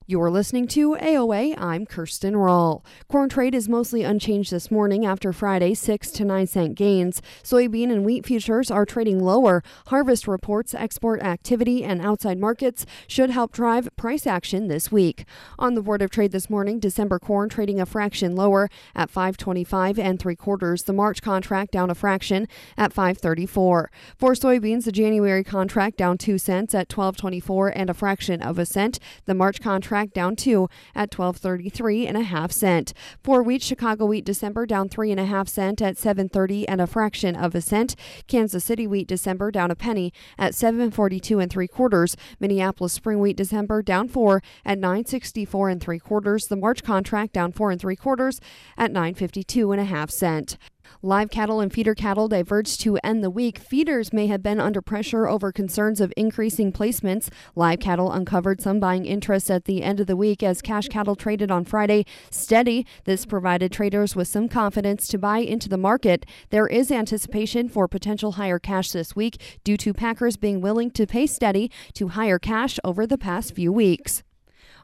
You're 0.08 0.30
listening 0.30 0.68
to 0.68 0.94
AOA. 0.94 1.60
I'm 1.60 1.84
Kirsten 1.84 2.36
Rahl. 2.36 2.84
Corn 3.08 3.28
trade 3.28 3.56
is 3.56 3.68
mostly 3.68 4.04
unchanged 4.04 4.52
this 4.52 4.70
morning 4.70 5.04
after 5.04 5.32
Friday's 5.32 5.80
6 5.80 6.12
to 6.12 6.24
9 6.24 6.46
cent 6.46 6.76
gains. 6.76 7.20
Soybean 7.42 7.90
and 7.90 8.04
wheat 8.04 8.24
futures 8.24 8.70
are 8.70 8.86
trading 8.86 9.18
lower. 9.18 9.64
Harvest 9.88 10.28
reports, 10.28 10.74
export 10.74 11.20
activity, 11.22 11.82
and 11.82 12.00
outside 12.00 12.38
markets 12.38 12.86
should 13.08 13.30
help 13.30 13.50
drive 13.50 13.88
price 13.96 14.28
action 14.28 14.68
this 14.68 14.92
week. 14.92 15.24
On 15.58 15.74
the 15.74 15.82
Board 15.82 16.02
of 16.02 16.10
Trade 16.10 16.30
this 16.30 16.48
morning, 16.48 16.78
December 16.78 17.18
corn 17.18 17.48
trading 17.48 17.80
a 17.80 17.84
fraction 17.84 18.36
lower 18.36 18.70
at 18.94 19.10
525 19.10 19.98
and 19.98 20.20
3 20.20 20.36
quarters. 20.36 20.84
The 20.84 20.92
March 20.92 21.20
contract 21.20 21.72
down 21.72 21.90
a 21.90 21.96
fraction 21.96 22.46
at 22.76 22.92
534. 22.92 23.90
For 24.16 24.34
soybeans, 24.34 24.84
the 24.84 24.92
January 24.92 25.42
contract 25.42 25.96
down 25.96 26.16
2 26.16 26.38
cents 26.38 26.76
at 26.76 26.92
1224 26.96 27.70
and 27.70 27.90
a 27.90 27.94
fraction 27.94 28.40
of 28.40 28.56
a 28.60 28.66
cent. 28.66 29.00
The 29.24 29.34
March 29.34 29.60
contract 29.60 29.95
down 30.04 30.36
two 30.36 30.68
at 30.94 31.10
12.33 31.10 32.06
and 32.06 32.16
a 32.16 32.22
half 32.22 32.52
cent. 32.52 32.92
For 33.22 33.42
wheat, 33.42 33.62
Chicago 33.62 34.06
wheat 34.06 34.24
December 34.24 34.66
down 34.66 34.88
three 34.88 35.10
and 35.10 35.18
a 35.18 35.24
half 35.24 35.48
cent 35.48 35.80
at 35.80 35.96
7.30 35.96 36.66
and 36.68 36.80
a 36.80 36.86
fraction 36.86 37.34
of 37.34 37.54
a 37.54 37.60
cent. 37.60 37.96
Kansas 38.26 38.64
City 38.64 38.86
wheat 38.86 39.08
December 39.08 39.50
down 39.50 39.70
a 39.70 39.74
penny 39.74 40.12
at 40.38 40.52
7.42 40.52 41.42
and 41.42 41.50
three 41.50 41.68
quarters. 41.68 42.16
Minneapolis 42.38 42.92
spring 42.92 43.20
wheat 43.20 43.36
December 43.36 43.82
down 43.82 44.08
four 44.08 44.42
at 44.64 44.78
9.64 44.78 45.72
and 45.72 45.80
three 45.80 45.98
quarters. 45.98 46.46
The 46.46 46.56
March 46.56 46.82
contract 46.82 47.32
down 47.32 47.52
four 47.52 47.70
and 47.70 47.80
three 47.80 47.96
quarters 47.96 48.40
at 48.76 48.92
9.52 48.92 49.72
and 49.72 49.80
a 49.80 49.84
half 49.84 50.10
cent. 50.10 50.58
Live 51.02 51.30
cattle 51.30 51.60
and 51.60 51.72
feeder 51.72 51.94
cattle 51.94 52.28
diverged 52.28 52.80
to 52.80 52.98
end 53.04 53.22
the 53.22 53.30
week. 53.30 53.58
Feeders 53.58 54.12
may 54.12 54.26
have 54.26 54.42
been 54.42 54.60
under 54.60 54.82
pressure 54.82 55.28
over 55.28 55.52
concerns 55.52 56.00
of 56.00 56.12
increasing 56.16 56.72
placements. 56.72 57.28
Live 57.54 57.80
cattle 57.80 58.12
uncovered 58.12 58.60
some 58.60 58.80
buying 58.80 59.06
interest 59.06 59.50
at 59.50 59.64
the 59.64 59.82
end 59.82 60.00
of 60.00 60.06
the 60.06 60.16
week 60.16 60.42
as 60.42 60.62
cash 60.62 60.88
cattle 60.88 61.16
traded 61.16 61.50
on 61.50 61.64
Friday 61.64 62.04
steady. 62.30 62.86
This 63.04 63.26
provided 63.26 63.72
traders 63.72 64.16
with 64.16 64.28
some 64.28 64.48
confidence 64.48 65.06
to 65.08 65.18
buy 65.18 65.38
into 65.38 65.68
the 65.68 65.78
market. 65.78 66.26
There 66.50 66.66
is 66.66 66.90
anticipation 66.90 67.68
for 67.68 67.88
potential 67.88 68.32
higher 68.32 68.58
cash 68.58 68.90
this 68.90 69.14
week 69.14 69.40
due 69.64 69.76
to 69.78 69.92
packers 69.92 70.36
being 70.36 70.60
willing 70.60 70.90
to 70.92 71.06
pay 71.06 71.26
steady 71.26 71.70
to 71.94 72.08
higher 72.08 72.38
cash 72.38 72.78
over 72.84 73.06
the 73.06 73.18
past 73.18 73.54
few 73.54 73.72
weeks. 73.72 74.22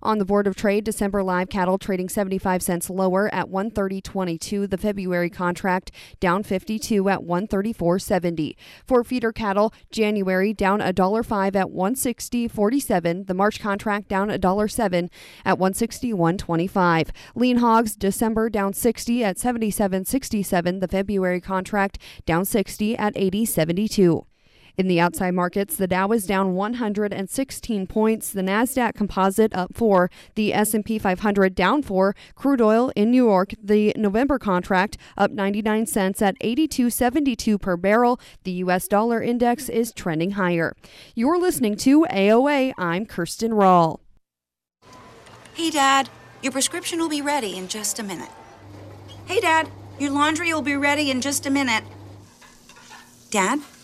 On 0.05 0.19
the 0.19 0.25
Board 0.25 0.49
of 0.49 0.57
Trade, 0.57 0.83
December 0.83 1.23
live 1.23 1.49
cattle 1.49 1.79
trading 1.79 2.09
75 2.09 2.61
cents 2.61 2.91
lower 2.91 3.33
at 3.33 3.49
130.22. 3.49 4.69
The 4.69 4.77
February 4.77 5.31
contract 5.31 5.93
down 6.19 6.43
52 6.43 7.09
at 7.09 7.21
134.70. 7.21 8.57
For 8.85 9.05
feeder 9.05 9.31
cattle, 9.31 9.73
January 9.93 10.53
down 10.53 10.81
$1.05 10.81 11.55
at 11.55 11.69
160.47. 11.69 13.27
The 13.29 13.35
March 13.35 13.61
contract 13.61 14.09
down 14.09 14.29
$1.07 14.29 15.09
at 15.45 15.59
161.25. 15.59 17.11
Lean 17.37 17.59
hogs, 17.59 17.95
December 17.95 18.51
down 18.51 18.73
60 18.73 19.23
at 19.23 19.37
77.67. 19.37 20.81
The 20.81 20.89
February 20.89 21.41
contract 21.41 21.99
down 22.27 22.45
60 22.45 22.97
at 22.99 23.15
80.72. 23.15 24.25
In 24.79 24.89
the 24.89 25.01
outside 25.01 25.35
markets, 25.35 25.77
the 25.77 25.87
Dow 25.87 26.13
is 26.13 26.27
down 26.27 26.55
116 26.55 27.87
points, 27.87 28.31
the 28.31 28.41
Nasdaq 28.41 28.95
Composite 28.95 29.55
up 29.55 29.75
4, 29.75 30.11
the 30.35 30.55
S&P 30.55 30.99
500 30.99 31.55
down 31.55 31.83
4, 31.83 32.15
crude 32.35 32.61
oil 32.61 32.91
in 32.97 33.11
New 33.11 33.25
York, 33.27 33.53
the 33.63 33.93
November 33.97 34.39
contract 34.39 34.97
up 35.19 35.31
99 35.31 35.87
cents 35.87 36.23
at 36.23 36.39
82.72 36.41 37.61
per 37.61 37.77
barrel. 37.77 38.19
The 38.45 38.53
US 38.53 38.89
dollar 38.89 39.23
index 39.23 39.69
is 39.69 39.93
trending 39.93 40.33
higher. 40.33 40.75
You're 41.15 41.39
listening 41.39 41.77
to 41.77 42.07
AOA. 42.11 42.73
I'm 42.79 43.05
Kirsten 43.05 43.53
Rahl. 43.53 44.01
Hey 45.55 45.71
dad, 45.71 46.09
your 46.43 46.51
prescription 46.51 46.99
will 46.99 47.11
be 47.11 47.21
ready 47.21 47.57
in 47.57 47.69
just 47.69 47.99
a 47.99 48.03
minute. 48.03 48.31
Hey 49.27 49.39
dad, 49.39 49.69
your 49.99 50.11
laundry 50.11 50.53
will 50.55 50.63
be 50.63 50.77
ready 50.77 51.11
in 51.11 51.21
just 51.21 51.45
a 51.45 51.51
minute. 51.51 51.85
Dad, 53.31 53.61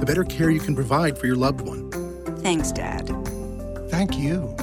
the 0.00 0.06
better 0.06 0.24
care 0.24 0.50
you 0.50 0.60
can 0.60 0.74
provide 0.74 1.18
for 1.18 1.26
your 1.26 1.36
loved 1.36 1.60
one. 1.60 1.90
Thanks, 2.42 2.72
Dad. 2.72 3.06
Thank 3.88 4.18
you. 4.18 4.54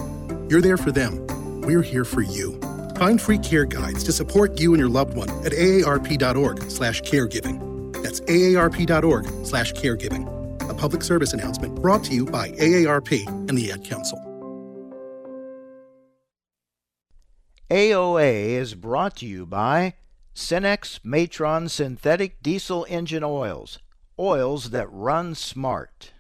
You're 0.50 0.62
there 0.62 0.78
for 0.78 0.91
them. 0.91 1.26
We're 1.62 1.82
here 1.82 2.06
for 2.06 2.22
you. 2.22 2.60
Find 2.98 3.19
free 3.19 3.39
care 3.39 3.65
guides 3.65 4.04
to 4.04 4.12
support 4.12 4.60
you 4.60 4.74
and 4.74 4.80
your 4.80 4.89
loved 4.89 5.15
one 5.15 5.30
at 5.46 5.54
aarp.org/caregiving. 5.54 8.04
That's 8.04 8.19
aarp.org/caregiving. 8.22 10.69
A 10.69 10.74
public 10.74 11.04
service 11.04 11.34
announcement 11.34 11.76
brought 11.76 12.06
to 12.06 12.13
you 12.13 12.26
by 12.26 12.52
AARP 12.52 13.28
and 13.28 13.58
the 13.58 13.72
Ad 13.72 13.84
Council. 13.84 14.17
AOA 17.72 18.56
is 18.56 18.76
brought 18.76 19.15
to 19.17 19.26
you 19.26 19.46
by 19.46 19.93
Cenex 20.36 21.00
Maxtron 21.00 21.69
Synthetic 21.69 22.43
Diesel 22.43 22.86
Engine 22.89 23.24
Oils 23.24 23.80
oils 24.19 24.69
that 24.71 24.88
run 24.91 25.36
smart. 25.36 26.12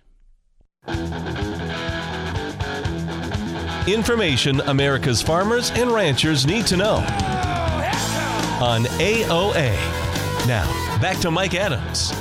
Information 3.87 4.61
America's 4.61 5.21
farmers 5.21 5.71
and 5.71 5.91
ranchers 5.91 6.45
need 6.45 6.65
to 6.67 6.77
know 6.77 6.95
on 8.61 8.85
AOA. 8.99 9.73
Now, 10.47 10.65
back 11.01 11.17
to 11.19 11.31
Mike 11.31 11.53
Adams. 11.53 12.13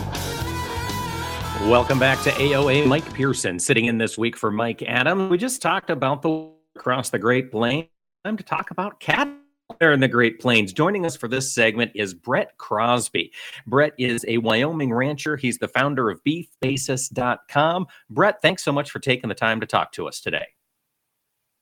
Welcome 1.68 1.98
back 1.98 2.20
to 2.22 2.30
AOA. 2.30 2.86
Mike 2.86 3.12
Pearson 3.14 3.58
sitting 3.58 3.84
in 3.84 3.98
this 3.98 4.18
week 4.18 4.36
for 4.36 4.50
Mike 4.50 4.82
Adams. 4.82 5.30
We 5.30 5.38
just 5.38 5.62
talked 5.62 5.90
about 5.90 6.22
the 6.22 6.50
across 6.74 7.10
the 7.10 7.18
Great 7.18 7.52
Plains. 7.52 7.88
Time 8.24 8.36
to 8.36 8.42
talk 8.44 8.70
about 8.70 8.98
cattle 9.00 9.34
there 9.78 9.92
in 9.92 10.00
the 10.00 10.08
Great 10.08 10.40
Plains. 10.40 10.72
Joining 10.72 11.04
us 11.04 11.16
for 11.16 11.28
this 11.28 11.52
segment 11.52 11.92
is 11.94 12.14
Brett 12.14 12.56
Crosby. 12.58 13.32
Brett 13.66 13.92
is 13.98 14.24
a 14.28 14.38
Wyoming 14.38 14.92
rancher. 14.92 15.36
He's 15.36 15.58
the 15.58 15.68
founder 15.68 16.10
of 16.10 16.22
beefbasis.com. 16.24 17.86
Brett, 18.10 18.40
thanks 18.42 18.64
so 18.64 18.72
much 18.72 18.90
for 18.90 19.00
taking 19.00 19.28
the 19.28 19.34
time 19.34 19.60
to 19.60 19.66
talk 19.66 19.92
to 19.92 20.06
us 20.06 20.20
today. 20.20 20.46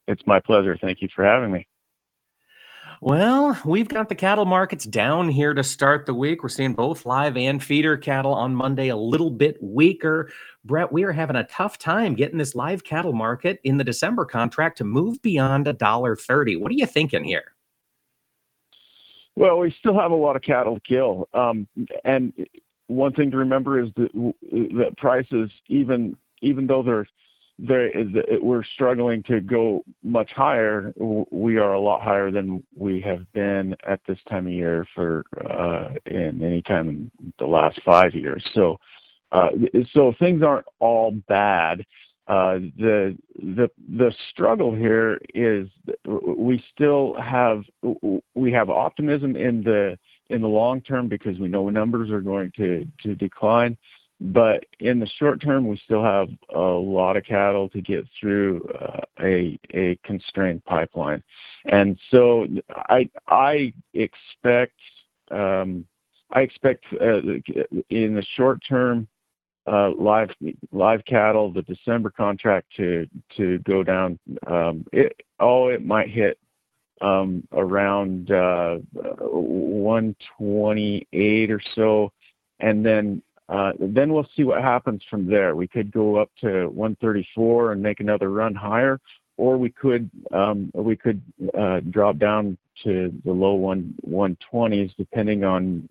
It's 0.07 0.27
my 0.27 0.41
pleasure. 0.41 0.77
Thank 0.81 1.03
you 1.03 1.09
for 1.15 1.25
having 1.25 1.53
me. 1.53 1.67
Well, 3.03 3.59
we've 3.65 3.89
got 3.89 4.11
the 4.11 4.15
cattle 4.15 4.45
markets 4.45 4.85
down 4.85 5.31
here 5.31 5.55
to 5.55 5.65
start 5.65 6.05
the 6.05 6.13
week. 6.13 6.43
We're 6.43 6.51
seeing 6.51 6.75
both 6.75 7.07
live 7.07 7.39
and 7.39 7.63
feeder 7.63 7.97
cattle 7.97 8.35
on 8.35 8.55
Monday 8.55 8.89
a 8.89 8.97
little 8.97 9.31
bit 9.31 9.57
weaker. 9.63 10.31
Brett, 10.67 10.93
we 10.93 11.05
are 11.05 11.13
having 11.13 11.37
a 11.37 11.45
tough 11.45 11.79
time 11.79 12.15
getting 12.15 12.37
this 12.37 12.55
live 12.55 12.85
cattle 12.85 13.15
market 13.15 13.59
in 13.65 13.79
the 13.79 13.85
December 13.85 14.27
contract 14.27 14.77
to 14.79 14.85
move 14.85 15.23
beyond 15.23 15.67
a 15.67 15.73
dollar 15.73 16.15
thirty. 16.15 16.57
What 16.57 16.71
are 16.71 16.75
you 16.75 16.85
thinking 16.85 17.25
here? 17.25 17.55
Well, 19.37 19.59
we 19.59 19.75
still 19.79 19.99
have 19.99 20.11
a 20.11 20.17
lot 20.17 20.37
of 20.37 20.43
cattle 20.43 20.75
to 20.75 20.81
kill, 20.81 21.29
um, 21.35 21.67
and 22.05 22.33
one 22.89 23.13
thing 23.13 23.31
to 23.31 23.37
remember 23.37 23.81
is 23.81 23.91
that, 23.97 24.11
that 24.13 24.97
prices, 24.97 25.51
even 25.69 26.17
even 26.43 26.67
though 26.67 26.83
they're 26.83 27.07
they 27.61 27.91
we're 28.41 28.65
struggling 28.65 29.23
to 29.25 29.41
go 29.41 29.85
much 30.03 30.31
higher. 30.33 30.95
We 31.31 31.59
are 31.59 31.75
a 31.75 31.81
lot 31.81 32.03
higher 32.03 32.31
than 32.31 32.65
we 32.77 33.01
have 33.03 33.31
been 33.33 33.77
at 33.87 34.01
this 34.09 34.19
time 34.29 34.47
of 34.47 34.53
year 34.53 34.87
for 34.95 35.25
uh, 35.49 35.91
in 36.07 36.43
any 36.43 36.63
time 36.63 36.89
in 36.89 37.33
the 37.39 37.47
last 37.47 37.81
five 37.85 38.15
years. 38.15 38.43
So, 38.55 38.79
uh, 39.31 39.51
so 39.93 40.15
things 40.19 40.43
aren't 40.43 40.67
all 40.79 41.11
bad. 41.29 41.85
Uh, 42.31 42.61
the 42.79 43.19
the 43.43 43.69
the 43.97 44.15
struggle 44.31 44.73
here 44.73 45.19
is 45.35 45.67
we 46.07 46.63
still 46.73 47.17
have 47.21 47.65
we 48.37 48.53
have 48.53 48.71
optimism 48.71 49.35
in 49.35 49.65
the 49.65 49.99
in 50.29 50.41
the 50.41 50.47
long 50.47 50.81
term 50.81 51.09
because 51.09 51.41
we 51.41 51.49
know 51.49 51.69
numbers 51.71 52.09
are 52.09 52.21
going 52.21 52.53
to 52.57 52.87
to 53.03 53.17
decline. 53.17 53.77
But 54.21 54.65
in 54.79 55.01
the 55.01 55.09
short 55.19 55.43
term, 55.43 55.67
we 55.67 55.77
still 55.85 56.05
have 56.05 56.29
a 56.55 56.61
lot 56.61 57.17
of 57.17 57.25
cattle 57.25 57.69
to 57.71 57.81
get 57.81 58.07
through 58.21 58.63
uh, 58.81 59.01
a 59.21 59.59
a 59.75 59.99
constrained 60.05 60.65
pipeline, 60.67 61.25
and 61.65 61.99
so 62.13 62.47
I 62.77 63.11
I 63.27 63.73
expect 63.93 64.79
um, 65.33 65.85
I 66.31 66.43
expect 66.43 66.85
uh, 66.93 67.23
in 67.89 68.15
the 68.15 68.25
short 68.37 68.61
term 68.69 69.09
live 69.67 70.31
live 70.73 71.05
cattle 71.05 71.53
the 71.53 71.63
December 71.63 72.11
contract 72.11 72.67
to 72.77 73.09
to 73.37 73.59
go 73.61 73.83
down. 73.83 74.19
Um, 74.47 74.87
it 74.93 75.17
it 75.41 75.85
might 75.85 76.11
hit 76.11 76.39
um, 77.01 77.49
around 77.53 78.31
uh, 78.31 78.77
128 78.93 81.51
or 81.51 81.61
so, 81.75 82.13
and 82.61 82.85
then 82.85 83.23
uh, 83.49 83.73
then 83.81 84.13
we'll 84.13 84.29
see 84.37 84.45
what 84.45 84.63
happens 84.63 85.03
from 85.11 85.27
there. 85.27 85.57
We 85.57 85.67
could 85.67 85.91
go 85.91 86.17
up 86.17 86.31
to 86.41 86.69
134 86.69 87.73
and 87.73 87.83
make 87.83 87.99
another 88.01 88.31
run 88.31 88.55
higher, 88.55 89.01
or 89.37 89.59
we 89.59 89.71
could 89.71 90.09
um, 90.33 90.71
we 90.75 90.95
could 90.97 91.21
uh, 91.59 91.81
drop 91.91 92.19
down 92.19 92.57
to 92.85 93.13
the 93.25 93.33
low 93.33 93.55
one 93.55 93.95
120s, 94.07 94.95
depending 94.97 95.43
on 95.45 95.89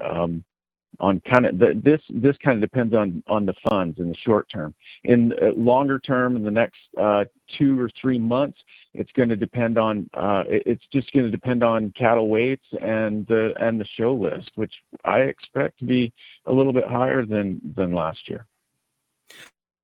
on 0.99 1.21
kind 1.21 1.45
of 1.45 1.57
the, 1.59 1.79
this 1.81 2.01
this 2.09 2.35
kind 2.43 2.61
of 2.61 2.69
depends 2.69 2.93
on 2.93 3.23
on 3.27 3.45
the 3.45 3.53
funds 3.67 3.99
in 3.99 4.09
the 4.09 4.15
short 4.15 4.49
term. 4.49 4.73
In 5.03 5.33
uh, 5.33 5.51
longer 5.55 5.99
term, 5.99 6.35
in 6.35 6.43
the 6.43 6.51
next 6.51 6.79
uh, 6.99 7.25
two 7.57 7.79
or 7.79 7.89
three 7.99 8.19
months, 8.19 8.57
it's 8.93 9.11
going 9.13 9.29
to 9.29 9.35
depend 9.35 9.77
on 9.77 10.09
uh, 10.13 10.43
it's 10.47 10.83
just 10.91 11.11
going 11.13 11.25
to 11.25 11.31
depend 11.31 11.63
on 11.63 11.93
cattle 11.97 12.27
weights 12.27 12.65
and 12.81 13.25
the 13.27 13.53
and 13.59 13.79
the 13.79 13.85
show 13.85 14.13
list, 14.13 14.51
which 14.55 14.73
I 15.05 15.19
expect 15.19 15.79
to 15.79 15.85
be 15.85 16.13
a 16.45 16.53
little 16.53 16.73
bit 16.73 16.87
higher 16.87 17.25
than 17.25 17.61
than 17.75 17.93
last 17.93 18.29
year. 18.29 18.45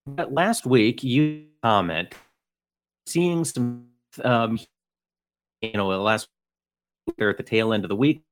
but 0.05 0.33
Last 0.33 0.65
week, 0.65 1.03
you 1.03 1.45
comment 1.63 2.13
seeing 3.07 3.45
some, 3.45 3.87
um, 4.23 4.59
you 5.61 5.73
know, 5.73 5.87
last 5.87 6.27
there 7.17 7.29
at 7.29 7.37
the 7.37 7.43
tail 7.43 7.71
end 7.71 7.85
of 7.85 7.89
the 7.89 7.95
week 7.95 8.23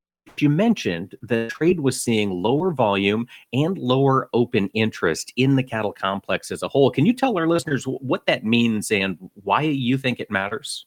you 0.41 0.49
mentioned 0.49 1.15
the 1.21 1.47
trade 1.47 1.79
was 1.79 2.01
seeing 2.01 2.29
lower 2.29 2.71
volume 2.71 3.27
and 3.51 3.77
lower 3.77 4.29
open 4.33 4.69
interest 4.73 5.33
in 5.35 5.55
the 5.55 5.63
cattle 5.63 5.93
complex 5.93 6.51
as 6.51 6.63
a 6.63 6.67
whole. 6.67 6.91
Can 6.91 7.05
you 7.05 7.13
tell 7.13 7.37
our 7.37 7.47
listeners 7.47 7.85
what 7.85 8.25
that 8.25 8.43
means 8.43 8.91
and 8.91 9.17
why 9.43 9.61
you 9.61 9.97
think 9.97 10.19
it 10.19 10.31
matters? 10.31 10.85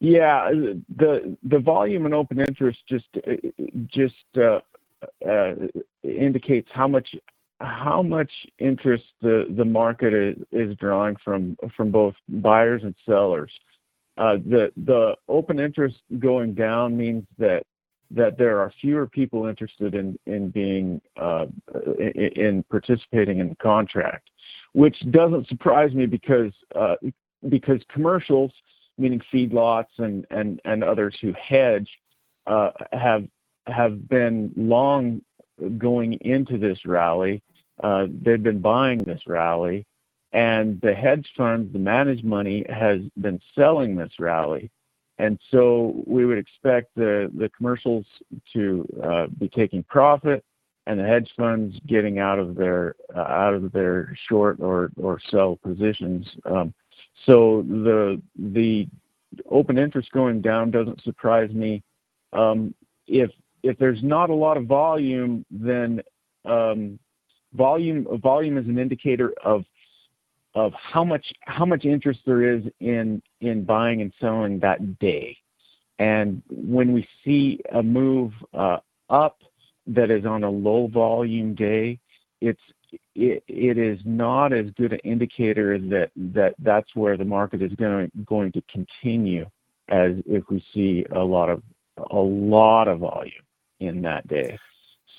Yeah, 0.00 0.50
the 0.96 1.36
the 1.44 1.60
volume 1.60 2.06
and 2.06 2.14
open 2.14 2.40
interest 2.40 2.80
just 2.88 3.06
just 3.86 4.14
uh, 4.36 4.58
uh, 5.28 5.54
indicates 6.02 6.68
how 6.72 6.88
much 6.88 7.14
how 7.60 8.02
much 8.02 8.32
interest 8.58 9.04
the 9.20 9.46
the 9.56 9.64
market 9.64 10.12
is, 10.12 10.36
is 10.50 10.76
drawing 10.78 11.14
from 11.24 11.56
from 11.76 11.92
both 11.92 12.14
buyers 12.28 12.82
and 12.82 12.96
sellers. 13.06 13.52
Uh, 14.22 14.36
the 14.36 15.16
open 15.28 15.58
interest 15.58 15.96
going 16.20 16.54
down 16.54 16.96
means 16.96 17.24
that 17.38 17.64
that 18.12 18.38
there 18.38 18.60
are 18.60 18.72
fewer 18.80 19.04
people 19.08 19.46
interested 19.46 19.96
in 19.96 20.16
in 20.26 20.48
being 20.48 21.00
uh, 21.20 21.46
in, 21.98 22.30
in, 22.36 22.62
participating 22.70 23.40
in 23.40 23.48
the 23.48 23.56
contract, 23.56 24.30
which 24.74 24.96
doesn't 25.10 25.48
surprise 25.48 25.92
me 25.92 26.06
because 26.06 26.52
uh, 26.76 26.94
because 27.48 27.80
commercials, 27.92 28.52
meaning 28.96 29.20
feedlots 29.34 29.98
and 29.98 30.84
others 30.84 31.16
who 31.20 31.32
hedge, 31.32 31.90
have 32.92 33.24
have 33.66 34.08
been 34.08 34.52
long 34.56 35.20
going 35.78 36.12
into 36.20 36.58
this 36.58 36.78
rally. 36.86 37.42
They've 37.82 38.40
been 38.40 38.60
buying 38.60 38.98
this 38.98 39.22
rally, 39.26 39.84
and 40.32 40.80
the 40.80 40.94
hedge 40.94 41.28
funds, 41.36 41.72
the 41.72 41.78
managed 41.78 42.24
money, 42.24 42.64
has 42.68 43.00
been 43.20 43.40
selling 43.54 43.96
this 43.96 44.12
rally. 44.18 44.70
And 45.18 45.38
so 45.50 46.02
we 46.06 46.24
would 46.24 46.38
expect 46.38 46.94
the, 46.96 47.30
the 47.36 47.48
commercials 47.50 48.06
to 48.54 48.88
uh, 49.02 49.26
be 49.38 49.48
taking 49.48 49.82
profit 49.84 50.44
and 50.86 50.98
the 50.98 51.04
hedge 51.04 51.30
funds 51.36 51.78
getting 51.86 52.18
out 52.18 52.38
of 52.38 52.54
their 52.56 52.96
uh, 53.14 53.20
out 53.20 53.54
of 53.54 53.70
their 53.72 54.16
short 54.28 54.58
or, 54.60 54.90
or 55.00 55.20
sell 55.30 55.56
positions. 55.62 56.26
Um, 56.44 56.74
so 57.24 57.64
the 57.68 58.20
the 58.36 58.88
open 59.48 59.78
interest 59.78 60.10
going 60.12 60.40
down 60.40 60.70
doesn't 60.70 61.02
surprise 61.02 61.50
me. 61.50 61.82
Um, 62.32 62.74
if 63.06 63.30
if 63.62 63.78
there's 63.78 64.02
not 64.02 64.30
a 64.30 64.34
lot 64.34 64.56
of 64.56 64.66
volume, 64.66 65.44
then 65.50 66.02
um, 66.44 66.98
volume 67.54 68.06
volume 68.20 68.58
is 68.58 68.66
an 68.66 68.78
indicator 68.78 69.32
of 69.44 69.64
of 70.54 70.72
how 70.74 71.04
much 71.04 71.32
how 71.42 71.64
much 71.64 71.84
interest 71.84 72.20
there 72.26 72.54
is 72.56 72.62
in 72.80 73.22
in 73.40 73.64
buying 73.64 74.00
and 74.00 74.12
selling 74.20 74.58
that 74.60 74.98
day. 74.98 75.36
And 75.98 76.42
when 76.50 76.92
we 76.92 77.06
see 77.24 77.60
a 77.72 77.82
move 77.82 78.32
uh, 78.52 78.78
up 79.08 79.38
that 79.86 80.10
is 80.10 80.24
on 80.24 80.42
a 80.42 80.50
low 80.50 80.88
volume 80.88 81.54
day, 81.54 81.98
it's 82.40 82.60
it, 83.14 83.42
it 83.48 83.78
is 83.78 83.98
not 84.04 84.52
as 84.52 84.66
good 84.76 84.92
an 84.92 84.98
indicator 85.04 85.78
that 85.78 86.10
that 86.16 86.54
that's 86.58 86.94
where 86.94 87.16
the 87.16 87.24
market 87.24 87.62
is 87.62 87.72
going 87.74 88.10
going 88.26 88.52
to 88.52 88.62
continue 88.70 89.46
as 89.88 90.12
if 90.26 90.44
we 90.50 90.64
see 90.74 91.06
a 91.14 91.20
lot 91.20 91.48
of 91.48 91.62
a 92.10 92.18
lot 92.18 92.88
of 92.88 93.00
volume 93.00 93.32
in 93.80 94.02
that 94.02 94.26
day. 94.28 94.58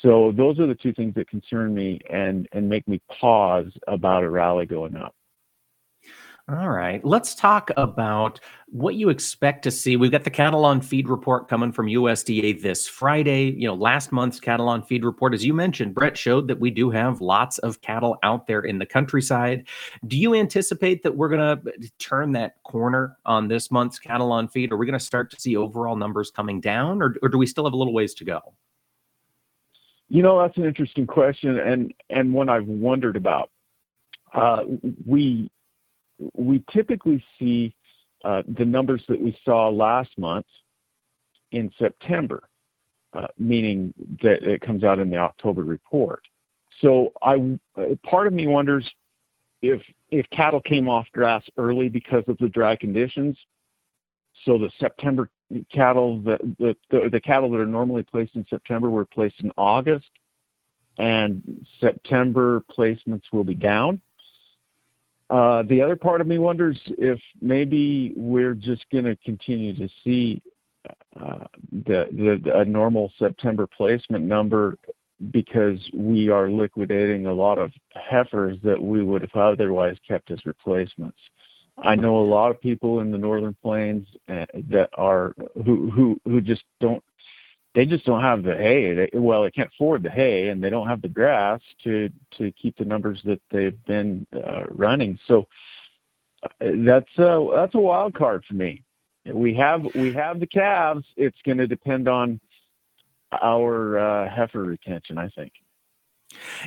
So 0.01 0.33
those 0.35 0.59
are 0.59 0.67
the 0.67 0.75
two 0.75 0.93
things 0.93 1.15
that 1.15 1.29
concern 1.29 1.73
me 1.73 1.99
and 2.09 2.47
and 2.51 2.67
make 2.67 2.87
me 2.87 3.01
pause 3.19 3.71
about 3.87 4.23
a 4.23 4.29
rally 4.29 4.65
going 4.65 4.95
up. 4.95 5.15
All 6.49 6.69
right. 6.69 7.03
Let's 7.05 7.35
talk 7.35 7.71
about 7.77 8.41
what 8.67 8.95
you 8.95 9.07
expect 9.07 9.63
to 9.63 9.71
see. 9.71 9.95
We've 9.95 10.11
got 10.11 10.25
the 10.25 10.29
cattle 10.29 10.65
on 10.65 10.81
feed 10.81 11.07
report 11.07 11.47
coming 11.47 11.71
from 11.71 11.87
USDA 11.87 12.61
this 12.61 12.85
Friday. 12.85 13.51
You 13.51 13.67
know, 13.67 13.75
last 13.75 14.11
month's 14.11 14.41
cattle 14.41 14.67
on 14.67 14.83
feed 14.83 15.05
report, 15.05 15.33
as 15.33 15.45
you 15.45 15.53
mentioned, 15.53 15.95
Brett 15.95 16.17
showed 16.17 16.49
that 16.49 16.59
we 16.59 16.69
do 16.69 16.89
have 16.89 17.21
lots 17.21 17.59
of 17.59 17.79
cattle 17.79 18.17
out 18.23 18.45
there 18.45 18.59
in 18.59 18.77
the 18.77 18.85
countryside. 18.85 19.65
Do 20.05 20.17
you 20.17 20.35
anticipate 20.35 21.01
that 21.03 21.15
we're 21.15 21.29
going 21.29 21.39
to 21.39 21.91
turn 21.97 22.33
that 22.33 22.61
corner 22.63 23.17
on 23.25 23.47
this 23.47 23.71
month's 23.71 23.97
cattle 23.97 24.33
on 24.33 24.49
feed? 24.49 24.73
Are 24.73 24.77
we 24.77 24.85
going 24.85 24.99
to 24.99 25.05
start 25.05 25.31
to 25.31 25.39
see 25.39 25.55
overall 25.55 25.95
numbers 25.95 26.29
coming 26.29 26.59
down, 26.59 27.01
or, 27.01 27.15
or 27.21 27.29
do 27.29 27.37
we 27.37 27.47
still 27.47 27.63
have 27.63 27.73
a 27.73 27.77
little 27.77 27.93
ways 27.93 28.13
to 28.15 28.25
go? 28.25 28.41
You 30.09 30.21
know, 30.21 30.41
that's 30.41 30.57
an 30.57 30.65
interesting 30.65 31.07
question 31.07 31.57
and, 31.57 31.93
and 32.09 32.33
one 32.33 32.49
I've 32.49 32.67
wondered 32.67 33.15
about. 33.15 33.49
Uh, 34.33 34.63
we 35.05 35.49
we 36.33 36.63
typically 36.71 37.23
see 37.39 37.75
uh, 38.23 38.43
the 38.57 38.65
numbers 38.65 39.03
that 39.07 39.19
we 39.19 39.37
saw 39.43 39.69
last 39.69 40.17
month 40.17 40.45
in 41.51 41.71
September, 41.77 42.43
uh, 43.13 43.27
meaning 43.37 43.93
that 44.21 44.43
it 44.43 44.61
comes 44.61 44.83
out 44.83 44.99
in 44.99 45.09
the 45.09 45.17
October 45.17 45.63
report. 45.63 46.23
So 46.81 47.13
I, 47.21 47.59
part 48.03 48.27
of 48.27 48.33
me 48.33 48.47
wonders 48.47 48.89
if 49.61 49.81
if 50.11 50.29
cattle 50.29 50.61
came 50.61 50.87
off 50.89 51.07
grass 51.13 51.43
early 51.57 51.89
because 51.89 52.23
of 52.27 52.37
the 52.37 52.49
dry 52.49 52.75
conditions. 52.75 53.37
So 54.45 54.57
the 54.57 54.69
September 54.79 55.29
cattle, 55.71 56.19
the 56.21 57.21
cattle 57.23 57.51
that 57.51 57.59
are 57.59 57.65
normally 57.65 58.03
placed 58.03 58.35
in 58.35 58.45
September 58.49 58.89
were 58.89 59.05
placed 59.05 59.39
in 59.39 59.51
August, 59.57 60.09
and 60.97 61.65
September 61.79 62.63
placements 62.75 63.23
will 63.31 63.43
be 63.43 63.55
down. 63.55 64.01
Uh, 65.33 65.63
the 65.63 65.81
other 65.81 65.95
part 65.95 66.21
of 66.21 66.27
me 66.27 66.37
wonders 66.37 66.79
if 66.99 67.19
maybe 67.41 68.13
we're 68.15 68.53
just 68.53 68.85
going 68.91 69.03
to 69.03 69.15
continue 69.25 69.75
to 69.75 69.89
see 70.03 70.39
uh, 71.19 71.45
the, 71.87 72.07
the 72.43 72.59
a 72.59 72.63
normal 72.63 73.11
September 73.17 73.65
placement 73.65 74.23
number 74.23 74.77
because 75.31 75.79
we 75.91 76.29
are 76.29 76.51
liquidating 76.51 77.25
a 77.25 77.33
lot 77.33 77.57
of 77.57 77.71
heifers 77.95 78.59
that 78.63 78.79
we 78.79 79.03
would 79.03 79.23
have 79.23 79.35
otherwise 79.35 79.97
kept 80.07 80.29
as 80.29 80.45
replacements. 80.45 81.17
I 81.79 81.95
know 81.95 82.17
a 82.17 82.29
lot 82.29 82.51
of 82.51 82.61
people 82.61 82.99
in 82.99 83.09
the 83.09 83.17
northern 83.17 83.55
plains 83.63 84.07
uh, 84.29 84.45
that 84.69 84.91
are 84.99 85.33
who 85.65 85.89
who 85.89 86.21
who 86.25 86.41
just 86.41 86.63
don't 86.79 87.03
they 87.75 87.85
just 87.85 88.05
don't 88.05 88.21
have 88.21 88.43
the 88.43 88.55
hay. 88.55 88.93
They, 88.93 89.09
well, 89.13 89.43
they 89.43 89.51
can't 89.51 89.71
afford 89.73 90.03
the 90.03 90.09
hay, 90.09 90.49
and 90.49 90.63
they 90.63 90.69
don't 90.69 90.87
have 90.87 91.01
the 91.01 91.07
grass 91.07 91.59
to 91.83 92.09
to 92.37 92.51
keep 92.51 92.77
the 92.77 92.85
numbers 92.85 93.21
that 93.25 93.41
they've 93.51 93.83
been 93.85 94.27
uh, 94.35 94.65
running. 94.69 95.19
So 95.27 95.47
uh, 96.43 96.49
that's 96.59 97.17
a 97.17 97.47
that's 97.55 97.75
a 97.75 97.79
wild 97.79 98.13
card 98.13 98.43
for 98.47 98.53
me. 98.53 98.83
We 99.25 99.55
have 99.55 99.83
we 99.95 100.13
have 100.13 100.39
the 100.39 100.47
calves. 100.47 101.05
It's 101.15 101.37
going 101.45 101.57
to 101.57 101.67
depend 101.67 102.07
on 102.07 102.39
our 103.41 103.97
uh, 103.97 104.29
heifer 104.29 104.63
retention, 104.63 105.17
I 105.17 105.29
think. 105.29 105.53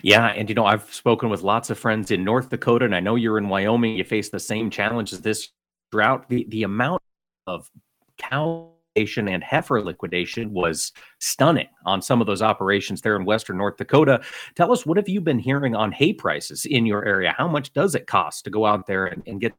Yeah, 0.03 0.27
and 0.27 0.49
you 0.49 0.55
know 0.55 0.66
I've 0.66 0.92
spoken 0.92 1.29
with 1.29 1.42
lots 1.42 1.71
of 1.71 1.79
friends 1.79 2.11
in 2.11 2.25
North 2.25 2.51
Dakota, 2.51 2.85
and 2.85 2.95
I 2.95 3.01
know 3.01 3.14
you're 3.14 3.38
in 3.38 3.49
Wyoming. 3.49 3.97
You 3.97 4.05
face 4.05 4.29
the 4.29 4.40
same 4.40 4.71
challenges 4.71 5.21
this 5.21 5.51
drought. 5.92 6.29
The 6.29 6.47
the 6.49 6.64
amount 6.64 7.03
of 7.47 7.71
cow 8.19 8.75
and 8.96 9.44
heifer 9.44 9.82
liquidation 9.82 10.52
was 10.52 10.92
stunning 11.18 11.68
on 11.85 12.00
some 12.00 12.20
of 12.20 12.26
those 12.26 12.40
operations 12.40 13.02
there 13.02 13.16
in 13.16 13.24
western 13.24 13.59
North 13.59 13.76
Dakota. 13.76 14.22
Tell 14.54 14.72
us, 14.72 14.87
what 14.87 14.96
have 14.96 15.09
you 15.09 15.20
been 15.20 15.38
hearing 15.38 15.76
on 15.76 15.92
hay 15.92 16.12
prices 16.12 16.64
in 16.64 16.87
your 16.87 17.04
area? 17.04 17.35
How 17.37 17.46
much 17.46 17.72
does 17.74 17.94
it 17.94 18.06
cost 18.06 18.44
to 18.44 18.50
go 18.50 18.64
out 18.64 18.87
there 18.87 19.06
and, 19.06 19.22
and 19.26 19.40
get 19.40 19.54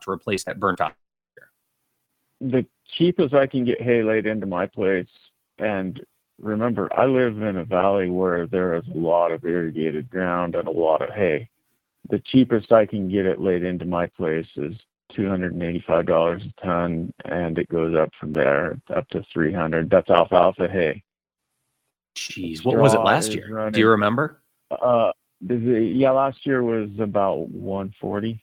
to 0.00 0.10
replace 0.10 0.44
that 0.44 0.60
burnt 0.60 0.80
out? 0.80 0.92
The 2.40 2.66
cheapest 2.96 3.32
I 3.32 3.46
can 3.46 3.64
get 3.64 3.80
hay 3.80 4.02
laid 4.02 4.26
into 4.26 4.46
my 4.46 4.66
place, 4.66 5.08
and 5.58 6.04
remember, 6.38 6.92
I 6.92 7.06
live 7.06 7.40
in 7.40 7.56
a 7.56 7.64
valley 7.64 8.10
where 8.10 8.46
there 8.46 8.76
is 8.76 8.84
a 8.94 8.98
lot 8.98 9.32
of 9.32 9.44
irrigated 9.44 10.10
ground 10.10 10.54
and 10.54 10.68
a 10.68 10.70
lot 10.70 11.00
of 11.00 11.14
hay. 11.14 11.48
The 12.10 12.18
cheapest 12.18 12.70
I 12.70 12.84
can 12.84 13.08
get 13.08 13.24
it 13.24 13.40
laid 13.40 13.64
into 13.64 13.86
my 13.86 14.06
place 14.08 14.48
is 14.56 14.74
$285 15.16 16.46
a 16.46 16.64
ton, 16.64 17.12
and 17.24 17.58
it 17.58 17.68
goes 17.68 17.94
up 17.94 18.10
from 18.18 18.32
there 18.32 18.78
up 18.94 19.08
to 19.10 19.24
300. 19.32 19.90
That's 19.90 20.10
alfalfa 20.10 20.68
hay. 20.68 21.02
Jeez, 22.16 22.64
what 22.64 22.76
was 22.76 22.94
it 22.94 23.00
last 23.00 23.34
year? 23.34 23.48
Running, 23.50 23.72
Do 23.72 23.80
you 23.80 23.88
remember? 23.88 24.40
Uh, 24.70 25.10
yeah, 25.40 26.10
last 26.10 26.46
year 26.46 26.62
was 26.62 26.90
about 26.98 27.48
140, 27.50 28.40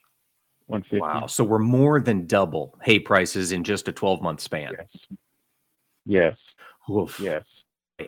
150. 0.67 1.01
Wow, 1.01 1.27
so 1.27 1.43
we're 1.43 1.59
more 1.59 1.99
than 1.99 2.25
double 2.27 2.77
hay 2.83 2.99
prices 2.99 3.51
in 3.51 3.63
just 3.63 3.87
a 3.87 3.91
12 3.91 4.21
month 4.21 4.41
span. 4.41 4.73
Yes. 4.77 4.87
Yes. 6.05 6.37
Oof. 6.89 7.19
Yes. 7.19 7.43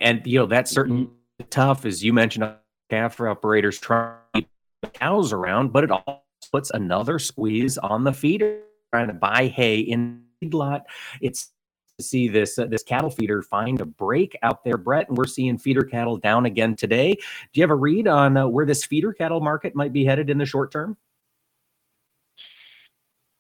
And 0.01 0.26
you 0.26 0.39
know 0.39 0.45
that's 0.45 0.72
certainly 0.72 1.05
mm-hmm. 1.05 1.45
tough, 1.49 1.86
as 1.86 2.03
you 2.03 2.14
mentioned, 2.14 2.51
calf 2.89 3.20
operators 3.22 3.80
trying 3.80 4.18
to 4.34 4.41
keep 4.41 4.93
cows 4.93 5.32
around, 5.32 5.72
but 5.72 5.84
it 5.84 5.91
also 5.91 6.22
puts 6.54 6.70
another 6.72 7.20
squeeze 7.20 7.78
on 7.80 8.04
the 8.04 8.14
feeder 8.14 8.60
trying 8.93 9.08
to 9.08 9.14
buy 9.14 9.47
hay 9.47 9.80
in 9.80 10.22
the 10.39 10.49
lot. 10.56 10.86
It's 11.20 11.49
to 11.97 12.04
see 12.04 12.28
this 12.28 12.58
uh, 12.58 12.66
this 12.66 12.84
cattle 12.84 13.10
feeder 13.10 13.41
find 13.41 13.82
a 13.82 13.86
break 13.86 14.38
out 14.43 14.64
there, 14.64 14.78
Brett, 14.78 15.10
and 15.10 15.18
we're 15.18 15.26
seeing 15.26 15.58
feeder 15.58 15.84
cattle 15.84 16.18
down 16.18 16.45
again 16.45 16.76
today. 16.76 17.14
Do 17.14 17.60
you 17.60 17.64
have 17.64 17.70
a 17.72 17.76
read 17.76 18.08
on 18.08 18.38
uh, 18.38 18.47
where 18.47 18.66
this 18.66 18.86
feeder 18.86 19.14
cattle 19.14 19.41
market 19.41 19.76
might 19.76 19.93
be 19.93 20.06
headed 20.06 20.30
in 20.30 20.38
the 20.38 20.45
short 20.45 20.72
term? 20.72 20.97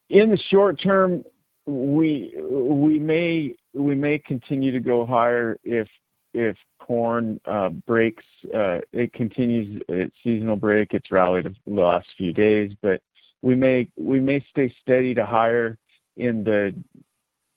In 0.09 0.29
the 0.29 0.37
short 0.37 0.79
term, 0.79 1.23
we 1.65 2.33
we 2.37 2.99
may 2.99 3.55
we 3.73 3.95
may 3.95 4.19
continue 4.19 4.71
to 4.71 4.79
go 4.79 5.05
higher 5.05 5.57
if 5.63 5.87
if 6.33 6.57
corn 6.79 7.39
uh, 7.45 7.69
breaks. 7.69 8.23
Uh, 8.53 8.79
it 8.91 9.13
continues 9.13 9.81
its 9.87 10.15
seasonal 10.23 10.55
break. 10.55 10.93
It's 10.93 11.11
rallied 11.11 11.45
the 11.45 11.81
last 11.81 12.07
few 12.17 12.33
days, 12.33 12.71
but 12.81 13.01
we 13.41 13.55
may 13.55 13.87
we 13.97 14.19
may 14.19 14.45
stay 14.49 14.73
steady 14.81 15.13
to 15.15 15.25
higher 15.25 15.77
in 16.17 16.43
the 16.43 16.73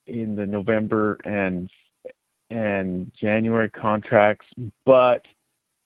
in 0.06 0.36
the 0.36 0.46
November 0.46 1.18
and 1.24 1.70
and 2.50 3.10
January 3.20 3.70
contracts, 3.70 4.46
but 4.84 5.24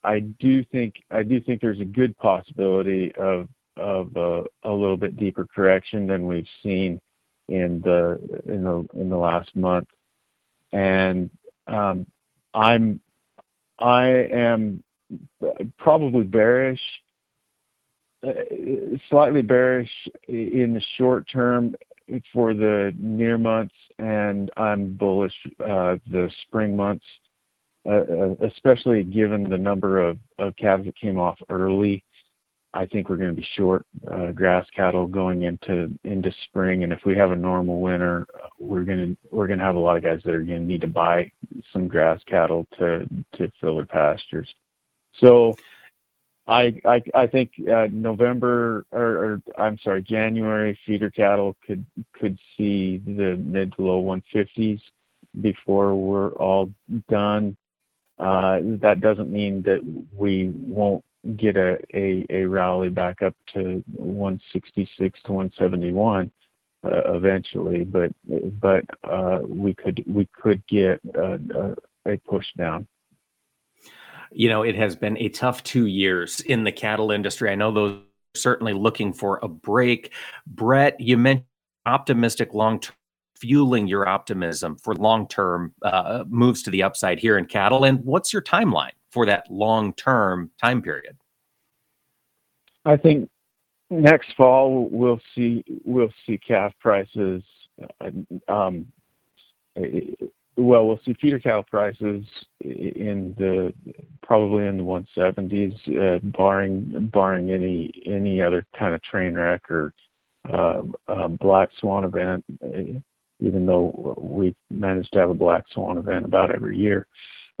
I 0.03 0.19
do 0.19 0.63
think 0.65 0.95
I 1.09 1.23
do 1.23 1.39
think 1.39 1.61
there's 1.61 1.79
a 1.79 1.85
good 1.85 2.17
possibility 2.17 3.13
of 3.15 3.47
of 3.77 4.15
a, 4.15 4.43
a 4.63 4.71
little 4.71 4.97
bit 4.97 5.17
deeper 5.17 5.47
correction 5.53 6.07
than 6.07 6.27
we've 6.27 6.47
seen 6.61 6.99
in 7.47 7.81
the 7.81 8.19
in 8.45 8.63
the 8.63 8.87
in 8.93 9.09
the 9.09 9.17
last 9.17 9.55
month, 9.55 9.87
and 10.71 11.29
um, 11.67 12.05
I'm 12.53 12.99
I 13.79 14.07
am 14.31 14.83
probably 15.77 16.23
bearish, 16.23 16.81
uh, 18.25 18.31
slightly 19.09 19.41
bearish 19.41 19.89
in 20.27 20.73
the 20.73 20.81
short 20.97 21.27
term 21.31 21.75
for 22.33 22.53
the 22.53 22.93
near 22.97 23.37
months, 23.37 23.73
and 23.97 24.51
I'm 24.57 24.93
bullish 24.93 25.33
uh, 25.59 25.97
the 26.11 26.29
spring 26.43 26.75
months, 26.75 27.05
uh, 27.89 28.35
especially 28.45 29.03
given 29.03 29.49
the 29.49 29.57
number 29.57 30.01
of, 30.01 30.17
of 30.37 30.55
calves 30.57 30.85
that 30.85 30.95
came 30.97 31.19
off 31.19 31.39
early. 31.49 32.03
I 32.73 32.85
think 32.85 33.09
we're 33.09 33.17
going 33.17 33.35
to 33.35 33.41
be 33.41 33.47
short 33.57 33.85
uh, 34.09 34.31
grass 34.31 34.65
cattle 34.75 35.05
going 35.05 35.43
into 35.43 35.91
into 36.05 36.33
spring, 36.45 36.83
and 36.83 36.93
if 36.93 36.99
we 37.05 37.17
have 37.17 37.31
a 37.31 37.35
normal 37.35 37.81
winter, 37.81 38.27
we're 38.59 38.83
going 38.83 39.15
to 39.15 39.17
we're 39.29 39.47
going 39.47 39.59
to 39.59 39.65
have 39.65 39.75
a 39.75 39.79
lot 39.79 39.97
of 39.97 40.03
guys 40.03 40.21
that 40.23 40.33
are 40.33 40.43
going 40.43 40.61
to 40.61 40.65
need 40.65 40.81
to 40.81 40.87
buy 40.87 41.29
some 41.73 41.87
grass 41.87 42.21
cattle 42.27 42.65
to 42.79 43.05
to 43.33 43.51
fill 43.59 43.75
their 43.75 43.85
pastures. 43.85 44.53
So, 45.19 45.57
I 46.47 46.73
I, 46.85 47.01
I 47.13 47.27
think 47.27 47.51
uh, 47.69 47.87
November 47.91 48.85
or, 48.93 49.41
I'm 49.57 49.77
sorry 49.83 50.01
January 50.01 50.79
feeder 50.85 51.09
cattle 51.09 51.57
could 51.67 51.85
could 52.13 52.37
see 52.57 52.99
the 53.05 53.35
mid 53.35 53.73
to 53.73 53.81
low 53.81 54.01
150s 54.01 54.81
before 55.41 55.93
we're 55.95 56.31
all 56.33 56.69
done. 57.09 57.57
Uh, 58.17 58.59
that 58.81 59.01
doesn't 59.01 59.31
mean 59.31 59.61
that 59.63 59.81
we 60.15 60.49
won't 60.49 61.03
get 61.35 61.55
a, 61.57 62.45
rally 62.45 62.89
back 62.89 63.21
up 63.21 63.35
to 63.53 63.83
166 63.95 65.21
to 65.23 65.31
171 65.31 66.31
uh, 66.83 67.13
eventually, 67.13 67.83
but 67.83 68.11
but 68.59 68.83
uh, 69.03 69.39
we 69.43 69.73
could 69.73 70.03
we 70.07 70.27
could 70.33 70.65
get 70.67 70.99
a, 71.15 71.75
a, 72.05 72.17
push 72.17 72.47
down. 72.57 72.87
You 74.31 74.49
know, 74.49 74.63
it 74.63 74.75
has 74.75 74.95
been 74.95 75.17
a 75.17 75.29
tough 75.29 75.61
two 75.63 75.85
years 75.85 76.39
in 76.39 76.63
the 76.63 76.71
cattle 76.71 77.11
industry. 77.11 77.51
I 77.51 77.55
know 77.55 77.71
those 77.71 77.97
are 77.97 78.39
certainly 78.39 78.73
looking 78.73 79.13
for 79.13 79.39
a 79.43 79.47
break. 79.47 80.11
Brett, 80.47 80.99
you 80.99 81.17
mentioned 81.17 81.45
optimistic 81.85 82.53
long 82.53 82.79
term 82.79 82.95
fueling 83.41 83.87
your 83.87 84.07
optimism 84.07 84.75
for 84.77 84.93
long 84.93 85.27
term 85.27 85.73
uh, 85.81 86.23
moves 86.29 86.61
to 86.63 86.69
the 86.69 86.83
upside 86.83 87.19
here 87.19 87.37
in 87.37 87.45
cattle. 87.45 87.83
And 87.83 88.03
what's 88.05 88.31
your 88.31 88.41
timeline? 88.41 88.91
For 89.11 89.25
that 89.25 89.49
long 89.49 89.93
term 89.93 90.51
time 90.61 90.81
period? 90.81 91.17
I 92.85 92.97
think 92.97 93.29
next 93.89 94.33
fall 94.35 94.87
we'll 94.89 95.21
see 95.35 95.63
we'll 95.85 96.13
see 96.25 96.37
calf 96.37 96.73
prices. 96.79 97.43
Um, 98.47 98.87
well, 100.57 100.85
we'll 100.85 100.99
see 101.05 101.13
feeder 101.13 101.39
cattle 101.39 101.63
prices 101.63 102.25
in 102.59 103.33
the 103.37 103.73
probably 104.21 104.67
in 104.67 104.77
the 104.77 104.83
170s, 104.83 106.15
uh, 106.15 106.19
barring 106.23 107.09
barring 107.11 107.51
any 107.51 107.91
any 108.05 108.41
other 108.41 108.65
kind 108.77 108.93
of 108.93 109.01
train 109.01 109.33
wreck 109.33 109.69
or 109.69 109.93
uh, 110.51 110.81
black 111.39 111.69
swan 111.79 112.03
event. 112.03 112.43
Even 113.39 113.65
though 113.65 114.15
we 114.19 114.55
manage 114.69 115.09
to 115.11 115.19
have 115.19 115.31
a 115.31 115.35
black 115.35 115.63
swan 115.71 115.97
event 115.97 116.25
about 116.25 116.53
every 116.53 116.77
year, 116.77 117.07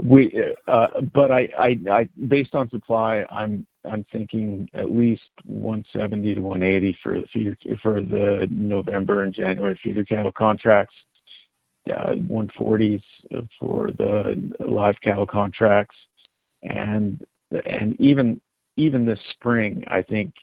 but 0.01 1.31
I, 1.31 2.09
based 2.27 2.55
on 2.55 2.69
supply, 2.69 3.25
I'm, 3.29 3.65
thinking 4.11 4.69
at 4.73 4.91
least 4.91 5.23
170 5.45 6.35
to 6.35 6.41
180 6.41 6.97
for 7.81 8.01
the 8.01 8.47
November 8.51 9.23
and 9.23 9.33
January 9.33 9.79
feeder 9.83 10.05
cattle 10.05 10.31
contracts, 10.31 10.93
uh, 11.89 12.13
140s 12.13 13.01
for 13.59 13.89
the 13.97 14.53
live 14.59 14.99
cattle 15.01 15.25
contracts, 15.25 15.95
and 16.61 17.25
even 17.99 19.05
this 19.05 19.19
spring, 19.31 19.83
I 19.87 20.01
think 20.01 20.33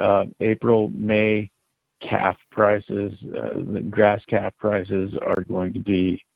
uh, 0.00 0.26
April, 0.40 0.88
May 0.94 1.50
calf 2.00 2.36
prices, 2.50 3.12
uh, 3.36 3.54
the 3.72 3.80
grass 3.90 4.22
calf 4.28 4.54
prices 4.58 5.12
are 5.24 5.42
going 5.42 5.72
to 5.72 5.80
be 5.80 6.22
uh, 6.22 6.27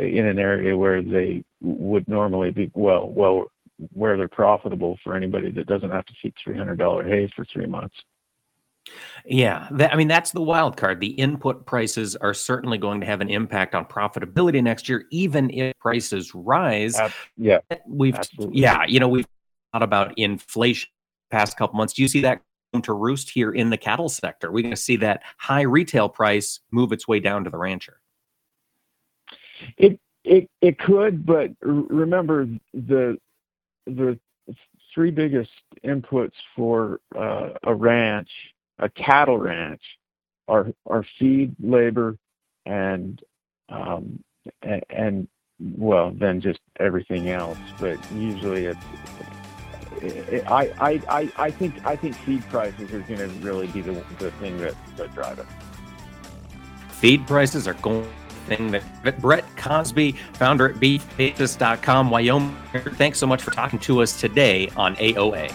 in 0.00 0.26
an 0.26 0.38
area 0.38 0.76
where 0.76 1.02
they 1.02 1.44
would 1.60 2.06
normally 2.08 2.50
be 2.50 2.70
well 2.74 3.08
well 3.08 3.46
where 3.92 4.16
they're 4.16 4.28
profitable 4.28 4.98
for 5.02 5.16
anybody 5.16 5.50
that 5.50 5.66
doesn't 5.66 5.90
have 5.90 6.04
to 6.06 6.12
feed 6.22 6.34
three 6.42 6.56
hundred 6.56 6.78
dollar 6.78 7.04
hay 7.04 7.30
for 7.34 7.44
three 7.44 7.66
months. 7.66 7.96
Yeah, 9.24 9.68
that, 9.72 9.92
I 9.92 9.96
mean 9.96 10.08
that's 10.08 10.32
the 10.32 10.42
wild 10.42 10.76
card. 10.76 11.00
The 11.00 11.08
input 11.08 11.66
prices 11.66 12.16
are 12.16 12.34
certainly 12.34 12.78
going 12.78 13.00
to 13.00 13.06
have 13.06 13.20
an 13.20 13.30
impact 13.30 13.74
on 13.74 13.84
profitability 13.84 14.62
next 14.62 14.88
year, 14.88 15.04
even 15.10 15.50
if 15.50 15.78
prices 15.78 16.34
rise. 16.34 16.98
Uh, 16.98 17.10
yeah, 17.36 17.58
we've 17.86 18.14
absolutely. 18.14 18.60
yeah, 18.60 18.84
you 18.86 19.00
know 19.00 19.08
we've 19.08 19.26
thought 19.72 19.82
about 19.82 20.18
inflation 20.18 20.90
past 21.30 21.56
couple 21.56 21.76
months. 21.76 21.94
Do 21.94 22.02
you 22.02 22.08
see 22.08 22.20
that 22.22 22.42
to 22.82 22.92
roost 22.92 23.30
here 23.30 23.52
in 23.52 23.70
the 23.70 23.76
cattle 23.76 24.08
sector? 24.08 24.50
We're 24.50 24.62
going 24.62 24.74
to 24.74 24.80
see 24.80 24.96
that 24.96 25.22
high 25.38 25.62
retail 25.62 26.08
price 26.08 26.60
move 26.70 26.92
its 26.92 27.06
way 27.06 27.20
down 27.20 27.44
to 27.44 27.50
the 27.50 27.58
rancher. 27.58 28.01
It 29.76 29.98
it 30.24 30.48
it 30.60 30.78
could, 30.78 31.26
but 31.26 31.50
remember 31.60 32.46
the 32.72 33.18
the 33.86 34.18
three 34.94 35.10
biggest 35.10 35.50
inputs 35.84 36.32
for 36.54 37.00
uh, 37.16 37.50
a 37.64 37.74
ranch, 37.74 38.30
a 38.78 38.88
cattle 38.88 39.38
ranch, 39.38 39.82
are 40.48 40.68
are 40.86 41.04
feed, 41.18 41.54
labor, 41.60 42.16
and 42.66 43.20
um, 43.68 44.22
and, 44.62 44.84
and 44.90 45.28
well, 45.76 46.10
then 46.10 46.40
just 46.40 46.60
everything 46.78 47.30
else. 47.30 47.58
But 47.78 47.98
usually, 48.12 48.66
it's 48.66 48.84
I, 50.46 50.72
I, 50.80 51.02
I, 51.08 51.32
I 51.36 51.50
think 51.50 51.86
I 51.86 51.96
think 51.96 52.16
feed 52.16 52.42
prices 52.48 52.92
are 52.92 53.00
going 53.00 53.18
to 53.18 53.28
really 53.40 53.68
be 53.68 53.80
the, 53.82 53.92
the 54.18 54.30
thing 54.32 54.58
that, 54.58 54.74
that 54.96 55.14
drive 55.14 55.38
it. 55.38 55.46
Feed 56.90 57.26
prices 57.26 57.68
are 57.68 57.74
going 57.74 58.08
thing 58.42 58.70
that 58.70 59.20
Brett 59.20 59.44
Crosby, 59.56 60.12
founder 60.34 60.70
at 60.70 60.76
beefbasis.com, 60.76 62.10
Wyoming. 62.10 62.56
Thanks 62.94 63.18
so 63.18 63.26
much 63.26 63.42
for 63.42 63.50
talking 63.50 63.78
to 63.80 64.02
us 64.02 64.20
today 64.20 64.68
on 64.76 64.96
AOA. 64.96 65.54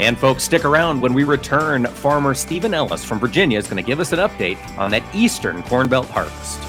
And 0.00 0.18
folks, 0.18 0.42
stick 0.42 0.64
around 0.64 1.00
when 1.00 1.14
we 1.14 1.22
return. 1.22 1.86
Farmer 1.86 2.34
Stephen 2.34 2.74
Ellis 2.74 3.04
from 3.04 3.20
Virginia 3.20 3.58
is 3.58 3.66
going 3.66 3.76
to 3.76 3.86
give 3.86 4.00
us 4.00 4.12
an 4.12 4.18
update 4.18 4.58
on 4.76 4.90
that 4.90 5.04
eastern 5.14 5.62
Corn 5.62 5.88
Belt 5.88 6.08
harvest. 6.08 6.60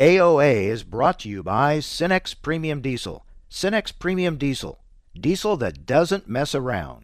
AOA 0.00 0.66
is 0.66 0.82
brought 0.82 1.20
to 1.20 1.28
you 1.28 1.44
by 1.44 1.78
Cenex 1.78 2.34
Premium 2.40 2.80
Diesel. 2.80 3.24
Cenex 3.48 3.96
Premium 3.96 4.36
Diesel, 4.36 4.80
diesel 5.14 5.56
that 5.58 5.86
doesn't 5.86 6.28
mess 6.28 6.56
around. 6.56 7.03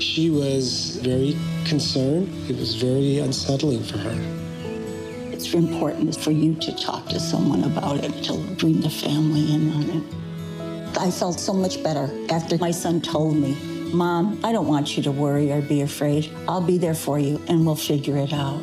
She 0.00 0.30
was 0.30 0.96
very 1.02 1.36
concerned. 1.64 2.28
It 2.50 2.56
was 2.56 2.74
very 2.74 3.18
unsettling 3.18 3.82
for 3.82 3.98
her. 3.98 4.16
It's 5.32 5.52
important 5.54 6.16
for 6.16 6.30
you 6.30 6.54
to 6.54 6.76
talk 6.76 7.06
to 7.08 7.20
someone 7.20 7.64
about 7.64 8.02
it, 8.04 8.24
to 8.24 8.38
bring 8.56 8.80
the 8.80 8.90
family 8.90 9.54
in 9.54 9.72
on 9.72 9.82
it. 9.90 10.98
I 10.98 11.10
felt 11.10 11.40
so 11.40 11.52
much 11.52 11.82
better 11.82 12.08
after 12.30 12.56
my 12.58 12.70
son 12.70 13.00
told 13.00 13.36
me, 13.36 13.54
Mom, 13.92 14.40
I 14.42 14.52
don't 14.52 14.66
want 14.66 14.96
you 14.96 15.02
to 15.04 15.12
worry 15.12 15.52
or 15.52 15.60
be 15.60 15.82
afraid. 15.82 16.30
I'll 16.48 16.60
be 16.60 16.78
there 16.78 16.94
for 16.94 17.18
you 17.18 17.40
and 17.48 17.64
we'll 17.64 17.76
figure 17.76 18.16
it 18.16 18.32
out. 18.32 18.58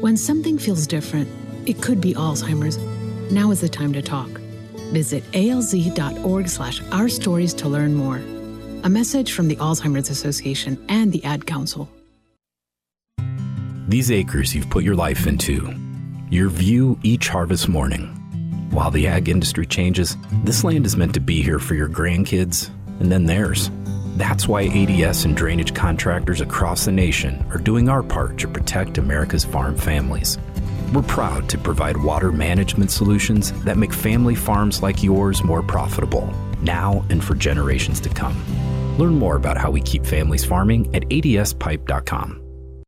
When 0.00 0.16
something 0.16 0.58
feels 0.58 0.86
different, 0.86 1.28
it 1.66 1.80
could 1.80 2.00
be 2.00 2.14
Alzheimer's. 2.14 2.78
Now 3.32 3.50
is 3.50 3.60
the 3.60 3.68
time 3.68 3.92
to 3.92 4.02
talk. 4.02 4.28
Visit 4.92 5.22
alz.org 5.32 6.48
slash 6.48 6.82
our 6.92 7.08
stories 7.08 7.54
to 7.54 7.68
learn 7.68 7.94
more. 7.94 8.20
A 8.84 8.90
message 8.90 9.32
from 9.32 9.48
the 9.48 9.56
Alzheimer's 9.56 10.10
Association 10.10 10.84
and 10.90 11.10
the 11.10 11.24
Ad 11.24 11.46
Council. 11.46 11.88
These 13.88 14.10
acres 14.10 14.54
you've 14.54 14.68
put 14.68 14.84
your 14.84 14.94
life 14.94 15.26
into, 15.26 15.74
your 16.28 16.50
view 16.50 16.98
each 17.02 17.30
harvest 17.30 17.66
morning. 17.66 18.08
While 18.70 18.90
the 18.90 19.06
ag 19.06 19.30
industry 19.30 19.64
changes, 19.64 20.18
this 20.44 20.64
land 20.64 20.84
is 20.84 20.98
meant 20.98 21.14
to 21.14 21.20
be 21.20 21.42
here 21.42 21.58
for 21.58 21.74
your 21.74 21.88
grandkids 21.88 22.68
and 23.00 23.10
then 23.10 23.24
theirs. 23.24 23.70
That's 24.18 24.46
why 24.46 24.66
ADS 24.66 25.24
and 25.24 25.34
drainage 25.34 25.72
contractors 25.72 26.42
across 26.42 26.84
the 26.84 26.92
nation 26.92 27.42
are 27.52 27.58
doing 27.58 27.88
our 27.88 28.02
part 28.02 28.36
to 28.40 28.48
protect 28.48 28.98
America's 28.98 29.46
farm 29.46 29.78
families. 29.78 30.36
We're 30.92 31.00
proud 31.00 31.48
to 31.48 31.56
provide 31.56 31.96
water 31.96 32.30
management 32.30 32.90
solutions 32.90 33.50
that 33.62 33.78
make 33.78 33.94
family 33.94 34.34
farms 34.34 34.82
like 34.82 35.02
yours 35.02 35.42
more 35.42 35.62
profitable, 35.62 36.26
now 36.60 37.02
and 37.08 37.24
for 37.24 37.34
generations 37.34 37.98
to 38.00 38.10
come. 38.10 38.36
Learn 38.98 39.14
more 39.14 39.36
about 39.36 39.56
how 39.56 39.70
we 39.70 39.80
keep 39.80 40.04
families 40.04 40.44
farming 40.44 40.94
at 40.94 41.02
adspipe.com. 41.04 42.43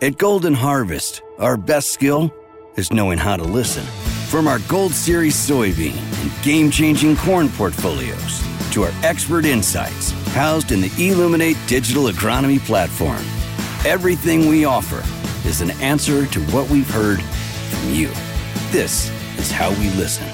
At 0.00 0.16
Golden 0.16 0.54
Harvest, 0.54 1.22
our 1.40 1.56
best 1.56 1.90
skill 1.90 2.32
is 2.76 2.92
knowing 2.92 3.18
how 3.18 3.36
to 3.36 3.42
listen. 3.42 3.82
From 4.28 4.46
our 4.46 4.60
Gold 4.68 4.92
Series 4.92 5.34
soybean 5.34 5.96
and 6.22 6.44
game 6.44 6.70
changing 6.70 7.16
corn 7.16 7.48
portfolios 7.48 8.40
to 8.74 8.84
our 8.84 8.92
expert 9.02 9.44
insights 9.44 10.12
housed 10.34 10.70
in 10.70 10.82
the 10.82 10.92
Illuminate 10.98 11.56
digital 11.66 12.04
agronomy 12.04 12.60
platform, 12.60 13.24
everything 13.84 14.46
we 14.46 14.64
offer 14.64 15.02
is 15.48 15.62
an 15.62 15.72
answer 15.80 16.26
to 16.26 16.40
what 16.52 16.70
we've 16.70 16.88
heard 16.88 17.20
from 17.20 17.92
you. 17.92 18.06
This 18.70 19.10
is 19.36 19.50
how 19.50 19.70
we 19.70 19.90
listen. 19.96 20.28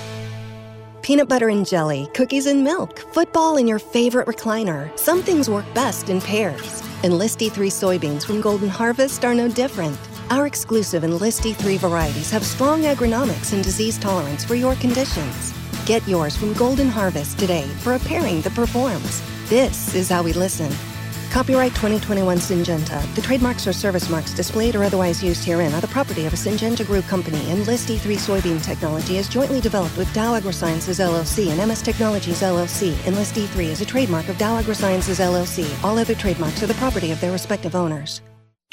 Peanut 1.01 1.27
butter 1.31 1.49
and 1.49 1.67
jelly, 1.67 2.07
cookies 2.13 2.45
and 2.45 2.63
milk, 2.63 2.99
football 3.15 3.57
in 3.57 3.67
your 3.67 3.79
favorite 3.79 4.27
recliner. 4.27 4.95
Some 4.99 5.23
things 5.23 5.49
work 5.49 5.65
best 5.73 6.11
in 6.11 6.21
pairs. 6.21 6.84
Enlist 7.05 7.41
E3 7.41 7.69
soybeans 7.71 8.25
from 8.25 8.41
Golden 8.41 8.71
Harvest 8.71 9.27
are 9.27 9.35
no 9.35 9.47
different. 9.47 9.99
Our 10.31 10.47
exclusive 10.47 11.05
Enlist 11.05 11.43
E3 11.43 11.79
varieties 11.79 12.31
have 12.31 12.43
strong 12.43 12.85
agronomics 12.85 13.53
and 13.53 13.63
disease 13.63 13.99
tolerance 13.99 14.43
for 14.43 14.55
your 14.55 14.75
conditions. 14.77 15.53
Get 15.85 16.09
yours 16.09 16.35
from 16.35 16.55
Golden 16.55 16.89
Harvest 16.89 17.39
today 17.39 17.67
for 17.83 17.93
a 17.93 17.99
pairing 17.99 18.41
that 18.41 18.55
performs. 18.55 19.21
This 19.51 19.95
is 19.95 20.09
how 20.09 20.23
we 20.23 20.33
listen. 20.33 20.73
Copyright 21.35 21.73
2021 21.73 22.39
Syngenta. 22.39 23.15
The 23.17 23.21
trademarks 23.21 23.67
or 23.67 23.73
service 23.73 24.09
marks 24.09 24.33
displayed 24.33 24.77
or 24.77 24.85
otherwise 24.85 25.21
used 25.21 25.45
herein 25.45 25.75
are 25.75 25.81
the 25.81 25.89
property 25.89 26.27
of 26.27 26.33
a 26.33 26.37
Syngenta 26.37 26.87
Group 26.87 27.05
company, 27.07 27.51
Enlist 27.51 27.89
E3 27.89 28.15
soybean 28.15 28.63
technology 28.63 29.17
is 29.17 29.29
jointly 29.29 29.61
developed 29.61 29.97
with 29.97 30.13
Dow 30.15 30.39
AgroSciences 30.39 31.05
LLC 31.05 31.49
and 31.49 31.69
MS 31.69 31.83
Technologies 31.83 32.41
LLC. 32.41 32.95
Enlist 33.05 33.35
E3 33.35 33.65
is 33.65 33.81
a 33.81 33.85
trademark 33.85 34.29
of 34.29 34.39
Dow 34.39 34.63
AgroSciences 34.63 35.19
LLC. 35.19 35.67
All 35.83 35.99
other 35.99 36.15
trademarks 36.15 36.63
are 36.63 36.69
the 36.69 36.75
property 36.75 37.11
of 37.11 37.21
their 37.21 37.33
respective 37.33 37.75
owners. 37.75 38.21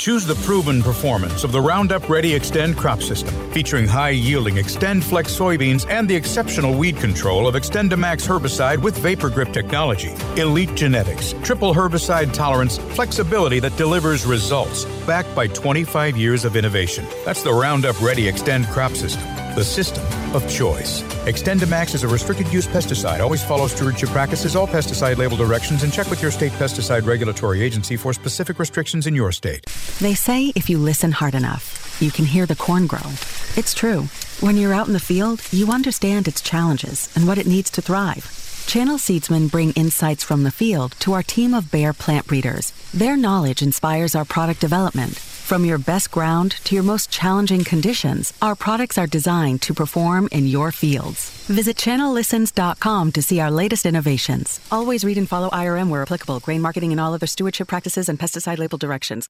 Choose 0.02 0.26
the 0.26 0.34
proven 0.34 0.82
performance 0.82 1.44
of 1.44 1.52
the 1.52 1.62
Roundup 1.62 2.10
Ready 2.10 2.32
Xtend 2.32 2.76
crop 2.76 3.04
system, 3.04 3.36
featuring 3.52 3.88
high 3.88 4.10
yielding 4.10 4.56
XtendFlex 4.56 5.30
soybeans 5.30 5.88
and 5.88 6.10
the 6.10 6.16
exceptional 6.16 6.76
weed 6.76 6.98
control 6.98 7.48
of 7.48 7.54
XtendiMax 7.54 8.28
herbicide 8.28 8.82
with 8.82 8.98
VaporGrip 8.98 9.54
technology. 9.54 10.12
Elite 10.42 10.74
genetics, 10.74 11.36
triple 11.44 11.72
herbicide 11.72 12.34
tolerance, 12.34 12.80
flexibility 12.80 13.60
that 13.60 13.78
delivers 13.78 14.26
results, 14.26 14.86
backed 15.06 15.36
by 15.36 15.46
25 15.46 16.18
years 16.18 16.46
of 16.46 16.56
innovation. 16.56 17.06
That's 17.24 17.44
the 17.44 17.54
Roundup 17.54 18.02
Ready 18.02 18.24
Xtend 18.24 18.66
crop 18.72 18.94
system, 18.94 19.22
the 19.56 19.64
system 19.64 20.04
of 20.36 20.50
choice. 20.50 21.02
XtendiMax 21.26 21.96
is 21.96 22.04
a 22.04 22.08
restricted 22.08 22.52
use 22.52 22.68
pesticide. 22.68 23.20
Always 23.20 23.44
follow 23.44 23.68
stewardship 23.68 24.10
practices, 24.10 24.56
all 24.56 24.68
pesticide 24.68 25.18
label 25.18 25.38
directions, 25.38 25.84
and 25.84 25.92
check 25.92 26.10
with 26.10 26.22
your 26.22 26.32
state 26.32 26.52
pesticide 26.54 27.06
regulatory 27.06 27.62
agency 27.62 27.98
for 27.98 28.14
specific 28.14 28.60
restrictions 28.60 29.08
in 29.08 29.16
your 29.16 29.32
state. 29.32 29.66
They 30.00 30.14
say 30.14 30.52
if 30.56 30.70
you 30.70 30.78
listen 30.78 31.12
hard 31.12 31.36
enough, 31.36 31.98
you 32.02 32.12
can 32.12 32.26
hear 32.26 32.46
the 32.46 32.56
corn 32.56 32.88
grow. 32.88 33.12
It's 33.56 33.74
true. 33.74 34.04
When 34.40 34.58
you're 34.58 34.74
out 34.74 34.88
in 34.88 34.94
the 34.94 35.00
field, 35.00 35.42
you 35.52 35.72
understand 35.72 36.28
its 36.28 36.42
challenges 36.42 37.10
and 37.16 37.28
what 37.28 37.38
it 37.38 37.46
needs 37.46 37.70
to 37.72 37.82
thrive. 37.82 38.51
Channel 38.66 38.98
Seedsmen 38.98 39.52
bring 39.52 39.72
insights 39.72 40.24
from 40.24 40.44
the 40.44 40.52
field 40.52 40.94
to 41.00 41.14
our 41.14 41.24
team 41.24 41.54
of 41.54 41.72
Bayer 41.72 41.94
plant 41.94 42.28
breeders. 42.28 42.72
Their 42.94 43.18
knowledge 43.18 43.62
inspires 43.62 44.16
our 44.16 44.26
product 44.26 44.62
development. 44.62 45.20
From 45.20 45.66
your 45.66 45.78
best 45.78 46.12
ground 46.12 46.52
to 46.64 46.76
your 46.76 46.84
most 46.84 47.10
challenging 47.12 47.66
conditions, 47.66 48.32
our 48.42 48.56
products 48.56 48.98
are 48.98 49.08
designed 49.08 49.62
to 49.64 49.74
perform 49.74 50.30
in 50.32 50.48
your 50.48 50.72
fields. 50.72 51.30
Visit 51.48 51.76
channellistens.com 51.76 53.12
to 53.12 53.22
see 53.22 53.42
our 53.42 53.52
latest 53.52 53.86
innovations. 53.86 54.62
Always 54.72 55.04
read 55.04 55.18
and 55.18 55.28
follow 55.28 55.50
IRM 55.50 55.90
where 55.90 56.02
applicable, 56.04 56.40
grain 56.40 56.62
marketing 56.62 56.92
and 56.92 57.02
all 57.02 57.14
other 57.14 57.28
stewardship 57.28 57.68
practices 57.68 58.08
and 58.08 58.18
pesticide 58.18 58.58
label 58.60 58.78
directions. 58.78 59.28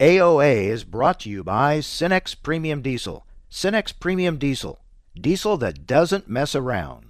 AOA 0.00 0.66
is 0.66 0.84
brought 0.84 1.20
to 1.20 1.30
you 1.30 1.42
by 1.44 1.78
Cenex 1.78 2.34
Premium 2.34 2.82
Diesel. 2.82 3.24
Cenex 3.50 3.98
Premium 3.98 4.36
Diesel. 4.36 4.80
Diesel 5.18 5.56
that 5.58 5.86
doesn't 5.86 6.28
mess 6.28 6.54
around. 6.54 7.03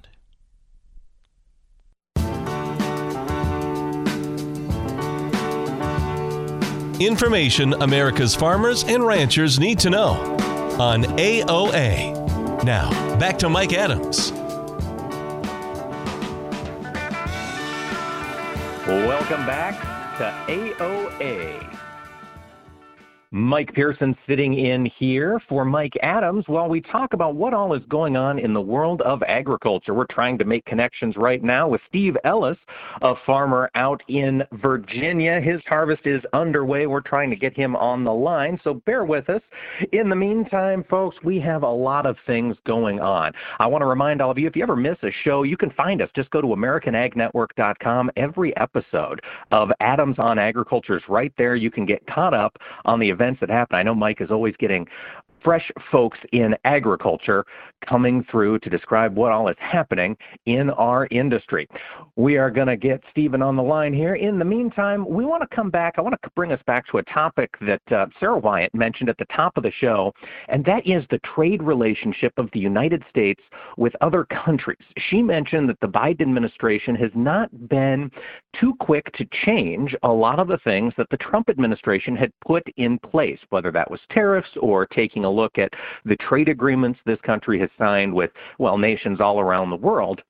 Information 7.01 7.74
America's 7.82 8.36
farmers 8.36 8.84
and 8.84 9.05
ranchers 9.05 9.59
need 9.59 9.80
to 9.80 9.90
know 9.90 10.12
on 10.78 11.03
AOA. 11.03 12.62
Now, 12.62 12.88
back 13.18 13.36
to 13.38 13.49
Mike 13.49 13.72
Adams. 13.72 14.30
Welcome 18.86 19.45
back 19.45 19.80
to 20.18 20.53
AOA. 20.53 21.74
Mike 23.35 23.74
Pearson 23.74 24.16
sitting 24.28 24.55
in 24.55 24.87
here 24.97 25.43
for 25.49 25.64
Mike 25.64 25.95
Adams 26.05 26.45
while 26.47 26.68
we 26.68 26.80
talk 26.80 27.14
about 27.14 27.35
what 27.35 27.53
all 27.53 27.74
is 27.74 27.82
going 27.89 28.16
on 28.16 28.39
in 28.39 28.55
the 28.55 28.61
world 28.61 29.03
of 29.03 29.24
agriculture. 29.24 29.93
We're 29.93 30.07
trying 30.07 30.39
to 30.39 30.45
make 30.45 30.64
connections 30.66 31.16
right 31.16 31.43
now 31.43 31.66
with 31.66 31.80
Steve 31.89 32.16
Ellis, 32.22 32.57
a 33.03 33.16
farmer 33.26 33.72
out 33.74 34.05
in 34.07 34.45
Virginia. 34.53 35.41
His 35.41 35.61
harvest 35.66 36.07
is 36.07 36.22
underway. 36.32 36.87
We're 36.87 37.01
trying 37.01 37.28
to 37.30 37.35
get 37.35 37.57
him 37.57 37.74
on 37.74 38.05
the 38.05 38.12
line, 38.12 38.61
so 38.62 38.74
bear 38.87 39.05
with 39.05 39.28
us. 39.28 39.43
In 39.91 40.09
the 40.09 40.14
meantime, 40.14 40.85
folks, 40.89 41.16
we 41.24 41.41
have 41.41 41.64
a 41.64 41.68
lot 41.68 42.07
of 42.07 42.16
things 42.28 42.57
going 42.64 43.01
on. 43.01 43.32
I 43.59 43.66
want 43.66 43.82
to 43.82 43.87
remind 43.87 44.22
all 44.22 44.30
of 44.30 44.39
you 44.39 44.47
if 44.47 44.55
you 44.55 44.62
ever 44.62 44.76
miss 44.76 44.99
a 45.03 45.11
show, 45.24 45.43
you 45.43 45.57
can 45.57 45.70
find 45.70 46.01
us. 46.03 46.09
Just 46.14 46.30
go 46.30 46.41
to 46.41 46.47
AmericanAgNetwork.com. 46.47 48.12
Every 48.16 48.57
episode 48.57 49.20
of 49.51 49.72
Adams 49.80 50.20
on 50.20 50.39
Agriculture 50.39 50.97
is 50.97 51.03
right 51.09 51.32
there. 51.37 51.57
You 51.57 51.72
can 51.72 51.85
get 51.85 52.07
caught 52.07 52.32
up 52.32 52.59
on 52.85 53.01
the 53.01 53.11
events 53.11 53.24
events 53.25 53.41
that 53.41 53.51
happen. 53.51 53.77
I 53.77 53.83
know 53.83 53.95
Mike 53.95 54.20
is 54.20 54.31
always 54.31 54.55
getting 54.59 54.87
fresh 55.43 55.70
folks 55.91 56.18
in 56.33 56.57
agriculture 56.64 57.45
coming 57.89 58.24
through 58.30 58.59
to 58.61 58.70
describe 58.70 59.16
what 59.16 59.32
all 59.32 59.49
is 59.49 59.57
happening 59.59 60.16
in 60.47 60.70
our 60.70 61.07
industry. 61.11 61.68
We 62.16 62.37
are 62.37 62.51
going 62.51 62.66
to 62.68 62.76
get 62.76 63.03
Stephen 63.11 63.43
on 63.43 63.57
the 63.57 63.62
line 63.62 63.93
here. 63.93 64.14
In 64.14 64.39
the 64.39 64.45
meantime, 64.45 65.09
we 65.09 65.24
want 65.24 65.49
to 65.49 65.55
come 65.55 65.70
back. 65.70 65.95
I 65.97 66.01
want 66.01 66.14
to 66.22 66.30
bring 66.37 66.53
us 66.53 66.61
back 66.66 66.87
to 66.89 66.99
a 66.99 67.03
topic 67.05 67.51
that 67.61 67.82
uh, 67.91 68.07
Sara 68.20 68.39
Wyant 68.39 68.74
mentioned 68.74 69.09
at 69.09 69.18
the 69.18 69.26
top 69.26 69.57
of 69.57 69.62
the 69.62 69.72
show, 69.72 70.12
and 70.49 70.64
that 70.64 70.87
is 70.87 71.05
the 71.11 71.20
trade 71.35 71.62
relationship 71.62 72.32
of 72.37 72.49
the 72.53 72.61
United 72.61 73.03
States 73.11 73.43
with 73.76 73.95
other 74.01 74.24
countries. 74.24 74.78
She 74.99 75.22
mentioned 75.22 75.68
that 75.68 75.80
the 75.80 75.89
Biden 75.89 76.22
administration 76.22 76.95
has 76.97 77.11
not 77.14 77.68
been 77.68 78.11
too 78.59 78.74
quick 78.80 79.12
to 79.14 79.26
change 79.45 79.95
a 80.03 80.09
lot 80.09 80.39
of 80.39 80.49
the 80.49 80.59
things 80.59 80.93
that 80.97 81.09
the 81.11 81.16
Trump 81.16 81.49
administration 81.49 82.16
had 82.16 82.32
put 82.47 82.62
in 82.76 82.99
place, 83.01 83.39
whether 83.51 83.70
that 83.72 83.91
was 83.91 84.01
tariffs 84.11 84.49
or 84.61 84.87
taking 84.87 85.24
a 85.24 85.30
look 85.30 85.59
at 85.59 85.72
the 86.05 86.16
trade 86.16 86.49
agreements 86.49 86.99
this 87.05 87.20
country 87.22 87.59
has 87.59 87.70
signed 87.79 88.14
with, 88.14 88.31
well, 88.59 88.79
nations 88.79 89.20
all 89.20 89.41
around 89.41 89.70
the 89.70 89.77
world. 89.77 90.22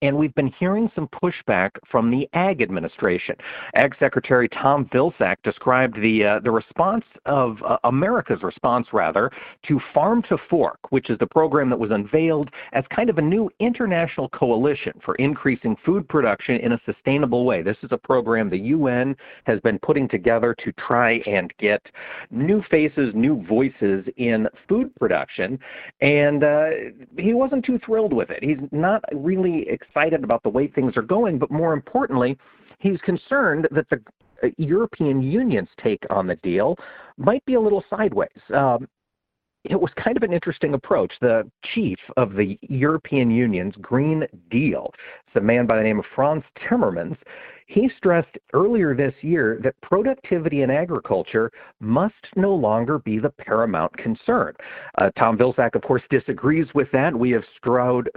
And 0.00 0.16
we've 0.16 0.34
been 0.34 0.52
hearing 0.58 0.90
some 0.94 1.08
pushback 1.08 1.70
from 1.90 2.10
the 2.10 2.28
Ag 2.32 2.62
Administration. 2.62 3.34
Ag 3.74 3.96
Secretary 3.98 4.48
Tom 4.48 4.88
Vilsack 4.92 5.36
described 5.42 6.00
the 6.00 6.24
uh, 6.24 6.40
the 6.40 6.50
response 6.52 7.04
of 7.26 7.56
uh, 7.64 7.78
America's 7.82 8.42
response, 8.42 8.86
rather, 8.92 9.30
to 9.66 9.80
Farm 9.92 10.22
to 10.28 10.38
Fork, 10.48 10.78
which 10.90 11.10
is 11.10 11.18
the 11.18 11.26
program 11.26 11.68
that 11.70 11.78
was 11.78 11.90
unveiled 11.90 12.50
as 12.72 12.84
kind 12.94 13.10
of 13.10 13.18
a 13.18 13.22
new 13.22 13.50
international 13.58 14.28
coalition 14.28 14.92
for 15.04 15.16
increasing 15.16 15.76
food 15.84 16.08
production 16.08 16.56
in 16.56 16.72
a 16.72 16.80
sustainable 16.86 17.44
way. 17.44 17.62
This 17.62 17.76
is 17.82 17.90
a 17.90 17.98
program 17.98 18.50
the 18.50 18.58
UN 18.58 19.16
has 19.44 19.58
been 19.60 19.80
putting 19.80 20.08
together 20.08 20.54
to 20.64 20.72
try 20.72 21.22
and 21.26 21.52
get 21.58 21.82
new 22.30 22.62
faces, 22.70 23.12
new 23.14 23.44
voices 23.46 24.06
in 24.16 24.48
food 24.68 24.94
production. 24.96 25.58
And 26.00 26.44
uh, 26.44 26.70
he 27.18 27.34
wasn't 27.34 27.64
too 27.64 27.80
thrilled 27.84 28.12
with 28.12 28.30
it. 28.30 28.44
He's 28.44 28.58
not 28.70 29.02
really 29.12 29.66
excited 29.88 30.24
about 30.24 30.42
the 30.42 30.48
way 30.48 30.66
things 30.66 30.96
are 30.96 31.02
going, 31.02 31.38
but 31.38 31.50
more 31.50 31.72
importantly, 31.72 32.36
he's 32.78 33.00
concerned 33.00 33.68
that 33.70 33.86
the 33.90 34.00
European 34.56 35.22
Union's 35.22 35.68
take 35.82 36.04
on 36.10 36.26
the 36.26 36.36
deal 36.36 36.76
might 37.16 37.44
be 37.44 37.54
a 37.54 37.60
little 37.60 37.84
sideways. 37.90 38.28
Um, 38.54 38.88
it 39.64 39.78
was 39.80 39.90
kind 40.02 40.16
of 40.16 40.22
an 40.22 40.32
interesting 40.32 40.74
approach. 40.74 41.12
The 41.20 41.50
chief 41.64 41.98
of 42.16 42.34
the 42.34 42.58
European 42.62 43.30
Union's 43.30 43.74
Green 43.80 44.26
Deal, 44.50 44.92
it's 45.28 45.36
a 45.36 45.44
man 45.44 45.66
by 45.66 45.76
the 45.76 45.82
name 45.82 45.98
of 45.98 46.06
Frans 46.14 46.44
Timmermans, 46.68 47.16
he 47.68 47.90
stressed 47.98 48.38
earlier 48.54 48.94
this 48.94 49.12
year 49.20 49.60
that 49.62 49.78
productivity 49.82 50.62
in 50.62 50.70
agriculture 50.70 51.52
must 51.80 52.14
no 52.34 52.54
longer 52.54 52.98
be 52.98 53.18
the 53.18 53.28
paramount 53.28 53.94
concern. 53.98 54.54
Uh, 54.96 55.10
Tom 55.18 55.36
Vilsack, 55.36 55.74
of 55.74 55.82
course, 55.82 56.00
disagrees 56.08 56.66
with 56.74 56.90
that. 56.92 57.14
We 57.14 57.30
have 57.32 57.44
strode, 57.58 58.10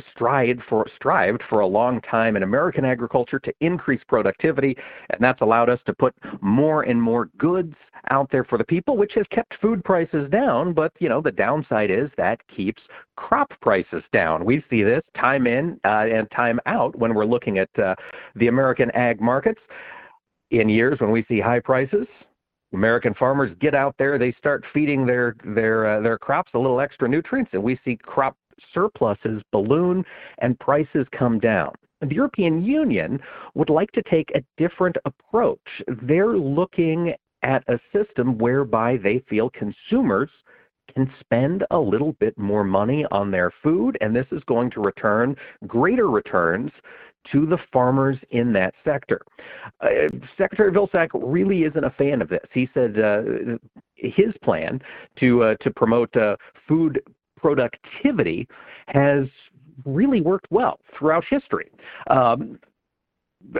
for, 0.70 0.88
strived 0.96 1.44
for 1.50 1.60
a 1.60 1.68
long 1.68 2.00
time 2.02 2.38
in 2.38 2.44
American 2.44 2.86
agriculture 2.86 3.40
to 3.40 3.54
increase 3.60 4.02
productivity, 4.08 4.78
and 5.10 5.20
that's 5.20 5.42
allowed 5.42 5.70
us 5.70 5.80
to 5.86 5.94
put 5.94 6.16
more 6.40 6.84
and 6.84 7.02
more 7.02 7.26
goods 7.38 7.76
out 8.10 8.32
there 8.32 8.46
for 8.46 8.58
the 8.58 8.64
people, 8.64 8.96
which 8.96 9.14
has 9.16 9.26
kept 9.32 9.60
food 9.62 9.84
prices 9.84 10.30
down. 10.30 10.74
But 10.74 10.94
you 11.00 11.10
know, 11.10 11.22
the 11.22 11.32
downside 11.32 11.92
is 11.92 12.10
that 12.16 12.40
keeps 12.48 12.82
crop 13.22 13.52
prices 13.62 14.04
down. 14.12 14.44
We 14.44 14.64
see 14.70 14.82
this 14.84 15.04
time 15.16 15.46
in 15.46 15.80
uh, 15.86 16.08
and 16.12 16.30
time 16.32 16.60
out 16.66 16.98
when 16.98 17.14
we're 17.14 17.26
looking 17.26 17.60
at 17.60 17.70
uh, 17.80 17.96
the 18.36 18.48
American 18.48 18.90
ag 18.92 19.22
markets. 19.22 19.62
In 20.50 20.68
years 20.68 21.00
when 21.00 21.12
we 21.12 21.24
see 21.30 21.40
high 21.40 21.62
prices, 21.62 22.08
American 22.74 23.14
farmers 23.14 23.56
get 23.62 23.74
out 23.74 23.96
there, 23.98 24.18
they 24.18 24.34
start 24.34 24.66
feeding 24.74 25.06
their 25.06 25.36
their 25.46 25.86
uh, 25.86 26.02
their 26.02 26.18
crops 26.18 26.52
a 26.56 26.58
little 26.58 26.82
extra 26.82 27.08
nutrients, 27.08 27.52
and 27.54 27.62
we 27.64 27.80
see 27.86 27.96
crop 27.96 28.36
surpluses 28.74 29.42
balloon 29.52 30.04
and 30.40 30.60
prices 30.60 31.06
come 31.18 31.40
down. 31.40 31.72
The 32.02 32.16
European 32.16 32.66
Union 32.66 33.20
would 33.54 33.70
like 33.70 33.92
to 33.92 34.02
take 34.10 34.32
a 34.34 34.44
different 34.58 34.98
approach. 35.06 35.60
They're 36.02 36.38
looking 36.38 37.14
at 37.44 37.64
a 37.68 37.80
system 37.96 38.38
whereby 38.40 38.98
they 38.98 39.24
feel 39.30 39.52
consumers 39.52 40.30
can 40.94 41.12
spend 41.20 41.66
a 41.72 41.80
little 41.80 42.14
bit 42.14 42.38
more 42.38 42.64
money 42.64 43.06
on 43.12 43.32
their 43.32 43.52
food, 43.64 43.98
and 44.02 44.16
this 44.16 44.28
is 44.32 44.42
going 44.46 44.72
to 44.72 44.82
return 44.82 45.36
greater 45.68 46.10
returns 46.10 46.72
to 47.32 47.46
the 47.46 47.58
farmers 47.72 48.18
in 48.32 48.52
that 48.54 48.74
sector. 48.84 49.22
Uh, 49.82 50.08
Secretary 50.38 50.72
Vilsack 50.72 51.10
really 51.14 51.64
isn't 51.64 51.84
a 51.84 51.92
fan 51.92 52.22
of 52.22 52.30
this. 52.30 52.46
He 52.54 52.68
said 52.74 53.00
uh, 53.00 53.22
his 53.96 54.34
plan 54.44 54.82
to 55.20 55.44
uh, 55.44 55.56
to 55.62 55.72
promote 55.72 56.16
uh, 56.16 56.36
food 56.68 57.02
productivity 57.38 58.48
has 58.88 59.28
really 59.86 60.22
worked 60.22 60.48
well 60.52 60.80
throughout 60.98 61.24
history. 61.30 61.70
Um, 62.10 62.60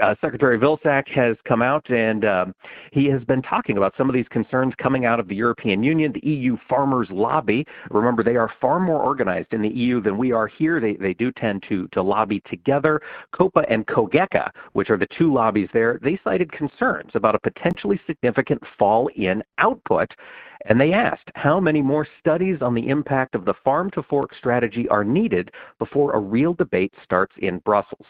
uh, 0.02 0.16
Secretary 0.22 0.58
Vilsack 0.58 1.08
has 1.10 1.36
come 1.48 1.62
out 1.62 1.90
and 1.90 2.26
um, 2.26 2.56
he 2.92 3.06
has 3.08 3.24
been 3.24 3.42
talking 3.42 3.78
about 3.78 3.94
some 3.98 4.10
of 4.10 4.16
these 4.16 4.28
concerns 4.30 4.74
coming 4.78 5.06
out 5.06 5.20
of 5.20 5.28
the 5.28 5.36
European 5.36 5.84
Union, 5.84 6.12
the 6.12 6.28
EU 6.28 6.58
farmers 6.70 7.08
lobby. 7.12 7.66
Remember, 7.90 8.24
they 8.24 8.36
are 8.36 8.52
far 8.60 8.80
more 8.80 9.02
organized 9.02 9.54
in 9.54 9.62
the 9.62 9.70
EU 9.70 10.02
than 10.02 10.18
we 10.18 10.32
are 10.32 10.48
here. 10.48 10.80
They, 10.80 10.94
they 10.96 11.14
do 11.14 11.32
tend 11.32 11.64
to, 11.70 11.88
to 11.90 12.02
lobby 12.02 12.42
together. 12.50 13.02
COPA 13.34 13.66
and 13.70 13.86
COGECA, 13.88 14.50
which 14.74 14.90
are 14.90 14.98
the 14.98 15.08
two 15.18 15.34
lobbies 15.34 15.70
there, 15.74 16.00
they 16.02 16.20
cited 16.24 16.52
concerns 16.52 17.12
about 17.14 17.36
a 17.36 17.40
potentially 17.40 18.00
significant 18.08 18.62
fall 18.78 19.10
in 19.16 19.44
output 19.58 20.12
and 20.66 20.80
they 20.80 20.94
asked 20.94 21.30
how 21.36 21.60
many 21.60 21.82
more 21.82 22.08
studies 22.20 22.62
on 22.62 22.74
the 22.74 22.90
impact 22.90 23.36
of 23.36 23.46
the 23.46 23.54
farm 23.64 23.90
to 23.92 24.04
fork 24.04 24.36
strategy 24.36 24.88
are 24.90 25.04
needed 25.04 25.52
before 25.80 26.14
a 26.14 26.20
real 26.20 26.54
debate 26.54 26.94
starts 27.04 27.34
in 27.38 27.60
Brussels. 27.60 28.06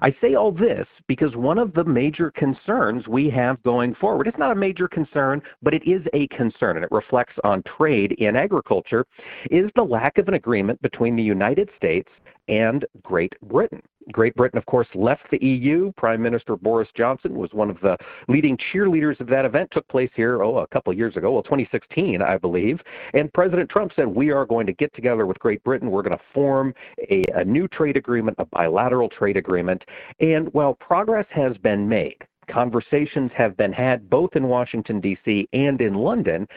I 0.00 0.14
say 0.20 0.34
all 0.34 0.52
this 0.52 0.86
because 1.12 1.36
one 1.36 1.58
of 1.58 1.74
the 1.74 1.84
major 1.84 2.30
concerns 2.30 3.06
we 3.06 3.28
have 3.28 3.62
going 3.64 3.94
forward, 3.96 4.26
it's 4.26 4.38
not 4.38 4.50
a 4.50 4.54
major 4.54 4.88
concern, 4.88 5.42
but 5.60 5.74
it 5.74 5.86
is 5.86 6.00
a 6.14 6.26
concern, 6.28 6.76
and 6.76 6.86
it 6.86 6.90
reflects 6.90 7.34
on 7.44 7.62
trade 7.76 8.12
in 8.12 8.34
agriculture, 8.34 9.04
is 9.50 9.70
the 9.76 9.82
lack 9.82 10.16
of 10.16 10.26
an 10.28 10.32
agreement 10.32 10.80
between 10.80 11.14
the 11.14 11.22
United 11.22 11.68
States 11.76 12.08
and 12.48 12.84
Great 13.02 13.32
Britain. 13.42 13.82
Great 14.10 14.34
Britain, 14.34 14.58
of 14.58 14.66
course, 14.66 14.88
left 14.94 15.30
the 15.30 15.44
EU. 15.44 15.92
Prime 15.96 16.20
Minister 16.20 16.56
Boris 16.56 16.88
Johnson 16.96 17.34
was 17.34 17.50
one 17.52 17.70
of 17.70 17.78
the 17.80 17.96
leading 18.28 18.58
cheerleaders 18.72 19.20
of 19.20 19.28
that 19.28 19.44
event. 19.44 19.70
Took 19.70 19.86
place 19.88 20.10
here, 20.14 20.42
oh, 20.42 20.58
a 20.58 20.66
couple 20.68 20.92
years 20.92 21.16
ago, 21.16 21.30
well, 21.30 21.42
2016, 21.42 22.20
I 22.20 22.36
believe. 22.36 22.80
And 23.14 23.32
President 23.32 23.70
Trump 23.70 23.92
said, 23.94 24.06
We 24.06 24.30
are 24.30 24.44
going 24.44 24.66
to 24.66 24.72
get 24.72 24.92
together 24.94 25.26
with 25.26 25.38
Great 25.38 25.62
Britain. 25.62 25.90
We're 25.90 26.02
going 26.02 26.16
to 26.16 26.24
form 26.34 26.74
a, 27.10 27.22
a 27.34 27.44
new 27.44 27.68
trade 27.68 27.96
agreement, 27.96 28.36
a 28.38 28.46
bilateral 28.46 29.08
trade 29.08 29.36
agreement. 29.36 29.84
And 30.20 30.52
while 30.52 30.74
progress 30.74 31.26
has 31.30 31.56
been 31.58 31.88
made, 31.88 32.16
conversations 32.50 33.30
have 33.36 33.56
been 33.56 33.72
had 33.72 34.10
both 34.10 34.34
in 34.34 34.48
Washington, 34.48 35.00
D.C. 35.00 35.48
and 35.52 35.80
in 35.80 35.94
London, 35.94 36.48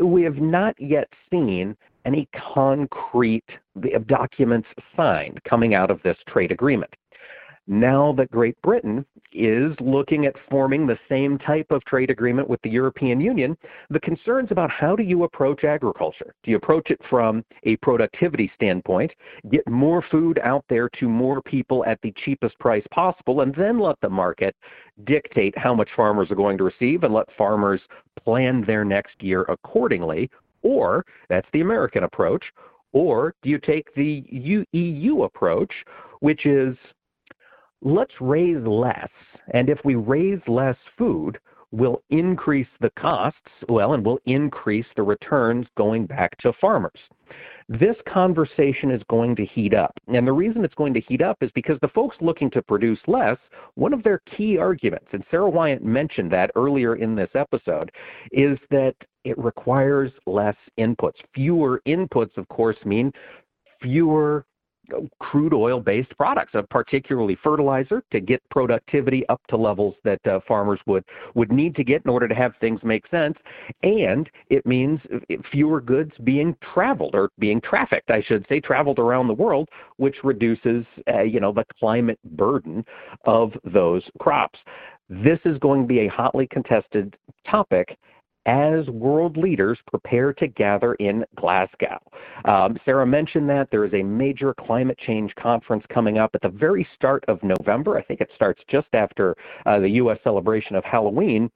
we 0.00 0.22
have 0.22 0.36
not 0.36 0.74
yet 0.80 1.08
seen 1.30 1.76
any 2.04 2.28
concrete 2.54 3.44
documents 4.06 4.68
signed 4.96 5.40
coming 5.48 5.74
out 5.74 5.90
of 5.90 6.02
this 6.02 6.16
trade 6.28 6.52
agreement. 6.52 6.94
now 7.66 8.12
that 8.16 8.30
Great 8.30 8.60
Britain 8.62 9.04
is 9.32 9.74
looking 9.80 10.26
at 10.26 10.34
forming 10.50 10.86
the 10.86 10.98
same 11.08 11.38
type 11.38 11.66
of 11.70 11.84
trade 11.84 12.10
agreement 12.10 12.48
with 12.48 12.60
the 12.62 12.70
European 12.70 13.20
Union, 13.20 13.56
the 13.90 14.00
concerns 14.00 14.50
about 14.50 14.70
how 14.70 14.94
do 14.94 15.02
you 15.02 15.24
approach 15.24 15.64
agriculture? 15.64 16.34
Do 16.42 16.50
you 16.50 16.56
approach 16.58 16.90
it 16.90 17.00
from 17.08 17.44
a 17.64 17.76
productivity 17.76 18.52
standpoint, 18.54 19.10
get 19.50 19.66
more 19.68 20.04
food 20.10 20.38
out 20.44 20.64
there 20.68 20.88
to 21.00 21.08
more 21.08 21.40
people 21.42 21.84
at 21.86 21.98
the 22.02 22.12
cheapest 22.24 22.58
price 22.58 22.84
possible, 22.90 23.40
and 23.40 23.54
then 23.54 23.78
let 23.80 23.98
the 24.00 24.10
market 24.10 24.54
dictate 25.04 25.56
how 25.56 25.74
much 25.74 25.88
farmers 25.96 26.30
are 26.30 26.36
going 26.36 26.58
to 26.58 26.64
receive 26.64 27.02
and 27.02 27.14
let 27.14 27.26
farmers 27.36 27.80
plan 28.22 28.62
their 28.66 28.84
next 28.84 29.22
year 29.22 29.42
accordingly? 29.48 30.30
Or 30.64 31.04
that's 31.28 31.46
the 31.52 31.60
American 31.60 32.02
approach. 32.02 32.44
Or 32.92 33.34
do 33.42 33.50
you 33.50 33.58
take 33.58 33.94
the 33.94 34.24
EU 34.72 35.22
approach, 35.22 35.72
which 36.20 36.46
is 36.46 36.76
let's 37.84 38.14
raise 38.20 38.66
less. 38.66 39.10
And 39.52 39.68
if 39.68 39.78
we 39.84 39.94
raise 39.94 40.40
less 40.48 40.76
food, 40.98 41.38
we'll 41.70 42.02
increase 42.10 42.68
the 42.80 42.90
costs, 42.98 43.38
well, 43.68 43.94
and 43.94 44.04
we'll 44.04 44.20
increase 44.26 44.86
the 44.96 45.02
returns 45.02 45.66
going 45.76 46.06
back 46.06 46.36
to 46.38 46.52
farmers. 46.60 46.98
This 47.68 47.96
conversation 48.08 48.90
is 48.90 49.02
going 49.10 49.36
to 49.36 49.44
heat 49.44 49.74
up. 49.74 49.92
And 50.06 50.26
the 50.26 50.32
reason 50.32 50.64
it's 50.64 50.74
going 50.74 50.94
to 50.94 51.00
heat 51.00 51.20
up 51.20 51.38
is 51.42 51.50
because 51.54 51.78
the 51.80 51.88
folks 51.88 52.16
looking 52.20 52.50
to 52.52 52.62
produce 52.62 53.00
less, 53.06 53.38
one 53.74 53.92
of 53.92 54.02
their 54.02 54.20
key 54.36 54.56
arguments, 54.56 55.08
and 55.12 55.24
Sara 55.30 55.48
Wyant 55.48 55.84
mentioned 55.84 56.30
that 56.32 56.52
earlier 56.56 56.96
in 56.96 57.14
this 57.14 57.30
episode, 57.34 57.90
is 58.32 58.58
that 58.70 58.94
it 59.24 59.38
requires 59.38 60.12
less 60.26 60.56
inputs. 60.78 61.14
Fewer 61.34 61.82
inputs, 61.86 62.36
of 62.36 62.48
course, 62.48 62.76
mean 62.84 63.12
fewer 63.82 64.46
crude 65.18 65.54
oil 65.54 65.80
based 65.80 66.14
products, 66.16 66.52
particularly 66.70 67.36
fertilizer, 67.42 68.02
to 68.12 68.20
get 68.20 68.42
productivity 68.50 69.26
up 69.28 69.40
to 69.48 69.56
levels 69.56 69.94
that 70.04 70.24
uh, 70.26 70.40
farmers 70.46 70.80
would, 70.86 71.04
would 71.34 71.50
need 71.50 71.74
to 71.76 71.84
get 71.84 72.02
in 72.04 72.10
order 72.10 72.28
to 72.28 72.34
have 72.34 72.52
things 72.60 72.80
make 72.82 73.06
sense. 73.08 73.36
And 73.82 74.28
it 74.50 74.66
means 74.66 75.00
fewer 75.50 75.80
goods 75.80 76.12
being 76.24 76.56
traveled 76.74 77.14
or 77.14 77.30
being 77.38 77.60
trafficked, 77.60 78.10
I 78.10 78.22
should 78.22 78.46
say, 78.48 78.60
traveled 78.60 78.98
around 78.98 79.28
the 79.28 79.34
world, 79.34 79.68
which 79.96 80.16
reduces, 80.22 80.84
uh, 81.12 81.22
you 81.22 81.40
know, 81.40 81.52
the 81.52 81.64
climate 81.78 82.18
burden 82.36 82.84
of 83.24 83.52
those 83.64 84.02
crops. 84.20 84.58
This 85.08 85.38
is 85.44 85.58
going 85.58 85.82
to 85.82 85.86
be 85.86 86.00
a 86.00 86.08
hotly 86.08 86.46
contested 86.46 87.16
topic 87.46 87.96
as 88.46 88.86
world 88.88 89.36
leaders 89.36 89.78
prepare 89.86 90.32
to 90.34 90.46
gather 90.46 90.94
in 90.94 91.24
Glasgow. 91.36 91.98
Um, 92.44 92.78
Sara 92.84 93.06
mentioned 93.06 93.48
that 93.50 93.70
there 93.70 93.84
is 93.84 93.94
a 93.94 94.02
major 94.02 94.54
climate 94.54 94.98
change 94.98 95.34
conference 95.36 95.84
coming 95.92 96.18
up 96.18 96.30
at 96.34 96.42
the 96.42 96.48
very 96.48 96.86
start 96.94 97.24
of 97.28 97.42
November. 97.42 97.98
I 97.98 98.02
think 98.02 98.20
it 98.20 98.30
starts 98.34 98.62
just 98.68 98.88
after 98.92 99.36
uh, 99.66 99.78
the 99.80 99.90
U.S. 99.90 100.18
celebration 100.24 100.76
of 100.76 100.84
Halloween 100.84 101.50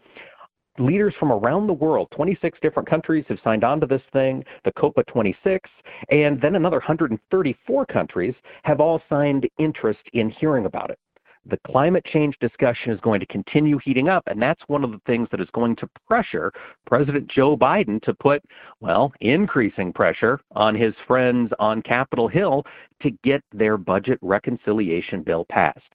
leaders 0.79 1.15
from 1.19 1.33
around 1.33 1.67
the 1.67 1.73
world, 1.73 2.09
26 2.15 2.59
different 2.63 2.89
countries 2.89 3.25
have 3.29 3.39
signed 3.43 3.65
on 3.65 3.81
to 3.81 3.87
this 3.87 4.03
thing, 4.13 4.45
the 4.65 4.73
COPA 4.73 5.03
26, 5.05 5.69
and 6.11 6.41
then 6.41 6.55
another 6.55 6.79
134 6.79 7.87
countries 7.87 8.35
have 8.63 8.81
all 8.81 9.03
signed 9.09 9.49
interest 9.59 10.01
in 10.13 10.31
hearing 10.31 10.67
about 10.67 10.91
it 10.91 10.99
the 11.47 11.59
climate 11.67 12.05
change 12.05 12.37
discussion 12.41 12.93
is 12.93 13.01
going 13.01 13.21
to 13.21 13.27
continue 13.27 13.79
heating 13.79 14.09
up, 14.09 14.23
and 14.27 14.41
that's 14.41 14.63
one 14.67 14.85
of 14.85 14.91
the 14.91 15.01
things 15.07 15.29
that 15.31 15.41
is 15.41 15.49
going 15.53 15.77
to 15.77 15.89
pressure 16.07 16.53
President 16.87 17.29
Joe 17.29 17.57
Biden 17.57 18.03
to 18.03 18.15
put, 18.15 18.43
well, 18.81 19.13
increasing 19.21 19.93
pressure 19.93 20.41
on 20.53 20.75
his 20.75 20.95
friends 21.07 21.53
on 21.59 21.83
Capitol 21.83 22.29
Hill 22.29 22.65
to 23.03 23.11
get 23.23 23.43
their 23.53 23.77
budget 23.77 24.19
reconciliation 24.23 25.23
bill 25.23 25.47
passed. 25.49 25.95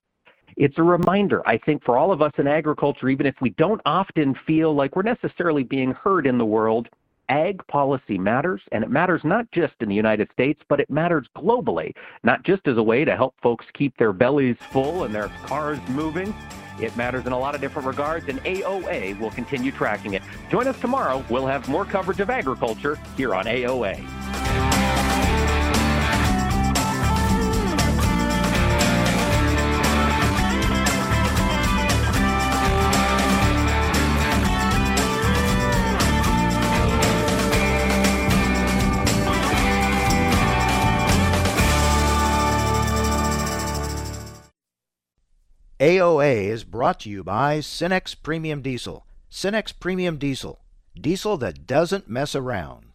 It's 0.55 0.77
a 0.77 0.83
reminder, 0.83 1.47
I 1.47 1.57
think, 1.57 1.83
for 1.83 1.97
all 1.97 2.11
of 2.11 2.21
us 2.21 2.33
in 2.37 2.47
agriculture, 2.47 3.09
even 3.09 3.25
if 3.25 3.35
we 3.41 3.51
don't 3.51 3.81
often 3.85 4.35
feel 4.45 4.75
like 4.75 4.95
we're 4.95 5.01
necessarily 5.01 5.63
being 5.63 5.91
heard 5.91 6.27
in 6.27 6.37
the 6.37 6.45
world, 6.45 6.89
ag 7.29 7.65
policy 7.67 8.17
matters, 8.17 8.61
and 8.71 8.83
it 8.83 8.89
matters 8.89 9.21
not 9.23 9.49
just 9.51 9.73
in 9.79 9.89
the 9.89 9.95
United 9.95 10.29
States, 10.31 10.61
but 10.67 10.79
it 10.79 10.89
matters 10.89 11.27
globally, 11.35 11.93
not 12.23 12.43
just 12.43 12.67
as 12.67 12.77
a 12.77 12.83
way 12.83 13.05
to 13.05 13.15
help 13.15 13.35
folks 13.41 13.65
keep 13.73 13.95
their 13.97 14.13
bellies 14.13 14.57
full 14.71 15.03
and 15.03 15.13
their 15.13 15.29
cars 15.45 15.79
moving. 15.89 16.33
It 16.79 16.95
matters 16.97 17.25
in 17.25 17.31
a 17.31 17.39
lot 17.39 17.55
of 17.55 17.61
different 17.61 17.87
regards, 17.87 18.27
and 18.27 18.43
AOA 18.43 19.19
will 19.19 19.31
continue 19.31 19.71
tracking 19.71 20.13
it. 20.13 20.23
Join 20.49 20.67
us 20.67 20.79
tomorrow. 20.79 21.23
We'll 21.29 21.47
have 21.47 21.67
more 21.69 21.85
coverage 21.85 22.19
of 22.19 22.29
agriculture 22.29 22.97
here 23.15 23.35
on 23.35 23.45
AOA. 23.45 24.22
Brought 46.83 46.99
to 46.99 47.09
you 47.09 47.23
by 47.23 47.59
Cenex 47.59 48.13
Premium 48.13 48.61
Diesel. 48.61 49.05
Cenex 49.31 49.71
Premium 49.79 50.17
Diesel. 50.17 50.59
Diesel 50.99 51.37
that 51.37 51.65
doesn't 51.65 52.09
mess 52.09 52.35
around. 52.35 52.92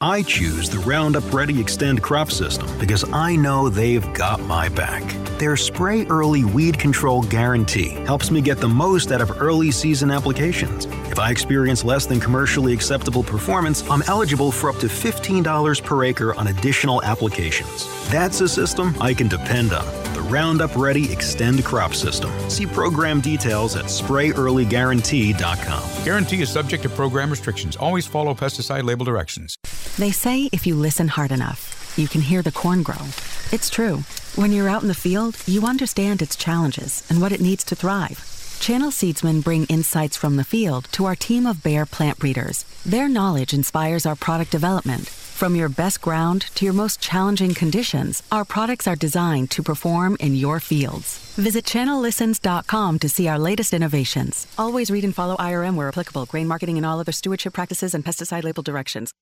I 0.00 0.22
choose 0.22 0.70
the 0.70 0.78
Roundup 0.78 1.32
Ready 1.32 1.54
Xtend 1.54 2.02
crop 2.02 2.30
system 2.30 2.68
because 2.78 3.04
I 3.12 3.34
know 3.34 3.68
they've 3.68 4.14
got 4.14 4.38
my 4.38 4.68
back. 4.68 5.02
Their 5.40 5.56
spray 5.56 6.06
early 6.06 6.44
weed 6.44 6.78
control 6.78 7.22
guarantee 7.22 7.88
helps 8.06 8.30
me 8.30 8.40
get 8.40 8.58
the 8.58 8.68
most 8.68 9.10
out 9.10 9.20
of 9.20 9.42
early 9.42 9.72
season 9.72 10.12
applications. 10.12 10.84
If 11.10 11.18
I 11.18 11.32
experience 11.32 11.84
less 11.84 12.06
than 12.06 12.20
commercially 12.20 12.72
acceptable 12.72 13.24
performance, 13.24 13.82
I'm 13.90 14.02
eligible 14.02 14.52
for 14.52 14.70
up 14.70 14.76
to 14.76 14.86
$15 14.86 15.82
per 15.82 16.04
acre 16.04 16.32
on 16.36 16.46
additional 16.46 17.02
applications. 17.02 17.88
That's 18.08 18.40
a 18.40 18.48
system 18.48 18.94
I 19.00 19.14
can 19.14 19.26
depend 19.26 19.72
on. 19.72 19.84
The 20.14 20.20
Roundup 20.20 20.76
Ready 20.76 21.08
Xtend 21.08 21.64
crop 21.64 21.92
system. 21.92 22.30
See 22.48 22.66
program 22.66 23.20
details 23.20 23.74
at 23.74 23.86
sprayearlyguarantee.com. 23.86 26.04
Guarantee 26.04 26.42
is 26.42 26.50
subject 26.50 26.84
to 26.84 26.88
program 26.88 27.30
restrictions. 27.30 27.74
Always 27.74 28.06
follow 28.06 28.34
pesticide 28.34 28.84
label 28.84 29.04
directions. 29.04 29.56
They 29.96 30.10
say 30.10 30.48
if 30.52 30.66
you 30.66 30.74
listen 30.74 31.08
hard 31.08 31.32
enough, 31.32 31.94
you 31.96 32.08
can 32.08 32.20
hear 32.20 32.42
the 32.42 32.52
corn 32.52 32.82
grow. 32.82 33.06
It's 33.52 33.70
true. 33.70 34.04
When 34.36 34.52
you're 34.52 34.68
out 34.68 34.82
in 34.82 34.88
the 34.88 34.94
field, 34.94 35.36
you 35.46 35.64
understand 35.64 36.22
its 36.22 36.36
challenges 36.36 37.04
and 37.10 37.20
what 37.20 37.32
it 37.32 37.40
needs 37.40 37.64
to 37.64 37.76
thrive. 37.76 38.24
Channel 38.60 38.90
Seedsmen 38.90 39.42
bring 39.42 39.64
insights 39.66 40.16
from 40.16 40.36
the 40.36 40.44
field 40.44 40.86
to 40.92 41.04
our 41.06 41.14
team 41.14 41.46
of 41.46 41.62
Bayer 41.62 41.86
plant 41.86 42.18
breeders. 42.18 42.64
Their 42.84 43.08
knowledge 43.08 43.54
inspires 43.54 44.04
our 44.04 44.16
product 44.16 44.50
development. 44.50 45.08
From 45.08 45.54
your 45.54 45.68
best 45.68 46.00
ground 46.00 46.46
to 46.56 46.64
your 46.64 46.74
most 46.74 47.00
challenging 47.00 47.54
conditions, 47.54 48.24
our 48.32 48.44
products 48.44 48.88
are 48.88 48.96
designed 48.96 49.52
to 49.52 49.62
perform 49.62 50.16
in 50.18 50.34
your 50.34 50.58
fields. 50.58 51.18
Visit 51.36 51.64
channellistens.com 51.64 52.98
to 52.98 53.08
see 53.08 53.28
our 53.28 53.38
latest 53.38 53.72
innovations. 53.72 54.48
Always 54.58 54.90
read 54.90 55.04
and 55.04 55.14
follow 55.14 55.36
IRM 55.36 55.76
where 55.76 55.86
applicable, 55.88 56.26
grain 56.26 56.48
marketing 56.48 56.76
and 56.76 56.84
all 56.84 56.98
other 56.98 57.12
stewardship 57.12 57.54
practices 57.54 57.94
and 57.94 58.04
pesticide 58.04 58.42
label 58.42 58.64
directions. 58.64 59.12